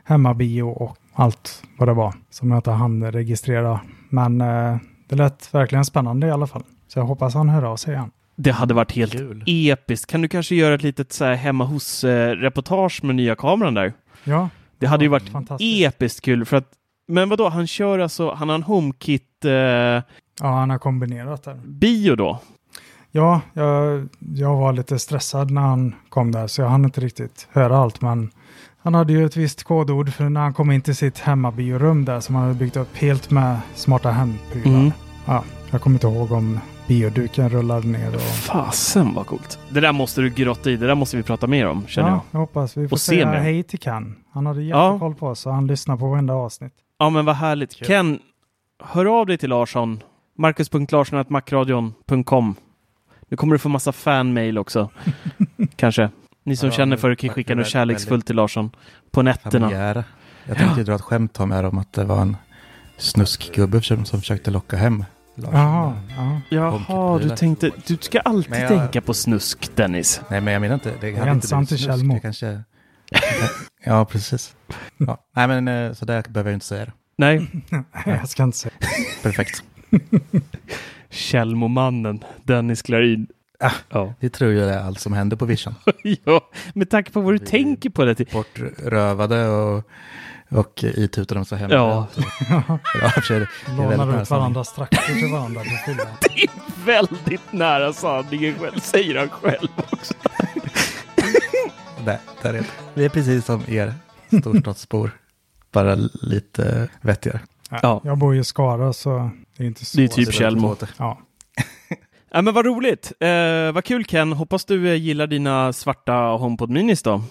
hemmabio 0.04 0.64
och 0.64 0.98
allt 1.14 1.64
vad 1.78 1.90
det 1.90 1.94
var 1.94 2.14
som 2.30 2.52
jag 2.52 2.58
inte 2.58 2.72
hann 2.72 3.12
registrera. 3.12 3.80
Men 4.10 4.42
eh, 4.42 4.78
det 5.08 5.16
lät 5.16 5.54
verkligen 5.54 5.86
spännande 5.86 6.28
i 6.28 6.32
alla 6.32 6.48
fall. 6.48 6.64
Så 6.88 7.00
jag 7.00 7.06
hoppas 7.06 7.34
han 7.34 7.50
hör 7.50 7.64
av 7.64 7.78
sig 7.78 7.94
igen. 7.94 8.12
Det 8.38 8.52
hade 8.52 8.74
varit 8.74 8.92
helt 8.92 9.12
Kul. 9.12 9.44
episkt. 9.48 10.12
Kan 10.12 10.22
du 10.22 10.28
kanske 10.28 10.56
göra 10.56 10.76
ett 10.76 10.84
litet 10.84 11.14
så 11.14 11.26
här 11.26 11.36
hemma 11.36 11.64
hos-reportage 11.66 13.04
med 13.04 13.16
nya 13.16 13.36
kameran 13.36 13.74
där? 13.74 13.94
Ja, 14.24 14.50
Det 14.80 14.88
hade 14.88 15.04
ju 15.06 15.10
varit 15.10 15.32
episkt 15.60 16.22
kul 16.26 16.46
för 16.46 16.58
att 16.58 16.72
men 17.08 17.30
vadå, 17.30 17.50
han 17.50 17.68
kör 17.68 18.00
alltså, 18.00 18.34
han 18.34 18.50
har 18.50 18.56
en 18.56 18.64
HomeKit 18.64 19.46
eh, 19.46 19.52
Ja, 19.52 20.02
han 20.42 20.70
har 20.70 20.78
kombinerat 20.78 21.44
det. 21.44 21.60
bio 21.66 22.16
då? 22.16 22.40
Ja, 23.12 23.42
jag, 23.54 24.08
jag 24.20 24.56
var 24.56 24.74
lite 24.74 25.00
stressad 25.00 25.52
när 25.52 25.62
han 25.62 25.96
kom 26.10 26.32
där 26.32 26.48
så 26.48 26.62
jag 26.62 26.70
hann 26.70 26.86
inte 26.86 27.02
riktigt 27.02 27.48
höra 27.52 27.78
allt. 27.78 28.02
Men 28.02 28.32
han 28.78 28.94
hade 28.94 29.14
ju 29.14 29.26
ett 29.26 29.38
visst 29.38 29.64
kodord 29.64 30.14
för 30.14 30.30
när 30.30 30.42
han 30.42 30.54
kom 30.54 30.72
in 30.72 30.82
till 30.82 30.96
sitt 30.96 31.20
hemmabiorum 31.20 32.06
där 32.06 32.20
som 32.20 32.36
han 32.36 32.44
hade 32.44 32.60
byggt 32.60 32.78
upp 32.78 32.98
helt 32.98 33.32
med 33.32 33.60
smarta 33.76 34.12
hemprylar. 34.12 34.80
Mm. 34.80 34.92
Ja, 35.26 35.44
jag 35.72 35.82
kommer 35.82 35.96
inte 35.96 36.08
ihåg 36.08 36.32
om 36.32 36.60
bioduken 36.88 37.50
rullade 37.50 37.88
ner. 37.88 38.16
Och... 38.16 38.22
Fasen 38.22 39.14
vad 39.14 39.28
coolt. 39.28 39.60
Det 39.70 39.80
där 39.80 39.92
måste 39.92 40.22
du 40.22 40.30
grotta 40.30 40.70
i, 40.70 40.78
det 40.78 40.88
där 40.88 40.96
måste 40.96 41.18
vi 41.18 41.24
prata 41.24 41.48
mer 41.48 41.68
om 41.68 41.88
känner 41.88 42.10
Ja, 42.10 42.14
jag. 42.16 42.22
jag 42.32 42.40
hoppas. 42.40 42.78
Vi 42.78 42.88
får 42.88 42.96
Och 42.96 43.02
se 43.02 43.12
säga 43.12 43.32
mer. 43.32 43.38
hej 43.38 43.64
till 43.64 43.80
Ken. 43.80 44.16
Han 44.34 44.46
hade 44.46 44.64
Ja. 44.64 44.92
jättekoll 44.92 45.16
på 45.16 45.28
oss 45.28 45.46
och 45.46 45.54
han 45.54 45.68
lyssnar 45.68 45.98
på 45.98 46.08
varenda 46.10 46.34
avsnitt. 46.34 46.74
Ja 47.00 47.10
men 47.10 47.26
vad 47.26 47.36
härligt. 47.36 47.76
Kul. 47.76 47.88
Ken, 47.88 48.20
hör 48.84 49.20
av 49.20 49.26
dig 49.26 49.38
till 49.38 49.50
Larsson. 49.50 50.04
Marcus.larsson.macradion.com 50.38 52.56
Nu 53.30 53.38
kommer 53.38 53.54
du 53.54 53.60
få 53.60 53.70
massa 53.70 53.92
fanmail 53.92 54.58
också. 54.58 54.90
Kanske. 55.76 56.10
Ni 56.44 56.56
som 56.56 56.70
Ja, 56.70 56.76
känner 56.76 56.98
för 56.98 57.10
det 57.10 57.16
kan 57.16 57.30
skicka 57.30 57.56
något 57.56 57.68
kärleksfullt 57.68 58.26
till 58.26 58.36
Larsson 58.36 58.72
på 59.12 59.22
nätterna. 59.22 59.66
Familjära. 59.68 60.04
Jag 60.46 60.58
tänkte 60.58 60.84
dra 60.84 60.96
ett 60.96 61.02
skämt 61.02 61.40
om, 61.40 61.52
här 61.52 61.64
om 61.64 61.78
att 61.78 61.94
det 61.94 62.04
var 62.04 62.22
en 62.22 62.38
snuskgubbe 62.98 63.82
som 63.82 64.06
försökte 64.06 64.52
locka 64.52 64.78
hem 64.78 65.04
Larsson. 65.38 65.60
Jaha, 65.60 65.98
ja. 66.50 66.82
Jaha, 66.90 67.20
du 67.20 67.30
tänkte, 67.30 67.72
du 67.88 67.98
ska 68.02 68.20
alltid 68.20 68.56
jag- 68.62 68.68
tänka 68.68 69.02
på 69.02 69.14
snusk 69.14 69.76
Dennis. 69.76 70.22
Nej, 70.30 70.42
men 70.42 70.54
jag 70.54 70.62
menar 70.62 70.74
inte, 70.74 70.94
det 71.02 71.16
hade 71.16 71.32
inte 71.32 71.48
blivit 71.48 71.68
snusk. 71.70 71.84
Tjällmo. 71.86 72.14
Det 72.14 72.20
kanske... 72.20 72.62
ja, 73.84 74.06
precis. 74.06 74.56
Ja. 74.98 75.18
Nej, 75.36 75.48
men 75.48 75.68
eh, 75.68 75.94
så 75.94 76.06
där 76.06 76.24
behöver 76.30 76.52
jag 76.52 76.56
inte 76.56 76.66
säga 76.66 76.86
det. 76.86 76.92
Nej, 77.18 77.48
jag 78.06 78.30
ska 78.30 78.44
inte 78.44 78.58
säga. 78.58 78.74
Perfekt. 79.24 79.64
Tjällmomannen, 81.10 82.24
Dennis 82.44 82.82
Klarin. 82.82 83.28
Ah. 83.60 83.72
Ja. 83.90 84.14
Det 84.20 84.30
tror 84.30 84.52
jag 84.54 84.70
är 84.70 84.80
allt 84.80 85.00
som 85.00 85.14
händer 85.14 85.38
på 85.38 85.46
Vision. 85.46 85.76
ja, 86.24 86.42
med 86.74 86.90
tanke 86.90 87.12
på 87.12 87.22
vad 87.22 87.34
du 87.34 87.38
Vi- 87.40 87.46
tänker 87.46 87.90
på 87.90 88.06
det. 88.06 88.32
Bortrövade 88.32 89.48
och, 89.48 89.84
och 90.50 90.84
itutade 90.84 91.40
dem 91.40 91.46
så 91.46 91.56
hemma. 91.56 91.74
Ja. 91.74 92.08
Ja, 92.50 92.80
i 93.18 93.22
det 93.28 93.36
är 93.36 93.40
väldigt 93.40 93.50
Lånar 93.78 94.06
nära 94.06 94.22
ut 94.22 94.30
varandras 94.30 94.74
traktor 94.74 95.14
till 95.20 95.32
varandra 95.32 95.62
på 95.62 95.70
fyllan. 95.86 96.08
Det 96.22 96.44
är 96.44 96.50
väldigt 96.86 97.54
nära 97.54 97.94
sanningen 97.94 98.56
själv, 98.60 98.80
säger 98.80 99.16
han 99.20 99.30
själv 99.30 99.68
också. 99.76 100.14
Där, 102.06 102.20
där 102.42 102.50
är 102.50 102.54
det. 102.54 102.66
Vi 102.94 103.06
är 103.06 103.10
precis 103.10 103.46
som 103.46 103.62
er 103.68 103.94
storstadsbor. 104.40 105.12
Bara 105.72 105.96
lite 106.22 106.90
vettigare. 107.02 107.40
Ja. 107.70 108.02
Jag 108.04 108.18
bor 108.18 108.36
ju 108.36 108.42
i 108.42 108.44
Skara 108.44 108.94
så 108.94 109.32
det 109.58 109.64
är 109.64 109.68
inte 109.68 109.86
så. 109.86 109.98
Det 109.98 110.04
är 110.04 110.08
typ 110.08 110.34
Tjällmo. 110.34 110.76
Ja, 110.98 112.42
men 112.42 112.54
vad 112.54 112.66
roligt. 112.66 113.12
Eh, 113.20 113.72
vad 113.72 113.84
kul 113.84 114.06
Ken. 114.06 114.34
Hoppas 114.34 114.66
du 114.66 114.90
eh, 114.90 114.96
gillar 114.96 115.28
dina 115.28 115.74
svarta 115.74 116.14
HomePod 116.14 116.70
Minis 116.70 117.04
då. 117.04 117.24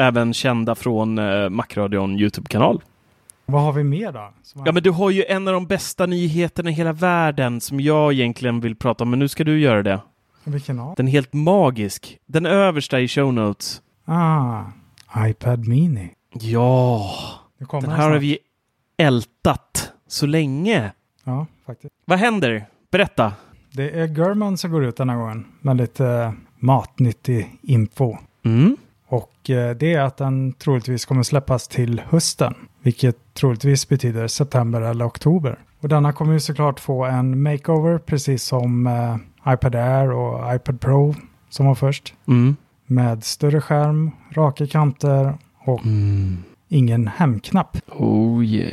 Även 0.00 0.34
kända 0.34 0.74
från 0.74 1.18
eh, 1.18 1.48
Macradion 1.48 2.18
YouTube-kanal. 2.20 2.82
Vad 3.46 3.62
har 3.62 3.72
vi 3.72 3.84
mer 3.84 4.12
då? 4.12 4.32
Som 4.42 4.62
Ja, 4.66 4.72
men 4.72 4.82
du 4.82 4.90
har 4.90 5.10
ju 5.10 5.24
en 5.24 5.48
av 5.48 5.54
de 5.54 5.66
bästa 5.66 6.06
nyheterna 6.06 6.70
i 6.70 6.72
hela 6.72 6.92
världen 6.92 7.60
som 7.60 7.80
jag 7.80 8.12
egentligen 8.12 8.60
vill 8.60 8.76
prata 8.76 9.04
om, 9.04 9.10
men 9.10 9.18
nu 9.18 9.28
ska 9.28 9.44
du 9.44 9.60
göra 9.60 9.82
det. 9.82 10.00
Vilken 10.44 10.78
av? 10.78 10.94
Den 10.96 11.08
är 11.08 11.12
helt 11.12 11.32
magisk. 11.32 12.18
Den 12.26 12.46
översta 12.46 13.00
i 13.00 13.08
show 13.08 13.34
notes. 13.34 13.82
Ah, 14.04 14.62
iPad 15.16 15.68
Mini. 15.68 16.10
Ja, 16.32 17.10
den 17.58 17.80
den 17.80 17.90
här 17.90 18.10
har 18.10 18.18
vi 18.18 18.38
ältat 18.96 19.92
så 20.08 20.26
länge. 20.26 20.92
Ja, 21.24 21.46
faktiskt. 21.66 21.94
Vad 22.04 22.18
händer? 22.18 22.66
Berätta. 22.90 23.32
Det 23.72 23.90
är 23.90 24.06
German 24.06 24.58
som 24.58 24.70
går 24.70 24.84
ut 24.84 24.96
den 24.96 25.08
här 25.10 25.16
gången 25.16 25.44
med 25.60 25.76
lite 25.76 26.34
matnyttig 26.58 27.58
info. 27.62 28.16
Mm. 28.44 28.76
Och 29.08 29.50
eh, 29.50 29.76
det 29.76 29.94
är 29.94 30.00
att 30.00 30.16
den 30.16 30.52
troligtvis 30.52 31.04
kommer 31.04 31.22
släppas 31.22 31.68
till 31.68 32.02
hösten. 32.08 32.54
Vilket 32.82 33.16
troligtvis 33.34 33.88
betyder 33.88 34.26
september 34.26 34.80
eller 34.80 35.06
oktober. 35.06 35.58
Och 35.80 35.88
denna 35.88 36.12
kommer 36.12 36.32
ju 36.32 36.40
såklart 36.40 36.80
få 36.80 37.04
en 37.04 37.42
makeover 37.42 37.98
precis 37.98 38.42
som 38.44 38.86
eh, 38.86 39.52
iPad 39.54 39.74
Air 39.74 40.10
och 40.10 40.54
iPad 40.54 40.80
Pro 40.80 41.14
som 41.50 41.66
var 41.66 41.74
först. 41.74 42.14
Mm. 42.28 42.56
Med 42.86 43.24
större 43.24 43.60
skärm, 43.60 44.10
raka 44.34 44.66
kanter 44.66 45.34
och 45.64 45.84
Mm. 45.86 46.36
ingen 46.68 47.08
hemknapp. 47.08 47.76
Oh 47.92 48.44
yeah. 48.44 48.72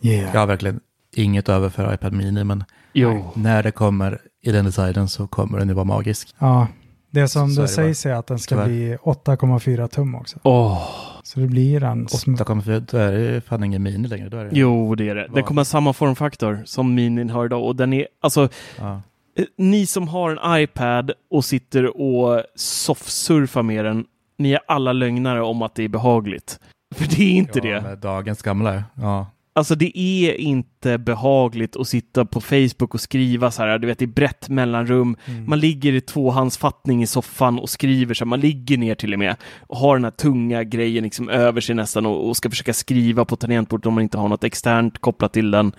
Yeah. 0.00 0.30
Jag 0.32 0.40
har 0.40 0.46
verkligen 0.46 0.80
inget 1.16 1.48
över 1.48 1.68
för 1.68 1.94
iPad 1.94 2.12
Mini, 2.12 2.44
men 2.44 2.64
Jo. 2.92 3.30
när 3.34 3.62
det 3.62 3.70
kommer 3.70 4.18
i 4.42 4.52
den 4.52 4.64
designen 4.64 5.08
så 5.08 5.26
kommer 5.26 5.58
den 5.58 5.68
ju 5.68 5.74
vara 5.74 5.84
magisk. 5.84 6.34
Ja, 6.38 6.66
det 7.12 7.28
som 7.28 7.54
det 7.54 7.62
det 7.62 7.68
sägs 7.68 8.06
är 8.06 8.12
att 8.14 8.26
den 8.26 8.38
ska 8.38 8.54
Tyvärr. 8.54 8.66
bli 8.66 8.96
8,4 8.96 9.88
tum 9.88 10.14
också. 10.14 10.38
Åh. 10.42 10.88
Så 11.22 11.40
det 11.40 11.46
blir 11.46 11.82
en... 11.84 12.06
sm- 12.06 12.36
8,4, 12.36 12.86
då 12.90 12.98
är 12.98 13.12
det 13.12 13.40
fan 13.40 13.64
ingen 13.64 13.82
Mini 13.82 14.08
längre. 14.08 14.28
Då 14.28 14.36
är 14.36 14.44
det, 14.44 14.50
Jo, 14.52 14.94
det 14.94 15.08
är 15.08 15.14
det. 15.14 15.28
Den 15.34 15.42
kommer 15.44 15.60
ha 15.60 15.64
samma 15.64 15.92
formfaktor 15.92 16.62
som 16.64 16.94
Minin 16.94 17.30
har 17.30 17.44
idag 17.46 17.64
och 17.64 17.76
den 17.76 17.92
är, 17.92 18.06
alltså, 18.20 18.48
Ja. 18.78 19.00
eh, 19.38 19.44
ni 19.58 19.86
som 19.86 20.08
har 20.08 20.30
en 20.30 20.62
iPad 20.62 21.10
och 21.30 21.44
sitter 21.44 22.00
och 22.00 22.42
soffsurfar 22.54 23.62
med 23.62 23.84
den, 23.84 24.04
ni 24.38 24.52
är 24.52 24.60
alla 24.68 24.92
lögnare 24.92 25.42
om 25.42 25.62
att 25.62 25.74
det 25.74 25.82
är 25.82 25.88
behagligt. 25.88 26.60
För 26.94 27.16
det 27.16 27.22
är 27.22 27.32
inte 27.32 27.58
ja, 27.58 27.64
det. 27.74 27.80
Med 27.88 27.98
dagens 27.98 28.42
gamla, 28.42 28.84
ja. 28.94 29.26
Alltså 29.54 29.74
det 29.74 29.98
är 29.98 30.34
inte 30.34 30.98
behagligt 30.98 31.76
att 31.76 31.88
sitta 31.88 32.24
på 32.24 32.40
Facebook 32.40 32.94
och 32.94 33.00
skriva 33.00 33.50
så 33.50 33.62
här, 33.62 33.78
du 33.78 33.86
vet 33.86 34.02
i 34.02 34.06
brett 34.06 34.48
mellanrum. 34.48 35.16
Mm. 35.24 35.48
Man 35.48 35.60
ligger 35.60 35.92
i 35.92 36.00
tvåhandsfattning 36.00 37.02
i 37.02 37.06
soffan 37.06 37.58
och 37.58 37.70
skriver 37.70 38.14
så 38.14 38.24
här, 38.24 38.28
man 38.28 38.40
ligger 38.40 38.78
ner 38.78 38.94
till 38.94 39.12
och 39.12 39.18
med 39.18 39.36
och 39.60 39.76
har 39.76 39.96
den 39.96 40.04
här 40.04 40.10
tunga 40.10 40.64
grejen 40.64 41.04
liksom 41.04 41.28
över 41.28 41.60
sig 41.60 41.74
nästan 41.74 42.06
och, 42.06 42.28
och 42.28 42.36
ska 42.36 42.50
försöka 42.50 42.72
skriva 42.72 43.24
på 43.24 43.36
tangentbordet 43.36 43.86
om 43.86 43.94
man 43.94 44.02
inte 44.02 44.18
har 44.18 44.28
något 44.28 44.44
externt 44.44 44.98
kopplat 44.98 45.32
till 45.32 45.50
den. 45.50 45.72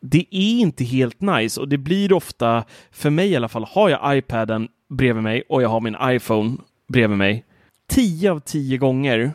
Det 0.00 0.26
är 0.30 0.60
inte 0.60 0.84
helt 0.84 1.20
nice 1.20 1.60
och 1.60 1.68
det 1.68 1.78
blir 1.78 2.12
ofta, 2.12 2.64
för 2.92 3.10
mig 3.10 3.28
i 3.30 3.36
alla 3.36 3.48
fall, 3.48 3.66
har 3.70 3.88
jag 3.88 4.18
iPaden 4.18 4.68
bredvid 4.90 5.22
mig 5.22 5.42
och 5.48 5.62
jag 5.62 5.68
har 5.68 5.80
min 5.80 5.96
iPhone 6.02 6.56
bredvid 6.88 7.18
mig. 7.18 7.44
Tio 7.88 8.30
av 8.30 8.40
tio 8.40 8.78
gånger 8.78 9.32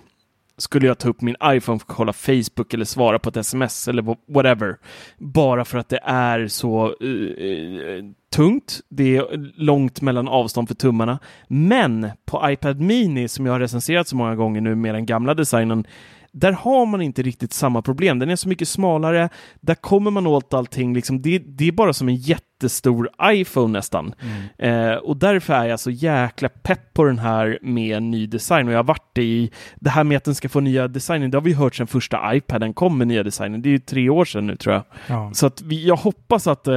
skulle 0.62 0.88
jag 0.88 0.98
ta 0.98 1.10
upp 1.10 1.22
min 1.22 1.36
iPhone 1.44 1.80
för 1.80 1.86
att 1.86 1.96
kolla 1.96 2.14
Facebook 2.14 2.74
eller 2.74 2.86
svara 2.86 3.20
på 3.20 3.30
ett 3.30 3.38
sms 3.38 3.88
eller 3.88 4.16
whatever. 4.34 4.78
Bara 5.18 5.66
för 5.66 5.78
att 5.78 5.90
det 5.90 6.00
är 6.04 6.48
så 6.48 6.96
uh, 7.04 8.04
tungt. 8.34 8.80
Det 8.90 9.18
är 9.18 9.52
långt 9.62 10.02
mellan 10.02 10.28
avstånd 10.28 10.68
för 10.68 10.76
tummarna. 10.76 11.20
Men 11.48 12.10
på 12.26 12.50
iPad 12.52 12.80
Mini 12.80 13.28
som 13.28 13.46
jag 13.46 13.54
har 13.54 13.60
recenserat 13.60 14.08
så 14.08 14.16
många 14.16 14.36
gånger 14.36 14.62
nu 14.62 14.76
med 14.76 14.96
den 14.96 15.06
gamla 15.06 15.34
designen 15.34 15.86
där 16.32 16.52
har 16.52 16.86
man 16.86 17.02
inte 17.02 17.22
riktigt 17.22 17.54
samma 17.54 17.82
problem. 17.82 18.20
Den 18.20 18.30
är 18.30 18.36
så 18.36 18.50
mycket 18.50 18.68
smalare. 18.68 19.30
Där 19.62 19.76
kommer 19.76 20.12
man 20.12 20.28
åt 20.28 20.54
allting. 20.54 20.94
Liksom, 20.94 21.22
det, 21.22 21.40
det 21.40 21.68
är 21.68 21.72
bara 21.72 21.94
som 21.94 22.10
en 22.10 22.16
jättestor 22.60 23.10
iPhone 23.24 23.78
nästan. 23.78 24.14
Eh, 24.58 24.94
och 24.94 25.18
därför 25.18 25.54
är 25.54 25.66
jag 25.66 25.80
så 25.80 25.92
jäkla 25.92 26.50
pepp 26.50 26.94
på 26.94 27.04
den 27.04 27.20
här 27.20 27.60
med 27.62 28.04
ny 28.04 28.28
design. 28.28 28.68
Och 28.68 28.74
jag 28.74 28.78
har 28.78 28.84
varit 28.84 29.18
i 29.18 29.52
det 29.76 29.90
här 29.90 30.04
med 30.04 30.18
att 30.18 30.24
den 30.24 30.36
ska 30.36 30.50
få 30.50 30.60
nya 30.60 30.88
designen. 30.88 31.32
Det 31.32 31.38
har 31.38 31.42
vi 31.42 31.54
hört 31.54 31.76
sedan 31.76 31.88
första 31.88 32.36
iPaden 32.36 32.74
kom 32.74 32.98
med 32.98 33.08
nya 33.08 33.24
designen. 33.24 33.62
Det 33.62 33.70
är 33.70 33.72
ju 33.72 33.80
tre 33.80 34.10
år 34.10 34.26
sedan 34.26 34.48
nu 34.48 34.56
tror 34.56 34.76
jag. 34.76 34.84
Ja. 35.08 35.32
Så 35.34 35.46
att 35.46 35.62
vi, 35.62 35.88
jag 35.88 35.96
hoppas 35.96 36.48
att 36.48 36.68
eh, 36.68 36.74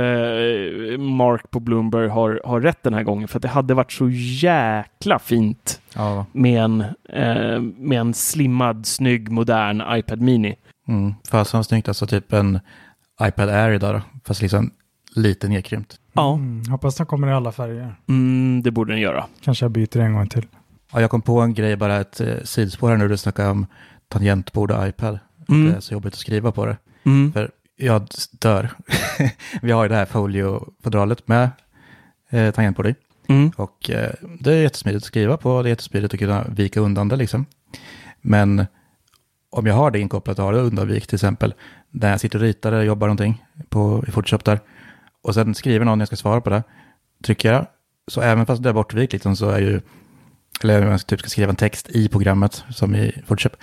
Mark 0.99 1.51
på 1.51 1.61
Bloomberg 1.61 2.09
har, 2.09 2.41
har 2.45 2.61
rätt 2.61 2.83
den 2.83 2.95
här 2.95 3.03
gången. 3.03 3.29
För 3.29 3.39
att 3.39 3.43
det 3.43 3.49
hade 3.49 3.75
varit 3.75 3.93
så 3.93 4.09
jäkla 4.11 5.19
fint 5.19 5.81
ja. 5.95 6.27
med 6.33 6.63
en, 6.63 6.81
eh, 7.09 7.61
med 7.61 8.01
en 8.01 8.15
slimmad, 8.15 8.87
snygg, 8.87 9.31
modern 9.31 9.83
iPad 9.97 10.21
Mini. 10.21 10.57
Mm. 10.89 11.15
Fasen 11.31 11.65
snyggt, 11.65 11.89
alltså 11.89 12.07
typ 12.07 12.33
en 12.33 12.61
iPad 13.23 13.49
Air 13.49 13.71
idag 13.71 13.95
då, 13.95 14.01
fast 14.25 14.43
liksom 14.43 14.71
lite 15.15 15.49
nedkrympt. 15.49 15.99
Ja, 16.13 16.35
Mm, 16.35 16.65
hoppas 16.71 16.95
den 16.97 17.07
kommer 17.07 17.29
i 17.29 17.33
alla 17.33 17.53
färger. 17.53 17.95
mm, 18.09 18.63
det 18.63 18.71
borde 18.71 18.93
den 18.93 19.01
göra. 19.01 19.27
Kanske 19.41 19.65
jag 19.65 19.73
byter 19.73 19.97
en 19.99 20.13
gång 20.15 20.27
till. 20.29 20.47
Ja, 20.93 21.01
jag 21.01 21.11
kom 21.11 21.23
på 21.23 21.41
en 21.41 21.55
grej, 21.55 21.77
bara 21.77 22.01
ett 22.01 22.21
eh, 22.21 22.35
sidospår 22.45 22.91
här 22.91 22.97
nu, 22.97 23.09
du 23.09 23.17
snackade 23.17 23.49
om 23.51 23.67
tangentbord 24.09 24.71
och 24.71 24.89
iPad. 24.89 25.19
Mm. 25.49 25.71
Det 25.71 25.77
är 25.77 25.81
så 25.81 25.95
jobbigt 25.95 26.13
att 26.15 26.19
skriva 26.19 26.53
på 26.53 26.67
det. 26.67 26.77
Mm. 27.05 27.33
För 27.33 27.51
jag 27.77 28.07
dör. 28.33 28.71
Vi 29.63 29.73
har 29.73 29.83
ju 29.83 29.89
det 29.89 29.95
här 29.97 30.05
foliofodralet 30.07 31.29
med 31.29 31.51
eh, 32.31 32.51
tangentbord 32.55 32.87
i. 32.87 32.95
Mm. 33.29 33.53
Och 33.57 33.91
eh, 33.91 34.11
det 34.41 34.53
är 34.53 34.63
jättesmidigt 34.63 35.03
att 35.03 35.07
skriva 35.07 35.37
på, 35.37 35.63
det 35.63 35.69
är 35.69 35.71
jättesmidigt 35.71 36.15
att 36.15 36.21
kunna 36.21 36.45
vika 36.49 36.81
undan 36.81 37.09
det 37.09 37.17
liksom. 37.17 37.47
Men 38.21 38.67
om 39.51 39.67
jag 39.67 39.75
har 39.75 39.91
det 39.91 40.01
inkopplat 40.01 40.39
och 40.39 40.45
har 40.45 40.53
det 40.53 40.59
undanvikt 40.61 41.09
till 41.09 41.17
exempel, 41.17 41.55
när 41.91 42.11
jag 42.11 42.21
sitter 42.21 42.39
och 42.39 42.43
ritar 42.43 42.73
eller 42.73 42.83
jobbar 42.85 43.07
någonting 43.07 43.45
på, 43.69 44.05
i 44.09 44.11
Photoshop 44.11 44.45
där, 44.45 44.61
och 45.23 45.35
sen 45.35 45.55
skriver 45.55 45.85
någon 45.85 45.99
jag 45.99 46.07
ska 46.09 46.17
svara 46.17 46.41
på 46.41 46.51
det, 46.51 46.63
trycker 47.25 47.53
jag, 47.53 47.67
så 48.09 48.21
även 48.21 48.47
fast 48.47 48.63
det 48.63 48.69
är 48.69 48.73
bortvikt 48.73 49.13
liksom, 49.13 49.37
så 49.37 49.49
är 49.51 49.61
ju, 49.61 49.81
eller 50.63 50.87
jag 50.87 51.07
typ 51.07 51.21
ska 51.21 51.29
skriva 51.29 51.51
en 51.51 51.57
text 51.57 51.89
i 51.89 52.09
programmet 52.09 52.65
som 52.71 52.95
i 52.95 53.23
Photoshop, 53.27 53.57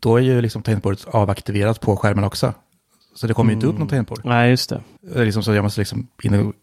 då 0.00 0.16
är 0.16 0.20
ju 0.20 0.40
liksom 0.40 0.62
tangentbordet 0.62 1.04
avaktiverat 1.04 1.80
på 1.80 1.96
skärmen 1.96 2.24
också. 2.24 2.54
Så 3.14 3.26
det 3.26 3.34
kommer 3.34 3.50
ju 3.50 3.54
inte 3.54 3.66
upp 3.66 3.78
något 3.78 3.88
tangentbord. 3.88 4.20
Nej, 4.24 4.50
just 4.50 4.70
det. 4.70 5.24
Liksom 5.24 5.42
så 5.42 5.54
jag 5.54 5.62
måste 5.62 5.80
liksom 5.80 6.08
in 6.22 6.34
och 6.34 6.54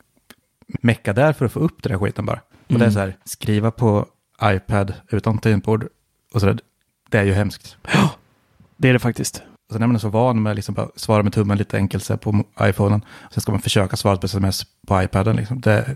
mecka 0.82 1.14
där 1.14 1.34
för 1.34 1.46
att 1.46 1.52
få 1.52 1.60
upp 1.60 1.84
den 1.84 1.92
här 1.92 2.00
skiten 2.00 2.26
bara. 2.26 2.40
Och 2.66 2.72
Mm. 2.72 2.80
det 2.80 2.86
är 2.86 2.92
så 2.92 3.00
här, 3.00 3.18
skriva 3.26 3.72
på 3.72 4.06
iPad 4.44 4.94
utan 5.10 5.38
tangentbord 5.38 5.88
och 6.34 6.40
så 6.40 6.46
där, 6.46 6.60
det 7.10 7.18
är 7.18 7.24
ju 7.24 7.34
hemskt. 7.34 7.78
Det 8.78 8.90
är 8.90 8.94
det 8.94 9.00
faktiskt. 9.00 9.44
Sen 9.72 9.82
är 9.82 9.88
man 9.88 10.00
så 10.00 10.10
van 10.10 10.42
med 10.44 10.56
liksom 10.56 10.76
bara 10.76 10.88
svara 10.96 11.24
med 11.24 11.34
tummen 11.34 11.58
lite 11.58 11.78
enkelt 11.78 12.04
så 12.04 12.18
på 12.18 12.44
iPhonen. 12.62 13.02
Sen 13.32 13.42
ska 13.42 13.52
man 13.52 13.62
försöka 13.62 13.96
svara 13.98 14.18
på 14.18 14.26
sms 14.26 14.66
på 14.88 15.04
iPaden. 15.04 15.36
Liksom. 15.36 15.62
Det, 15.62 15.96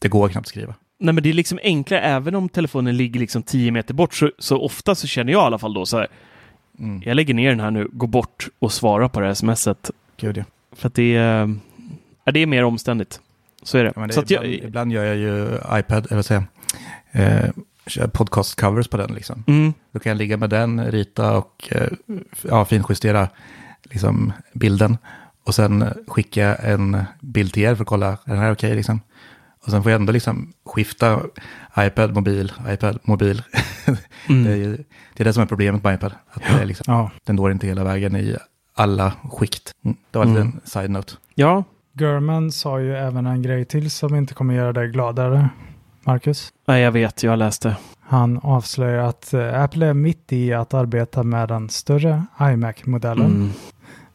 det 0.00 0.08
går 0.08 0.28
knappt 0.28 0.44
att 0.44 0.48
skriva. 0.48 0.74
Nej, 1.00 1.14
men 1.14 1.22
det 1.22 1.28
är 1.28 1.32
liksom 1.32 1.58
enklare, 1.62 2.00
även 2.00 2.34
om 2.34 2.48
telefonen 2.48 2.96
ligger 2.96 3.20
liksom 3.20 3.42
10 3.42 3.70
meter 3.70 3.94
bort, 3.94 4.14
så, 4.14 4.30
så 4.38 4.60
ofta 4.64 4.94
så 4.94 5.06
känner 5.06 5.32
jag 5.32 5.42
i 5.42 5.44
alla 5.46 5.58
fall 5.58 5.74
då 5.74 5.86
så 5.86 5.96
här, 5.98 6.06
Mm. 6.80 7.02
jag 7.04 7.14
lägger 7.14 7.34
ner 7.34 7.50
den 7.50 7.60
här 7.60 7.70
nu, 7.70 7.88
går 7.92 8.06
bort 8.06 8.48
och 8.58 8.72
svarar 8.72 9.08
på 9.08 9.20
det 9.20 9.26
här 9.26 9.34
smset. 9.34 9.90
Gud 10.16 10.36
ja. 10.36 10.44
För 10.72 10.86
att 10.88 10.94
det 10.94 11.16
är, 11.16 11.54
ja, 12.24 12.32
det 12.32 12.40
är 12.40 12.46
mer 12.46 12.64
omständigt. 12.64 13.20
Så 13.62 13.78
är 13.78 13.84
det. 13.84 13.92
Ja, 13.96 14.06
det 14.06 14.12
så 14.12 14.20
att 14.20 14.30
ibland, 14.30 14.46
jag, 14.46 14.54
ibland 14.54 14.92
gör 14.92 15.04
jag 15.04 15.16
ju 15.16 15.44
iPad, 15.78 16.06
eller 16.06 16.14
vad 16.16 16.24
säger 16.24 16.42
eh, 17.12 17.50
kör 17.88 18.06
podcast 18.06 18.60
covers 18.60 18.88
på 18.88 18.96
den 18.96 19.14
liksom. 19.14 19.44
mm, 19.46 19.72
Då 19.92 19.98
kan 19.98 20.10
jag 20.10 20.16
ligga 20.18 20.36
med 20.36 20.50
den, 20.50 20.84
rita 20.90 21.38
och 21.38 21.68
eh, 21.70 21.88
ja, 22.42 22.64
finjustera 22.64 23.28
liksom, 23.82 24.32
bilden. 24.54 24.98
Och 25.44 25.54
sen 25.54 25.84
skicka 26.08 26.54
en 26.54 27.04
bild 27.20 27.52
till 27.52 27.62
er 27.62 27.74
för 27.74 27.82
att 27.82 27.88
kolla, 27.88 28.08
är 28.08 28.18
den 28.24 28.38
här 28.38 28.52
okej 28.52 28.74
liksom? 28.74 29.00
Och 29.64 29.70
sen 29.70 29.82
får 29.82 29.92
jag 29.92 30.00
ändå 30.00 30.12
liksom 30.12 30.52
skifta 30.66 31.20
iPad, 31.78 32.14
mobil, 32.14 32.52
iPad, 32.68 32.98
mobil. 33.02 33.42
mm. 34.28 34.44
det, 34.44 34.50
är 34.52 34.56
ju, 34.56 34.76
det 35.14 35.22
är 35.22 35.24
det 35.24 35.32
som 35.32 35.42
är 35.42 35.46
problemet 35.46 35.84
med 35.84 35.94
iPad. 35.94 36.12
Att 36.30 36.42
det 36.42 36.62
är 36.62 36.66
liksom, 36.66 36.84
Ja. 36.94 37.10
Den 37.24 37.36
når 37.36 37.52
inte 37.52 37.66
hela 37.66 37.84
vägen 37.84 38.16
i 38.16 38.36
alla 38.74 39.12
skikt. 39.30 39.72
Mm. 39.84 39.96
Det 40.10 40.18
var 40.18 40.24
en 40.26 40.36
Mm. 40.36 40.46
liten 40.46 40.60
side-note. 40.64 41.12
ja, 41.34 41.64
German 42.00 42.52
sa 42.52 42.80
ju 42.80 42.96
även 42.96 43.26
en 43.26 43.42
grej 43.42 43.64
till 43.64 43.90
som 43.90 44.14
inte 44.14 44.34
kommer 44.34 44.54
göra 44.54 44.72
dig 44.72 44.88
gladare, 44.88 45.48
Marcus. 46.12 46.52
nej, 46.66 46.82
jag 46.82 46.92
vet, 46.92 47.22
jag 47.22 47.38
läste. 47.38 47.76
Han 48.00 48.38
avslöjar 48.42 48.98
att 49.04 49.34
eh, 49.34 49.62
Apple 49.62 49.86
är 49.86 49.94
mitt 49.94 50.32
i 50.32 50.52
att 50.52 50.74
arbeta 50.74 51.22
med 51.22 51.48
den 51.48 51.68
större 51.68 52.22
iMac-modellen. 52.40 53.26
Mm, 53.26 53.50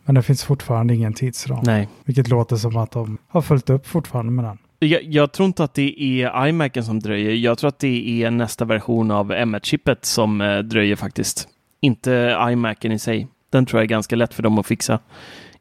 Men 0.06 0.16
det 0.16 0.22
finns 0.22 0.44
fortfarande 0.44 0.96
ingen 0.96 1.14
tidsram. 1.14 1.60
nej. 1.64 1.90
Vilket 2.06 2.28
låter 2.28 2.56
som 2.56 2.78
att 2.78 2.92
de 2.92 3.18
har 3.28 3.42
följt 3.42 3.70
upp 3.70 3.88
fortfarande 3.88 4.32
med 4.32 4.46
den. 4.46 4.58
Jag, 4.90 5.04
jag 5.04 5.32
tror 5.32 5.46
inte 5.48 5.64
att 5.64 5.74
det 5.74 6.04
är 6.04 6.48
iMacen 6.48 6.84
som 6.84 7.00
dröjer. 7.00 7.32
Jag 7.32 7.58
tror 7.58 7.68
att 7.68 7.80
det 7.80 8.24
är 8.24 8.32
nästa 8.32 8.66
version 8.66 9.12
av 9.12 9.32
M1-chippet 9.34 10.06
som 10.06 10.42
eh, 10.42 10.58
dröjer 10.60 10.96
faktiskt. 10.96 11.48
Inte 11.82 12.38
iMacen 12.52 12.92
i 12.92 13.00
sig. 13.00 13.28
Den 13.50 13.66
tror 13.66 13.80
jag 13.80 13.84
är 13.84 13.90
ganska 13.90 14.16
lätt 14.16 14.34
för 14.34 14.44
dem 14.44 14.58
att 14.60 14.66
fixa. 14.66 15.00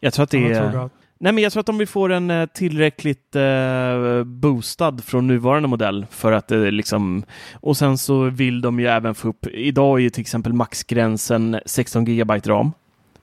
Jag 0.01 0.13
tror 0.13 0.23
att 0.25 0.31
det 0.31 0.39
Ja, 0.39 0.57
är... 0.59 0.91
Nej, 1.23 1.33
men 1.33 1.43
jag 1.43 1.53
tror 1.53 1.61
att 1.61 1.69
om 1.69 1.79
vi 1.79 1.87
får 1.87 2.13
en 2.13 2.31
eh, 2.31 2.47
tillräckligt 2.47 3.37
eh, 3.37 4.25
boostad 4.25 4.99
från 5.05 5.27
nuvarande 5.27 5.69
modell 5.69 6.07
för 6.11 6.33
att 6.33 6.49
det 6.49 6.71
liksom... 6.71 7.25
Och 7.55 7.77
sen 7.77 7.99
så 7.99 8.31
vill 8.31 8.61
de 8.61 8.81
ju 8.81 8.87
även 8.87 9.15
få 9.15 9.29
upp... 9.29 9.47
Idag 9.47 9.99
är 9.99 10.03
ju 10.03 10.11
till 10.11 10.21
exempel 10.21 10.53
maxgränsen 10.53 11.61
16 11.67 12.05
GB 12.05 12.35
ram 12.47 12.73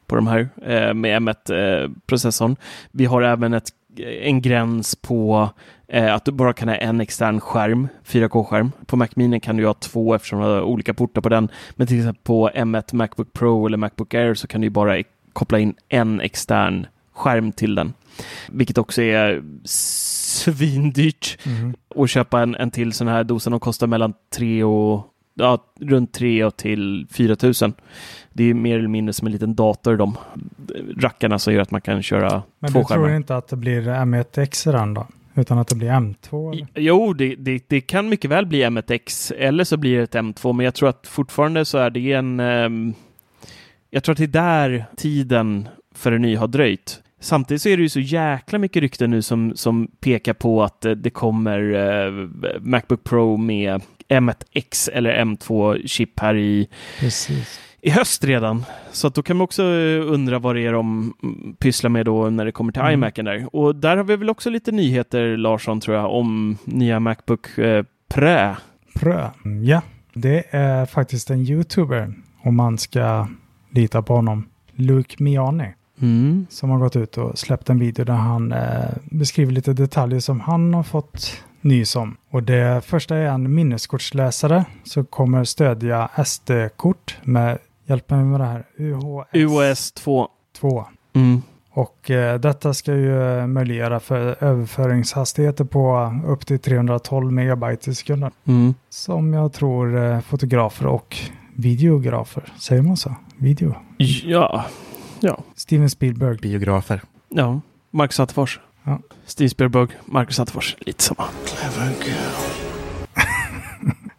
på 0.08 0.16
de 0.16 0.28
här 0.28 0.50
eh, 0.66 0.94
med 0.94 1.22
M1-processorn. 1.22 2.52
Eh, 2.52 2.58
vi 2.92 3.06
har 3.06 3.22
även 3.22 3.54
ett, 3.54 3.70
en 4.22 4.42
gräns 4.42 4.96
på 4.96 5.50
eh, 5.88 6.14
att 6.14 6.26
du 6.26 6.32
bara 6.32 6.54
kan 6.54 6.68
ha 6.68 6.76
en 6.76 7.02
extern 7.02 7.40
skärm, 7.40 7.88
4K-skärm. 8.06 8.72
På 8.86 8.96
Mac 8.96 9.08
Mini 9.16 9.40
kan 9.40 9.58
du 9.58 9.66
ha 9.66 9.74
två 9.74 10.16
eftersom 10.16 10.40
du 10.40 10.46
har 10.46 10.62
olika 10.62 10.94
portar 10.94 11.22
på 11.22 11.30
den. 11.30 11.50
Men 11.72 11.88
till 11.88 11.98
exempel 11.98 12.24
på 12.24 12.50
M1 12.50 12.96
Macbook 12.96 13.34
Pro 13.34 13.68
eller 13.68 13.78
Macbook 13.78 14.14
Air 14.14 14.34
så 14.34 14.48
kan 14.48 14.62
du 14.62 14.70
bara 14.70 15.04
koppla 15.34 15.60
in 15.60 15.74
en 15.90 16.22
extern 16.22 16.88
skärm 17.20 17.52
till 17.52 17.76
den. 17.76 17.94
Vilket 18.50 18.78
också 18.78 19.02
är 19.02 19.44
svindyrt. 19.66 21.38
Mm. 21.46 21.74
Och 21.88 22.10
köpa 22.10 22.42
en, 22.42 22.56
en 22.56 22.72
till 22.72 22.94
sån 22.94 23.08
här 23.08 23.24
dosa. 23.24 23.50
De 23.50 23.60
kostar 23.60 23.88
mellan 23.88 24.14
3 24.36 24.64
och 24.64 25.06
ja, 25.34 25.66
runt 25.80 26.14
3 26.14 26.44
och 26.44 26.58
till 26.58 27.08
4 27.12 27.36
000. 27.42 27.54
Det 28.34 28.44
är 28.44 28.54
mer 28.54 28.78
eller 28.78 28.88
mindre 28.88 29.14
som 29.14 29.28
en 29.28 29.32
liten 29.32 29.56
dator 29.56 29.98
de 29.98 30.18
rackarna 30.98 31.40
som 31.40 31.54
gör 31.54 31.62
att 31.62 31.72
man 31.72 31.82
kan 31.82 32.04
köra 32.04 32.44
Men 32.60 32.72
två 32.72 32.80
du 32.80 32.86
tror 32.86 32.98
skärmar. 32.98 33.16
inte 33.16 33.36
att 33.36 33.48
det 33.48 33.56
blir 33.56 33.82
M1X 33.82 34.70
i 34.70 34.72
den 34.72 34.94
då? 34.94 35.08
Utan 35.36 35.58
att 35.58 35.68
det 35.68 35.76
blir 35.76 35.90
M2? 35.90 36.54
Eller? 36.54 36.68
Jo, 36.76 37.14
det, 37.14 37.36
det, 37.36 37.64
det 37.68 37.82
kan 37.82 38.10
mycket 38.10 38.32
väl 38.32 38.46
bli 38.46 38.66
M1X 38.66 39.34
eller 39.38 39.64
så 39.64 39.78
blir 39.78 39.98
det 39.98 40.04
ett 40.04 40.16
M2, 40.16 40.54
men 40.54 40.64
jag 40.64 40.74
tror 40.74 40.90
att 40.90 41.08
fortfarande 41.08 41.66
så 41.66 41.78
är 41.78 41.90
det 41.90 42.14
en... 42.14 42.40
ehm, 42.40 42.94
jag 43.90 44.04
tror 44.04 44.14
att 44.14 44.18
det 44.18 44.24
är 44.24 44.28
där 44.28 44.86
tiden 44.98 45.70
för 45.96 46.12
en 46.12 46.22
ny 46.22 46.36
har 46.36 46.48
dröjt. 46.48 47.02
Samtidigt 47.20 47.62
så 47.62 47.70
är 47.70 47.78
det 47.78 47.84
ju 47.84 47.90
så 47.90 48.00
jäkla 48.00 48.60
mycket 48.60 48.82
rykten 48.82 49.12
nu 49.12 49.22
som, 49.22 49.56
som 49.56 49.88
pekar 50.00 50.34
på 50.34 50.64
att 50.64 50.86
eh, 50.86 50.92
det 50.92 51.10
kommer 51.10 51.74
eh, 51.74 52.12
Macbook 52.62 53.04
Pro 53.04 53.38
med 53.38 53.82
M1X 54.10 54.90
eller 54.94 55.26
M2-chip 55.26 56.20
här 56.20 56.36
i, 56.36 56.68
Precis. 57.00 57.60
i 57.82 57.90
höst 57.90 58.24
redan. 58.24 58.66
Så 58.92 59.08
att 59.08 59.16
då 59.16 59.24
kan 59.24 59.38
man 59.38 59.44
också 59.44 59.64
eh, 59.64 60.12
undra 60.14 60.40
vad 60.40 60.56
det 60.56 60.62
är 60.66 60.74
de 60.74 61.14
mm, 61.24 61.56
pysslar 61.60 61.90
med 61.90 62.06
då 62.06 62.30
när 62.30 62.46
det 62.46 62.52
kommer 62.52 62.72
till 62.72 62.82
Mm. 62.82 62.94
iMacen 62.94 63.26
där. 63.26 63.56
Och 63.56 63.76
där 63.76 63.98
har 63.98 64.04
vi 64.04 64.16
väl 64.16 64.30
också 64.30 64.50
lite 64.50 64.72
nyheter, 64.72 65.38
Larsson, 65.38 65.80
tror 65.80 65.98
jag, 65.98 66.12
om 66.14 66.58
nya 66.66 67.00
Macbook 67.00 67.58
eh, 67.58 67.84
Pro. 68.10 68.56
Prö. 69.00 69.30
Ja, 69.64 69.82
det 70.14 70.44
är 70.50 70.86
faktiskt 70.86 71.30
en 71.30 71.40
YouTuber 71.40 72.14
om 72.44 72.56
man 72.56 72.78
ska 72.78 73.28
lita 73.72 74.02
på 74.02 74.16
honom. 74.16 74.46
Luke 74.76 75.24
Miani. 75.24 75.74
Mm. 76.02 76.48
som 76.50 76.70
har 76.70 76.80
gått 76.80 76.96
ut 76.96 77.18
och 77.18 77.40
släppt 77.40 77.70
en 77.70 77.80
video 77.80 78.06
där 78.06 78.14
han 78.14 78.52
eh, 78.52 78.90
beskriver 79.04 79.52
lite 79.52 79.74
detaljer 79.74 80.20
som 80.20 80.40
han 80.40 80.74
har 80.74 80.84
fått 80.84 81.44
nys 81.62 81.96
om. 81.96 82.18
Och 82.30 82.44
det 82.44 82.86
första 82.86 83.16
är 83.16 83.26
en 83.26 83.56
minneskortsläsare 83.56 84.66
som 84.84 85.06
kommer 85.06 85.44
stödja 85.44 86.10
SD-kort 86.26 87.18
med, 87.24 87.58
hjälp 87.86 88.10
mig 88.10 88.24
med 88.24 88.40
det 88.40 88.46
här, 88.46 88.64
UHS, 88.78 89.28
UOS 89.34 89.92
2. 89.92 90.28
2. 90.60 90.86
Mm. 91.14 91.42
Och 91.72 92.12
eh, 92.12 92.40
detta 92.40 92.74
ska 92.74 92.94
ju 92.94 93.40
eh, 93.40 93.48
möjliggöra 93.48 94.00
för 94.00 94.44
överföringshastigheter 94.44 95.64
på 95.64 96.14
upp 96.28 96.46
till 96.46 96.60
312 96.60 97.32
megabyte 97.32 97.90
i 97.92 97.96
sekunden. 97.96 98.32
Mm. 98.46 98.74
Som 98.90 99.34
jag 99.34 99.54
tror 99.54 100.04
eh, 100.04 100.20
fotografer 100.22 100.88
och 100.88 101.18
videografer, 101.56 102.44
säger 102.58 102.82
man 102.82 102.98
så? 102.98 103.16
Video? 103.38 103.76
Ja. 104.24 104.66
Ja. 105.20 105.44
Steven 105.56 105.90
Spielberg. 105.90 106.38
Biografer. 106.42 107.02
Ja. 107.30 107.62
Marcus 107.92 108.20
Attefors. 108.20 108.60
Ja. 108.84 109.00
Steve 109.26 109.50
Spielberg, 109.50 109.88
Marcus 110.06 110.40
Attefors. 110.40 110.76
Lite 110.80 111.04
samma. 111.04 111.24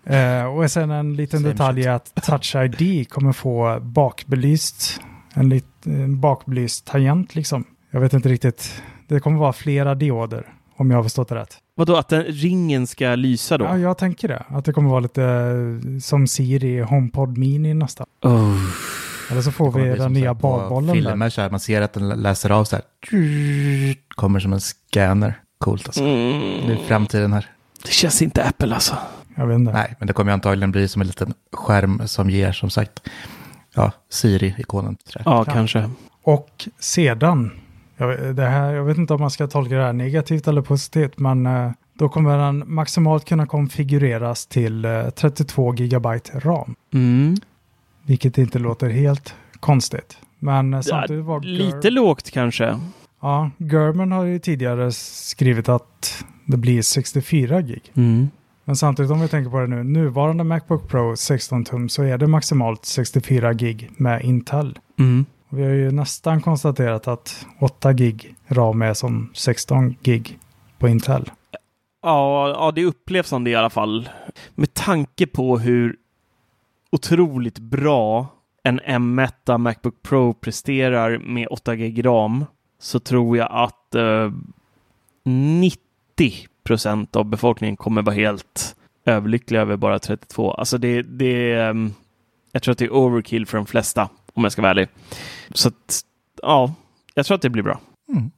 Eh, 0.04 0.44
och 0.44 0.70
sen 0.70 0.90
en 0.90 1.16
liten 1.16 1.40
Same 1.40 1.52
detalj 1.52 1.82
shit. 1.82 1.86
är 1.86 1.92
att 1.92 2.14
Touch 2.14 2.56
ID 2.56 3.08
kommer 3.10 3.32
få 3.32 3.80
bakbelyst, 3.80 5.00
en, 5.34 5.48
lit, 5.48 5.66
en 5.84 6.20
bakbelyst 6.20 6.86
tangent 6.86 7.34
liksom. 7.34 7.64
Jag 7.90 8.00
vet 8.00 8.12
inte 8.12 8.28
riktigt. 8.28 8.82
Det 9.08 9.20
kommer 9.20 9.38
vara 9.38 9.52
flera 9.52 9.94
dioder 9.94 10.46
om 10.76 10.90
jag 10.90 10.98
har 10.98 11.02
förstått 11.02 11.28
det 11.28 11.34
rätt. 11.34 11.58
Vadå, 11.74 11.96
att 11.96 12.08
den 12.08 12.22
ringen 12.24 12.86
ska 12.86 13.14
lysa 13.14 13.58
då? 13.58 13.64
Ja, 13.64 13.78
jag 13.78 13.98
tänker 13.98 14.28
det. 14.28 14.44
Att 14.48 14.64
det 14.64 14.72
kommer 14.72 14.90
vara 14.90 15.00
lite 15.00 15.22
eh, 15.24 15.98
som 16.00 16.26
Siri 16.26 16.80
HomePod 16.80 17.38
Mini 17.38 17.74
nästan. 17.74 18.06
Oh. 18.22 18.56
Eller 19.30 19.42
så 19.42 19.52
får 19.52 19.72
Det 19.72 19.90
vi 19.90 19.98
den 19.98 20.12
nya 20.12 20.34
badbollen 20.34 20.86
där. 20.86 21.10
Filmer 21.10 21.30
så 21.30 21.40
här, 21.40 21.50
man 21.50 21.60
ser 21.60 21.82
att 21.82 21.92
den 21.92 22.08
läser 22.08 22.50
av 22.50 22.64
så 22.64 22.76
här. 22.76 22.84
Kommer 24.08 24.40
som 24.40 24.52
en 24.52 24.60
scanner. 24.60 25.34
Coolt 25.58 25.86
alltså. 25.86 26.04
Det 26.04 26.10
Mm. 26.10 26.70
är 26.70 26.76
framtiden 26.76 27.32
här. 27.32 27.46
Det 27.82 27.90
känns 27.90 28.22
inte 28.22 28.44
Apple 28.44 28.74
alltså. 28.74 28.96
Jag 29.34 29.46
vet 29.46 29.54
inte. 29.58 29.72
Nej, 29.72 29.94
men 29.98 30.06
det 30.06 30.12
kommer 30.12 30.30
ju 30.30 30.34
antagligen 30.34 30.72
bli 30.72 30.88
som 30.88 31.00
en 31.02 31.06
liten 31.08 31.34
skärm 31.52 32.02
som 32.06 32.30
ger 32.30 32.52
som 32.52 32.70
sagt 32.70 33.08
ja, 33.74 33.92
Siri-ikonen. 34.10 34.96
Ja, 35.24 35.44
kanske. 35.44 35.90
Och 36.22 36.68
sedan, 36.78 37.50
jag, 37.96 38.08
vet- 38.08 38.36
det 38.36 38.46
här, 38.46 38.72
jag 38.74 38.84
vet 38.84 38.98
inte 38.98 39.14
om 39.14 39.20
man 39.20 39.30
ska 39.30 39.46
tolka 39.46 39.74
det 39.74 39.84
här 39.84 39.92
negativt 39.92 40.48
eller 40.48 40.62
positivt, 40.62 41.18
men 41.18 41.46
eh, 41.46 41.70
då 41.98 42.08
kommer 42.08 42.38
den 42.38 42.62
maximalt 42.66 43.24
kunna 43.24 43.46
konfigureras 43.46 44.46
till 44.46 44.84
eh, 44.84 45.10
32 45.10 45.74
gigabyte 45.74 46.38
ram. 46.38 46.74
Mm. 46.94 47.36
Vilket 48.10 48.38
inte 48.38 48.58
låter 48.58 48.90
helt 48.90 49.34
konstigt. 49.60 50.18
Men 50.38 50.74
eh, 50.74 50.80
samtidigt 50.80 51.24
var 51.24 51.40
Lite 51.40 51.90
lågt 51.90 52.30
kanske. 52.30 52.80
Ja, 53.20 53.50
German 53.56 54.12
har 54.12 54.24
ju 54.24 54.38
tidigare 54.38 54.92
skrivit 54.92 55.68
att 55.68 56.24
det 56.46 56.56
blir 56.56 56.82
64 56.82 57.60
gig. 57.62 57.92
Mm. 57.94 58.30
Men 58.64 58.76
samtidigt 58.76 59.10
om 59.10 59.20
vi 59.20 59.28
tänker 59.28 59.50
på 59.50 59.60
det 59.60 59.66
nu, 59.66 59.84
nuvarande 59.84 60.44
Macbook 60.44 60.88
Pro 60.88 61.16
16 61.16 61.64
tum 61.64 61.88
så 61.88 62.02
är 62.02 62.18
det 62.18 62.26
maximalt 62.26 62.84
64 62.84 63.52
gig 63.52 63.90
med 63.96 64.22
Intel. 64.22 64.78
Mm. 64.98 65.26
Vi 65.48 65.62
har 65.62 65.70
ju 65.70 65.90
nästan 65.90 66.40
konstaterat 66.40 67.08
att 67.08 67.46
8 67.60 67.92
gig 67.92 68.34
ram 68.48 68.82
är 68.82 68.94
som 68.94 69.30
16 69.34 69.96
gig 70.02 70.38
på 70.78 70.88
Intel. 70.88 71.30
Ja, 72.02 72.48
ja, 72.48 72.72
det 72.74 72.84
upplevs 72.84 73.28
som 73.28 73.44
det 73.44 73.50
i 73.50 73.54
alla 73.54 73.70
fall. 73.70 74.08
Med 74.54 74.74
tanke 74.74 75.26
på 75.26 75.58
hur 75.58 75.96
otroligt 76.92 77.58
bra 77.58 78.26
en 78.62 78.80
M1 78.80 79.58
Macbook 79.58 80.02
Pro 80.02 80.34
presterar 80.34 81.18
med 81.18 81.48
8 81.50 81.76
GB 81.76 82.02
ram 82.02 82.44
så 82.78 83.00
tror 83.00 83.36
jag 83.36 83.48
att 83.50 83.94
eh, 83.94 84.32
90 85.24 85.80
procent 86.64 87.16
av 87.16 87.24
befolkningen 87.24 87.76
kommer 87.76 88.02
vara 88.02 88.14
helt 88.14 88.76
överlyckliga 89.04 89.60
över 89.60 89.76
bara 89.76 89.98
32. 89.98 90.52
Alltså 90.52 90.78
det, 90.78 91.02
det 91.02 91.54
ehm, 91.54 91.92
jag 92.52 92.62
tror 92.62 92.72
att 92.72 92.78
det 92.78 92.84
är 92.84 92.92
overkill 92.94 93.46
för 93.46 93.56
de 93.58 93.66
flesta 93.66 94.08
om 94.34 94.42
jag 94.42 94.52
ska 94.52 94.62
vara 94.62 94.70
ärlig. 94.70 94.88
Så 95.50 95.68
att, 95.68 96.00
ja, 96.42 96.74
jag 97.14 97.26
tror 97.26 97.34
att 97.34 97.42
det 97.42 97.50
blir 97.50 97.62
bra. 97.62 97.80
Mm. 98.08 98.30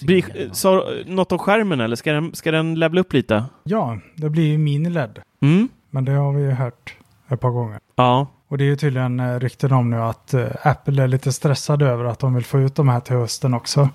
Blir, 0.00 0.52
så, 0.52 0.90
något 1.06 1.32
om 1.32 1.38
skärmen 1.38 1.80
eller 1.80 1.96
ska 1.96 2.12
den, 2.12 2.34
ska 2.34 2.50
den 2.50 2.74
levla 2.74 3.00
upp 3.00 3.12
lite? 3.12 3.44
Ja, 3.64 3.98
det 4.14 4.30
blir 4.30 4.46
ju 4.46 4.58
mini-LED. 4.58 5.18
Mm. 5.40 5.68
Men 5.90 6.04
det 6.04 6.12
har 6.12 6.32
vi 6.32 6.42
ju 6.42 6.50
hört 6.50 6.96
ett 7.28 7.40
par 7.40 7.50
gånger. 7.50 7.78
Ja. 7.96 8.26
Och 8.48 8.58
det 8.58 8.64
är 8.64 8.66
ju 8.66 8.76
tydligen 8.76 9.20
eh, 9.20 9.38
rykten 9.40 9.72
om 9.72 9.90
nu 9.90 9.96
att 10.02 10.34
eh, 10.34 10.46
Apple 10.62 11.02
är 11.02 11.08
lite 11.08 11.32
stressade 11.32 11.86
över 11.86 12.04
att 12.04 12.18
de 12.18 12.34
vill 12.34 12.44
få 12.44 12.60
ut 12.60 12.74
de 12.74 12.88
här 12.88 13.00
till 13.00 13.16
hösten 13.16 13.54
också. 13.54 13.88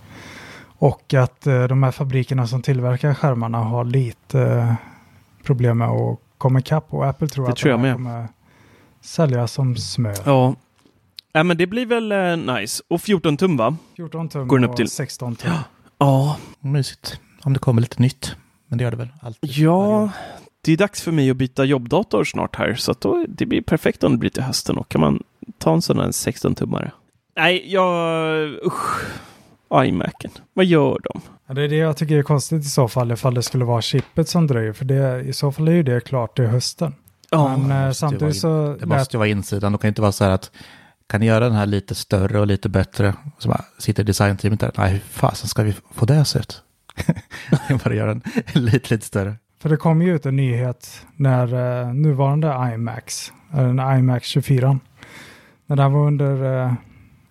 Och 0.66 1.14
att 1.14 1.48
eh, 1.48 1.64
de 1.64 1.84
här 1.84 1.92
fabrikerna 1.92 2.48
som 2.48 2.62
tillverkar 2.62 3.14
skärmarna 3.14 3.58
har 3.58 3.84
lite 3.86 4.76
problem 5.44 5.78
med 5.78 5.88
att 5.90 6.20
komma 6.38 6.60
ikapp. 6.60 6.94
Och 6.94 7.06
Apple 7.08 7.28
tror 7.28 7.46
Det 7.46 7.52
att 7.52 7.58
tror 7.58 7.72
jag 7.72 7.80
de 7.80 7.88
här 7.88 7.94
kommer 7.96 8.28
sälja 9.02 9.48
som 9.48 9.76
smör. 9.76 10.16
Ja. 10.26 10.56
Ja, 11.32 11.44
men 11.44 11.58
det 11.58 11.68
blir 11.68 11.86
väl 11.86 12.40
nice. 12.46 12.84
Och 12.88 13.02
14 13.02 13.38
tum 13.38 13.58
va? 13.58 13.76
14 13.96 14.30
tum 14.30 14.48
Går 14.48 14.58
den 14.58 14.64
upp 14.64 14.70
och 14.72 14.78
till- 14.78 14.90
16 14.90 15.36
tum. 15.36 15.52
Ja. 15.98 16.38
Mysigt. 16.60 17.20
Om 17.44 17.54
det 17.54 17.60
kommer 17.60 17.82
lite 17.82 18.02
nytt. 18.02 18.36
Men 18.68 18.78
det 18.78 18.84
gör 18.84 18.92
det 18.92 18.98
väl 18.98 19.10
alltid. 19.22 19.50
Ja. 19.52 20.10
Det 20.62 20.72
är 20.72 20.78
dags 20.78 21.02
för 21.02 21.12
mig 21.12 21.30
att 21.30 21.38
byta 21.38 21.66
jobbdator 21.66 22.24
snart 22.24 22.56
här. 22.56 22.76
Så 22.76 22.96
då, 23.00 23.26
det 23.30 23.46
blir 23.46 23.62
perfekt 23.62 24.04
om 24.04 24.12
det 24.12 24.18
blir 24.18 24.30
till 24.30 24.44
hösten. 24.44 24.78
Och 24.78 24.90
kan 24.90 25.02
man 25.02 25.24
ta 25.58 25.74
en 25.74 25.82
sån 25.82 26.00
här 26.00 26.08
16-tummare. 26.08 26.92
Nej, 27.36 27.74
jag... 27.74 28.50
Usch. 28.66 29.02
iMacen. 29.74 30.32
Vad 30.54 30.66
gör 30.66 30.98
de? 31.04 31.22
Ja, 31.48 31.54
det 31.54 31.62
är 31.62 31.68
det 31.68 31.76
jag 31.76 31.98
tycker 31.98 32.18
är 32.18 32.24
konstigt 32.24 32.62
i 32.62 32.70
så 32.70 32.88
fall 32.88 33.12
ifall 33.12 33.34
det 33.34 33.44
skulle 33.44 33.66
vara 33.66 33.82
chippet 33.82 34.30
som 34.30 34.48
dröjer. 34.48 34.74
För 34.74 34.86
det, 34.86 35.22
i 35.22 35.34
så 35.34 35.52
fall 35.52 35.68
är 35.68 35.72
ju 35.72 35.84
det 35.84 36.02
klart 36.02 36.36
till 36.36 36.46
hösten. 36.46 36.96
Ja, 37.30 37.58
Men 37.58 37.88
eh, 37.88 37.92
samtidigt 37.92 38.38
så 38.38 38.76
Det 38.80 38.86
måste 38.86 39.16
ju 39.16 39.20
vara 39.20 39.28
insidan. 39.28 39.72
Det 39.72 39.78
kan 39.78 39.88
inte 39.88 40.02
vara 40.02 40.12
så 40.12 40.24
här 40.24 40.32
att 40.32 40.52
kan 41.08 41.20
ni 41.20 41.26
göra 41.26 41.46
den 41.46 41.56
här 41.56 41.66
lite 41.66 41.96
större 41.96 42.40
och 42.40 42.48
lite 42.48 42.70
bättre? 42.70 43.14
Och 43.36 43.42
så 43.42 43.50
bara 43.50 43.66
sitter 43.78 44.04
designteamet 44.04 44.60
där. 44.60 44.72
Nej, 44.78 44.92
hur 44.92 45.00
fasen 45.00 45.48
ska 45.48 45.64
vi 45.64 45.76
få 45.94 46.06
det 46.06 46.22
att 46.22 46.28
se 46.28 46.40
ut? 46.40 46.64
bara 47.84 47.94
göra 47.94 48.14
den 48.14 48.22
lite, 48.54 48.94
lite 48.94 49.06
större. 49.06 49.36
För 49.62 49.70
det 49.70 49.78
kom 49.78 50.02
ju 50.02 50.16
ut 50.16 50.26
en 50.26 50.36
nyhet 50.36 51.06
när 51.16 51.54
eh, 51.82 51.94
nuvarande 51.94 52.72
IMAX, 52.74 53.34
eller 53.54 53.70
en 53.70 54.00
iMac 54.00 54.24
24, 54.24 54.80
när 55.66 55.76
den 55.76 55.94
var 55.94 56.08
under 56.08 56.64
eh, 56.66 56.74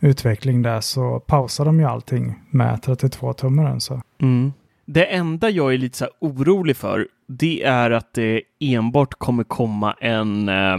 utveckling 0.01 0.63
där 0.63 0.81
så 0.81 1.21
pausade 1.21 1.69
de 1.69 1.81
ju 1.81 1.87
allting 1.87 2.35
med 2.51 2.79
32-tummaren. 2.79 3.79
Så. 3.79 4.03
Mm. 4.21 4.53
Det 4.87 5.05
enda 5.05 5.51
jag 5.51 5.75
är 5.75 5.79
lite 5.79 5.99
så 5.99 6.09
orolig 6.21 6.77
för, 6.77 7.09
det 7.27 7.63
är 7.63 7.91
att 7.91 8.15
det 8.15 8.43
enbart 8.61 9.15
kommer 9.15 9.45
komma 9.45 9.97
en 10.01 10.49
eh, 10.49 10.79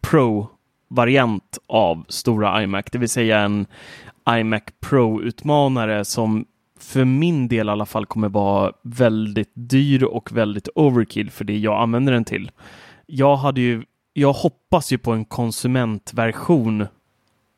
Pro-variant 0.00 1.58
av 1.66 2.04
stora 2.08 2.62
iMac, 2.62 2.84
det 2.92 2.98
vill 2.98 3.08
säga 3.08 3.38
en 3.38 3.66
iMac 4.30 4.62
Pro-utmanare 4.80 6.04
som 6.04 6.44
för 6.78 7.04
min 7.04 7.48
del 7.48 7.68
i 7.68 7.70
alla 7.70 7.86
fall 7.86 8.06
kommer 8.06 8.28
vara 8.28 8.72
väldigt 8.82 9.52
dyr 9.54 10.04
och 10.04 10.32
väldigt 10.32 10.68
overkill 10.74 11.30
för 11.30 11.44
det 11.44 11.58
jag 11.58 11.82
använder 11.82 12.12
den 12.12 12.24
till. 12.24 12.50
Jag 13.06 13.36
hade 13.36 13.60
ju, 13.60 13.82
jag 14.12 14.32
hoppas 14.32 14.92
ju 14.92 14.98
på 14.98 15.12
en 15.12 15.24
konsumentversion 15.24 16.86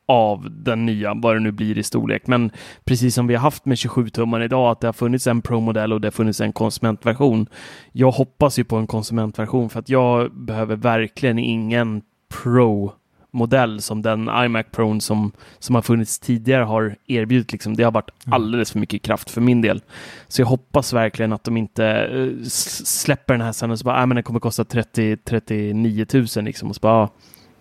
av 0.08 0.48
den 0.50 0.86
nya, 0.86 1.14
vad 1.14 1.36
det 1.36 1.40
nu 1.40 1.52
blir 1.52 1.78
i 1.78 1.82
storlek. 1.82 2.26
Men 2.26 2.50
precis 2.84 3.14
som 3.14 3.26
vi 3.26 3.34
har 3.34 3.42
haft 3.42 3.64
med 3.64 3.78
27 3.78 4.08
tummar 4.08 4.40
idag, 4.40 4.70
att 4.70 4.80
det 4.80 4.88
har 4.88 4.92
funnits 4.92 5.26
en 5.26 5.42
Pro-modell 5.42 5.92
och 5.92 6.00
det 6.00 6.06
har 6.06 6.12
funnits 6.12 6.40
en 6.40 6.52
konsumentversion. 6.52 7.46
Jag 7.92 8.10
hoppas 8.10 8.58
ju 8.58 8.64
på 8.64 8.76
en 8.76 8.86
konsumentversion 8.86 9.70
för 9.70 9.78
att 9.78 9.88
jag 9.88 10.34
behöver 10.34 10.76
verkligen 10.76 11.38
ingen 11.38 12.02
Pro 12.42 12.92
modell 13.30 13.82
som 13.82 14.02
den 14.02 14.30
iMac 14.34 14.66
Pro 14.70 15.00
som, 15.00 15.32
som 15.58 15.74
har 15.74 15.82
funnits 15.82 16.18
tidigare 16.18 16.64
har 16.64 16.96
erbjudit. 17.06 17.52
Liksom. 17.52 17.76
Det 17.76 17.82
har 17.82 17.92
varit 17.92 18.10
alldeles 18.30 18.72
för 18.72 18.78
mycket 18.78 19.02
kraft 19.02 19.30
för 19.30 19.40
min 19.40 19.60
del. 19.60 19.82
Så 20.28 20.42
jag 20.42 20.46
hoppas 20.46 20.92
verkligen 20.92 21.32
att 21.32 21.44
de 21.44 21.56
inte 21.56 22.08
uh, 22.12 22.44
släpper 22.44 23.34
den 23.34 23.40
här 23.40 23.52
sen 23.52 23.70
och 23.70 23.78
så 23.78 23.84
bara, 23.84 24.00
äh, 24.00 24.06
men 24.06 24.14
den 24.14 24.24
kommer 24.24 24.40
kosta 24.40 24.64
30, 24.64 25.16
39 25.16 26.06
000 26.12 26.26
liksom. 26.36 26.68
Och 26.68 26.74
så 26.74 26.80
bara, 26.80 26.94
ah, 26.94 27.08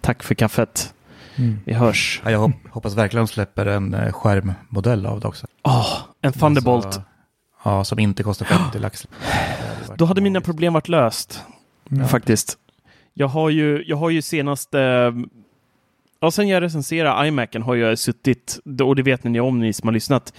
tack 0.01 0.23
för 0.23 0.35
kaffet. 0.35 0.93
Mm. 1.35 1.59
Vi 1.65 1.73
hörs. 1.73 2.21
Ja, 2.23 2.31
jag 2.31 2.39
hop 2.39 2.51
hoppas 2.69 2.95
verkligen 2.95 3.25
de 3.25 3.31
släpper 3.31 3.65
en 3.65 3.93
eh, 3.93 4.11
skärmmodell 4.11 5.05
av 5.05 5.19
det 5.19 5.27
också. 5.27 5.47
Oh, 5.63 5.97
en 6.21 6.33
Thunderbolt. 6.33 6.85
Alltså, 6.85 7.03
ja, 7.63 7.83
som 7.83 7.99
inte 7.99 8.23
kostar 8.23 8.45
50 8.45 8.79
lax. 8.79 9.07
Då 9.97 10.05
hade 10.05 10.21
mina 10.21 10.41
problem 10.41 10.73
varit 10.73 10.87
löst. 10.87 11.43
Ja. 11.89 12.07
Faktiskt. 12.07 12.57
Jag 13.13 13.27
har 13.27 13.49
ju, 13.49 13.83
jag 13.87 13.97
har 13.97 14.09
ju 14.09 14.21
senast 14.21 14.73
eh, 14.73 15.11
Ja, 16.21 16.31
sen 16.31 16.47
jag 16.47 16.63
recenserade 16.63 17.27
iMacen 17.27 17.61
har 17.61 17.75
jag 17.75 17.99
suttit, 17.99 18.59
och 18.83 18.95
det 18.95 19.03
vet 19.03 19.23
ni 19.23 19.39
om 19.39 19.59
ni 19.59 19.73
som 19.73 19.87
har 19.87 19.93
lyssnat, 19.93 20.33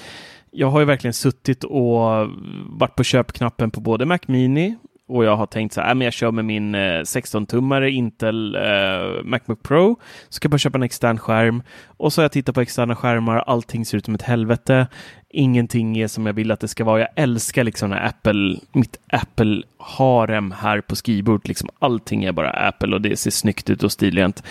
jag 0.50 0.70
har 0.70 0.80
ju 0.80 0.86
verkligen 0.86 1.14
suttit 1.14 1.64
och 1.64 2.28
varit 2.66 2.96
på 2.96 3.04
köpknappen 3.04 3.70
på 3.70 3.80
både 3.80 4.06
Mac 4.06 4.18
Mini 4.26 4.76
och 5.10 5.24
jag 5.24 5.36
har 5.36 5.46
tänkt 5.46 5.72
så 5.72 5.80
här, 5.80 5.88
äh, 5.88 5.94
men 5.94 6.04
jag 6.04 6.12
kör 6.12 6.30
med 6.30 6.44
min 6.44 6.74
eh, 6.74 6.78
16-tummare 6.78 7.88
Intel 7.88 8.56
eh, 8.56 9.24
Macbook 9.24 9.62
Pro, 9.62 9.96
ska 10.28 10.48
bara 10.48 10.58
köpa 10.58 10.78
en 10.78 10.82
extern 10.82 11.18
skärm 11.18 11.62
och 11.86 12.12
så 12.12 12.20
har 12.20 12.24
jag 12.24 12.32
tittat 12.32 12.54
på 12.54 12.60
externa 12.60 12.96
skärmar, 12.96 13.36
allting 13.36 13.84
ser 13.84 13.98
ut 13.98 14.04
som 14.04 14.14
ett 14.14 14.22
helvete, 14.22 14.86
ingenting 15.28 15.98
är 15.98 16.08
som 16.08 16.26
jag 16.26 16.32
vill 16.32 16.50
att 16.50 16.60
det 16.60 16.68
ska 16.68 16.84
vara. 16.84 17.00
Jag 17.00 17.08
älskar 17.16 17.64
liksom 17.64 17.90
när 17.90 18.06
Apple, 18.06 18.56
mitt 18.72 18.96
Apple-harem 19.06 20.52
här 20.52 20.80
på 20.80 20.96
skrivbordet, 20.96 21.48
liksom 21.48 21.68
allting 21.78 22.24
är 22.24 22.32
bara 22.32 22.50
Apple 22.50 22.94
och 22.94 23.00
det 23.00 23.16
ser 23.16 23.30
snyggt 23.30 23.70
ut 23.70 23.82
och 23.82 23.92
stilrent. 23.92 24.42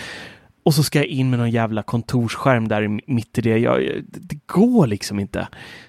Och 0.62 0.74
så 0.74 0.82
ska 0.82 0.98
jag 0.98 1.06
in 1.06 1.30
med 1.30 1.38
någon 1.38 1.50
jävla 1.50 1.82
kontorsskärm 1.82 2.68
där 2.68 3.00
mitt 3.06 3.38
i 3.38 3.40
det. 3.40 3.58
Jag, 3.58 4.02
det 4.06 4.38
går 4.46 4.86
liksom 4.86 5.18
inte. 5.20 5.48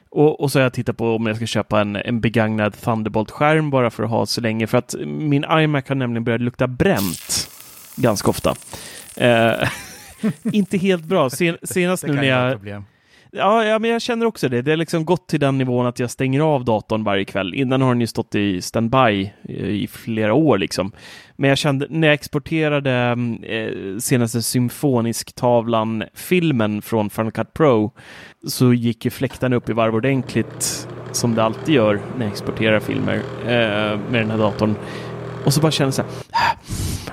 Och, 0.09 0.39
och 0.41 0.51
så 0.51 0.59
har 0.59 0.63
jag 0.63 0.73
tittat 0.73 0.97
på 0.97 1.15
om 1.15 1.27
jag 1.27 1.35
ska 1.35 1.45
köpa 1.45 1.81
en, 1.81 1.95
en 1.95 2.21
begagnad 2.21 2.73
Thunderbolt-skärm 2.73 3.69
bara 3.69 3.89
för 3.89 4.03
att 4.03 4.09
ha 4.09 4.25
så 4.25 4.41
länge. 4.41 4.67
För 4.67 4.77
att 4.77 4.95
min 5.05 5.45
iMac 5.51 5.87
har 5.87 5.95
nämligen 5.95 6.23
börjat 6.23 6.41
lukta 6.41 6.67
bränt 6.67 7.49
ganska 7.95 8.29
ofta. 8.29 8.55
Eh, 9.15 9.69
inte 10.43 10.77
helt 10.77 11.03
bra. 11.03 11.29
Sen, 11.29 11.57
senast 11.63 12.03
nu 12.07 12.13
när 12.13 12.23
jag... 12.23 12.85
Ja, 13.33 13.65
ja, 13.65 13.79
men 13.79 13.89
jag 13.89 14.01
känner 14.01 14.25
också 14.25 14.49
det. 14.49 14.61
Det 14.61 14.71
har 14.71 14.77
liksom 14.77 15.05
gått 15.05 15.27
till 15.27 15.39
den 15.39 15.57
nivån 15.57 15.85
att 15.85 15.99
jag 15.99 16.11
stänger 16.11 16.39
av 16.39 16.65
datorn 16.65 17.03
varje 17.03 17.25
kväll. 17.25 17.53
Innan 17.53 17.81
har 17.81 17.89
den 17.89 18.01
ju 18.01 18.07
stått 18.07 18.35
i 18.35 18.61
standby 18.61 19.31
eh, 19.49 19.69
i 19.69 19.87
flera 19.87 20.33
år 20.33 20.57
liksom. 20.57 20.91
Men 21.35 21.49
jag 21.49 21.57
kände 21.57 21.87
när 21.89 22.07
jag 22.07 22.13
exporterade 22.13 22.91
mm, 22.91 23.43
eh, 23.43 23.97
senaste 23.97 24.41
symfonisk-tavlan-filmen 24.41 26.81
från 26.81 27.09
Final 27.09 27.31
Cut 27.31 27.53
Pro 27.53 27.91
så 28.47 28.73
gick 28.73 29.05
ju 29.05 29.11
fläktarna 29.11 29.55
upp 29.55 29.69
i 29.69 29.73
varv 29.73 29.95
ordentligt 29.95 30.87
som 31.11 31.35
det 31.35 31.43
alltid 31.43 31.75
gör 31.75 32.01
när 32.17 32.25
jag 32.25 32.31
exporterar 32.31 32.79
filmer 32.79 33.15
eh, 33.41 33.99
med 34.09 34.21
den 34.21 34.31
här 34.31 34.37
datorn. 34.37 34.75
Och 35.45 35.53
så 35.53 35.61
bara 35.61 35.71
kände 35.71 35.87
jag 35.87 35.93
så 35.93 36.03
här, 36.31 36.57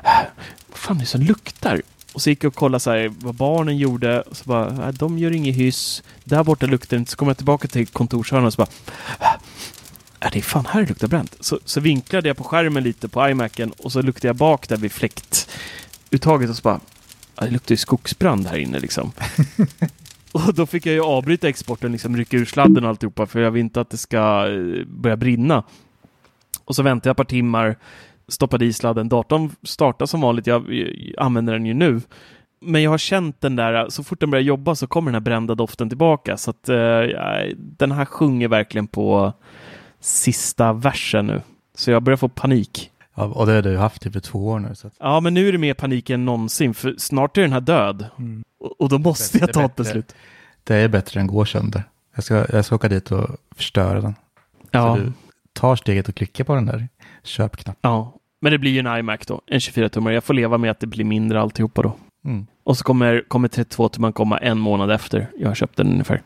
äh, 0.05 0.21
äh, 0.21 0.27
vad 0.69 0.79
fan 0.79 0.97
är 0.97 1.01
det 1.01 1.07
som 1.07 1.21
luktar? 1.21 1.83
Och 2.19 2.23
så 2.23 2.31
gick 2.31 2.45
jag 2.45 2.49
och 2.49 2.55
kollade 2.55 2.81
så 2.81 2.91
här, 2.91 3.13
vad 3.19 3.35
barnen 3.35 3.77
gjorde. 3.77 4.21
Och 4.21 4.37
så 4.37 4.45
bara, 4.45 4.73
nej, 4.73 4.93
de 4.93 5.19
gör 5.19 5.31
inget 5.31 5.57
hyss. 5.57 6.03
Där 6.25 6.45
borta 6.45 6.67
luktar 6.67 6.97
det 6.97 7.01
inte. 7.01 7.11
Så 7.11 7.17
kommer 7.17 7.31
jag 7.31 7.37
tillbaka 7.37 7.69
till 7.69 7.87
kontorshörnan 7.87 8.47
och 8.47 8.53
så 8.53 8.57
bara, 8.57 8.69
är 10.21 10.31
det 10.31 10.39
är 10.39 10.43
fan 10.43 10.67
här 10.67 10.81
det 10.81 10.89
luktar 10.89 11.09
bränt. 11.09 11.37
Så, 11.41 11.59
så 11.65 11.81
vinklade 11.81 12.29
jag 12.29 12.37
på 12.37 12.45
skärmen 12.45 12.83
lite 12.83 13.09
på 13.09 13.29
iMacen 13.29 13.73
och 13.79 13.93
så 13.93 14.03
luktade 14.03 14.29
jag 14.29 14.37
bak 14.37 14.69
där 14.69 14.77
vid 14.77 14.93
fläktuttaget 14.93 16.51
och 16.51 16.57
så 16.57 16.63
bara, 16.63 16.81
det 17.41 17.51
luktar 17.51 17.73
ju 17.73 17.77
skogsbrand 17.77 18.47
här 18.47 18.59
inne 18.59 18.79
liksom. 18.79 19.13
och 20.33 20.55
då 20.55 20.67
fick 20.67 20.87
jag 20.87 20.95
ju 20.95 21.03
avbryta 21.03 21.49
exporten, 21.49 21.93
liksom 21.93 22.17
rycka 22.17 22.37
ur 22.37 22.45
sladden 22.45 22.85
och 22.85 22.91
alltihopa 22.91 23.27
för 23.27 23.41
jag 23.41 23.51
vill 23.51 23.61
inte 23.61 23.81
att 23.81 23.91
det 23.91 23.97
ska 23.97 24.49
eh, 24.49 24.85
börja 24.87 25.17
brinna. 25.17 25.63
Och 26.65 26.77
så 26.77 26.83
väntade 26.83 27.09
jag 27.09 27.13
ett 27.13 27.17
par 27.17 27.25
timmar 27.25 27.77
stoppade 28.29 28.65
i 28.65 28.73
sladden. 28.73 29.09
Datorn 29.09 29.51
startar 29.63 30.07
som 30.07 30.21
vanligt, 30.21 30.47
jag, 30.47 30.73
jag 30.73 31.15
använder 31.19 31.53
den 31.53 31.67
ju 31.67 31.75
nu. 31.75 32.01
Men 32.61 32.83
jag 32.83 32.91
har 32.91 32.99
känt 32.99 33.41
den 33.41 33.57
där, 33.57 33.89
så 33.89 34.05
fort 34.05 34.21
den 34.21 34.31
börjar 34.31 34.43
jobba 34.43 34.75
så 34.75 34.87
kommer 34.87 35.11
den 35.11 35.15
här 35.15 35.21
brända 35.21 35.55
doften 35.55 35.89
tillbaka. 35.89 36.37
Så 36.37 36.51
att 36.51 36.69
eh, 36.69 36.77
den 37.57 37.93
här 37.93 38.05
sjunger 38.05 38.49
verkligen 38.49 38.87
på 38.87 39.33
sista 40.01 40.73
versen 40.73 41.27
nu. 41.27 41.43
Så 41.75 41.91
jag 41.91 42.03
börjar 42.03 42.17
få 42.17 42.29
panik. 42.29 42.91
Ja, 43.15 43.25
och 43.25 43.47
det 43.47 43.53
har 43.53 43.63
du 43.63 43.77
haft 43.77 44.03
typ 44.03 44.17
i 44.17 44.21
två 44.21 44.49
år 44.49 44.59
nu. 44.59 44.75
Så 44.75 44.87
att... 44.87 44.93
Ja, 44.99 45.21
men 45.21 45.35
nu 45.35 45.49
är 45.49 45.53
det 45.53 45.59
mer 45.59 45.75
panik 45.75 46.11
än 46.11 46.25
någonsin, 46.25 46.75
för 46.75 46.95
snart 46.99 47.37
är 47.37 47.43
den 47.43 47.53
här 47.53 47.61
död. 47.61 48.07
Mm. 48.19 48.45
Och, 48.61 48.81
och, 48.81 48.89
då 48.89 48.99
måste 48.99 49.39
jag 49.39 49.53
ta 49.53 49.65
ett 49.65 49.77
beslut. 49.77 50.15
Det 50.65 50.77
är 50.77 50.89
bättre 50.89 51.21
än 51.21 51.27
gå 51.27 51.45
sönder. 51.45 51.83
Jag 52.15 52.25
ska, 52.25 52.47
jag 52.53 52.65
ska 52.65 52.75
åka 52.75 52.89
dit 52.89 53.13
och 53.13 53.29
förstöra 53.57 54.01
den. 54.01 54.15
Ja. 54.71 54.97
Så 54.97 55.03
du 55.03 55.13
tar 55.53 55.77
steget 55.77 56.09
och 56.09 56.15
klickar 56.15 56.45
på 56.45 56.55
den 56.55 56.67
där 56.67 56.89
köpknappen. 57.23 57.91
Ja, 57.91 58.18
men 58.41 58.53
det 58.53 58.59
blir 58.59 58.71
ju 58.71 58.79
en 58.79 58.99
iMac 58.99 59.21
då, 59.27 59.41
en 59.47 59.59
24-tummare. 59.59 60.13
Jag 60.13 60.25
får 60.25 60.35
leva 60.35 60.59
med 60.59 60.71
att 60.71 60.81
det 60.81 60.87
blir 60.87 61.05
mindre 61.05 61.41
alltihopa 61.41 61.83
då. 61.83 61.93
Mm. 62.25 62.47
Och 62.65 62.77
så 62.77 62.85
kommer, 62.85 63.25
kommer 63.29 63.49
32-tumman 63.49 64.13
komma 64.13 64.39
en 64.39 64.59
månad 64.59 64.91
efter 64.91 65.27
jag 65.39 65.49
har 65.49 65.55
köpt 65.55 65.77
den 65.77 65.87
ungefär. 65.87 66.23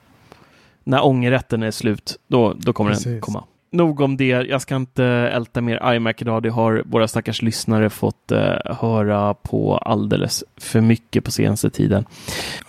När 0.85 1.05
ångerrätten 1.05 1.63
är 1.63 1.71
slut, 1.71 2.17
då, 2.27 2.55
då 2.59 2.73
kommer 2.73 2.91
Precis. 2.91 3.07
den 3.07 3.21
komma. 3.21 3.45
Nog 3.73 4.01
om 4.01 4.17
det. 4.17 4.27
Jag 4.27 4.63
ska 4.63 4.77
inte 4.77 5.05
älta 5.05 5.61
mer 5.61 5.93
iMac 5.95 6.17
idag. 6.19 6.43
Det 6.43 6.51
har 6.51 6.83
våra 6.87 7.09
stackars 7.09 7.43
lyssnare 7.43 7.91
fått 7.91 8.33
uh, 8.33 8.75
höra 8.75 9.35
på 9.35 9.77
alldeles 9.77 10.45
för 10.57 10.81
mycket 10.81 11.25
på 11.25 11.31
senaste 11.31 11.71
tiden. 11.71 12.05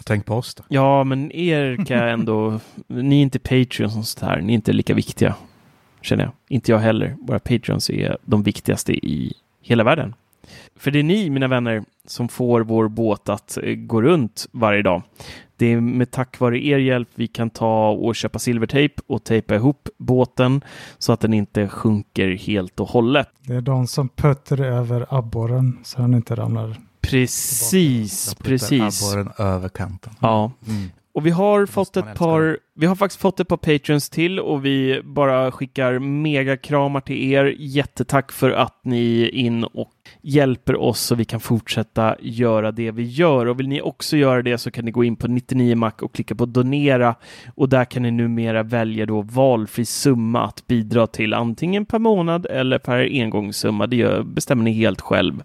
Tänk 0.05 0.25
på 0.25 0.35
oss 0.35 0.55
då. 0.55 0.63
Ja, 0.67 1.03
men 1.03 1.31
er 1.31 1.85
kan 1.85 1.97
jag 1.97 2.11
ändå... 2.11 2.59
ni 2.87 3.17
är 3.17 3.21
inte 3.21 3.39
Patreons 3.39 3.97
och 3.97 4.05
sånt 4.05 4.29
här. 4.29 4.41
Ni 4.41 4.53
är 4.53 4.55
inte 4.55 4.73
lika 4.73 4.93
viktiga 4.93 5.35
känner 6.03 6.23
jag. 6.23 6.33
Inte 6.47 6.71
jag 6.71 6.79
heller. 6.79 7.15
Våra 7.21 7.39
Patreons 7.39 7.89
är 7.89 8.17
de 8.25 8.43
viktigaste 8.43 8.93
i 8.93 9.33
hela 9.61 9.83
världen. 9.83 10.13
För 10.75 10.91
det 10.91 10.99
är 10.99 11.03
ni, 11.03 11.29
mina 11.29 11.47
vänner, 11.47 11.83
som 12.05 12.29
får 12.29 12.61
vår 12.61 12.87
båt 12.87 13.29
att 13.29 13.57
eh, 13.63 13.75
gå 13.75 14.01
runt 14.01 14.47
varje 14.51 14.81
dag. 14.81 15.01
Det 15.57 15.65
är 15.65 15.81
med 15.81 16.11
tack 16.11 16.39
vare 16.39 16.65
er 16.65 16.77
hjälp 16.77 17.09
vi 17.15 17.27
kan 17.27 17.49
ta 17.49 17.89
och 17.89 18.15
köpa 18.15 18.39
silvertejp 18.39 19.01
och 19.07 19.23
tejpa 19.23 19.55
ihop 19.55 19.89
båten 19.97 20.61
så 20.97 21.13
att 21.13 21.19
den 21.19 21.33
inte 21.33 21.67
sjunker 21.67 22.29
helt 22.29 22.79
och 22.79 22.87
hållet. 22.89 23.27
Det 23.41 23.53
är 23.53 23.61
de 23.61 23.87
som 23.87 24.09
putter 24.09 24.61
över 24.61 25.05
abborren 25.09 25.79
så 25.83 26.01
den 26.01 26.13
inte 26.13 26.35
ramlar. 26.35 26.77
Precis, 27.01 28.35
precis. 28.35 29.03
Abborren 29.03 29.31
över 29.37 29.69
kanten. 29.69 30.13
Ja. 30.19 30.51
Mm. 30.67 30.89
Och 31.13 31.25
vi 31.25 31.31
har 31.31 31.65
fått 31.65 31.97
ett 31.97 32.15
par, 32.15 32.57
vi 32.75 32.85
har 32.85 32.95
faktiskt 32.95 33.21
fått 33.21 33.39
ett 33.39 33.47
par 33.47 33.57
patrons 33.57 34.09
till 34.09 34.39
och 34.39 34.65
vi 34.65 35.01
bara 35.03 35.51
skickar 35.51 35.99
megakramar 35.99 37.01
till 37.01 37.31
er. 37.31 37.55
Jättetack 37.57 38.31
för 38.31 38.51
att 38.51 38.79
ni 38.83 39.21
är 39.21 39.35
in 39.35 39.63
och 39.63 39.91
hjälper 40.21 40.75
oss 40.75 40.99
så 40.99 41.15
vi 41.15 41.25
kan 41.25 41.39
fortsätta 41.39 42.15
göra 42.19 42.71
det 42.71 42.91
vi 42.91 43.03
gör. 43.03 43.45
Och 43.45 43.59
vill 43.59 43.67
ni 43.67 43.81
också 43.81 44.17
göra 44.17 44.41
det 44.41 44.57
så 44.57 44.71
kan 44.71 44.85
ni 44.85 44.91
gå 44.91 45.03
in 45.03 45.15
på 45.15 45.27
99mac 45.27 46.01
och 46.01 46.13
klicka 46.13 46.35
på 46.35 46.45
donera 46.45 47.15
och 47.55 47.69
där 47.69 47.85
kan 47.85 48.03
ni 48.03 48.11
numera 48.11 48.63
välja 48.63 49.05
då 49.05 49.21
valfri 49.21 49.85
summa 49.85 50.45
att 50.45 50.67
bidra 50.67 51.07
till 51.07 51.33
antingen 51.33 51.85
per 51.85 51.99
månad 51.99 52.45
eller 52.45 52.79
per 52.79 53.09
engångssumma. 53.11 53.87
Det 53.87 53.95
gör, 53.95 54.23
bestämmer 54.23 54.63
ni 54.63 54.71
helt 54.71 55.01
själv. 55.01 55.43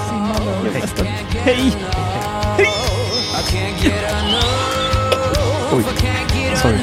Hej! 1.44 1.72
Oj, 5.72 5.84
sorry. 6.56 6.78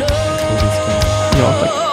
Ja, 1.40 1.54
tack. 1.60 1.93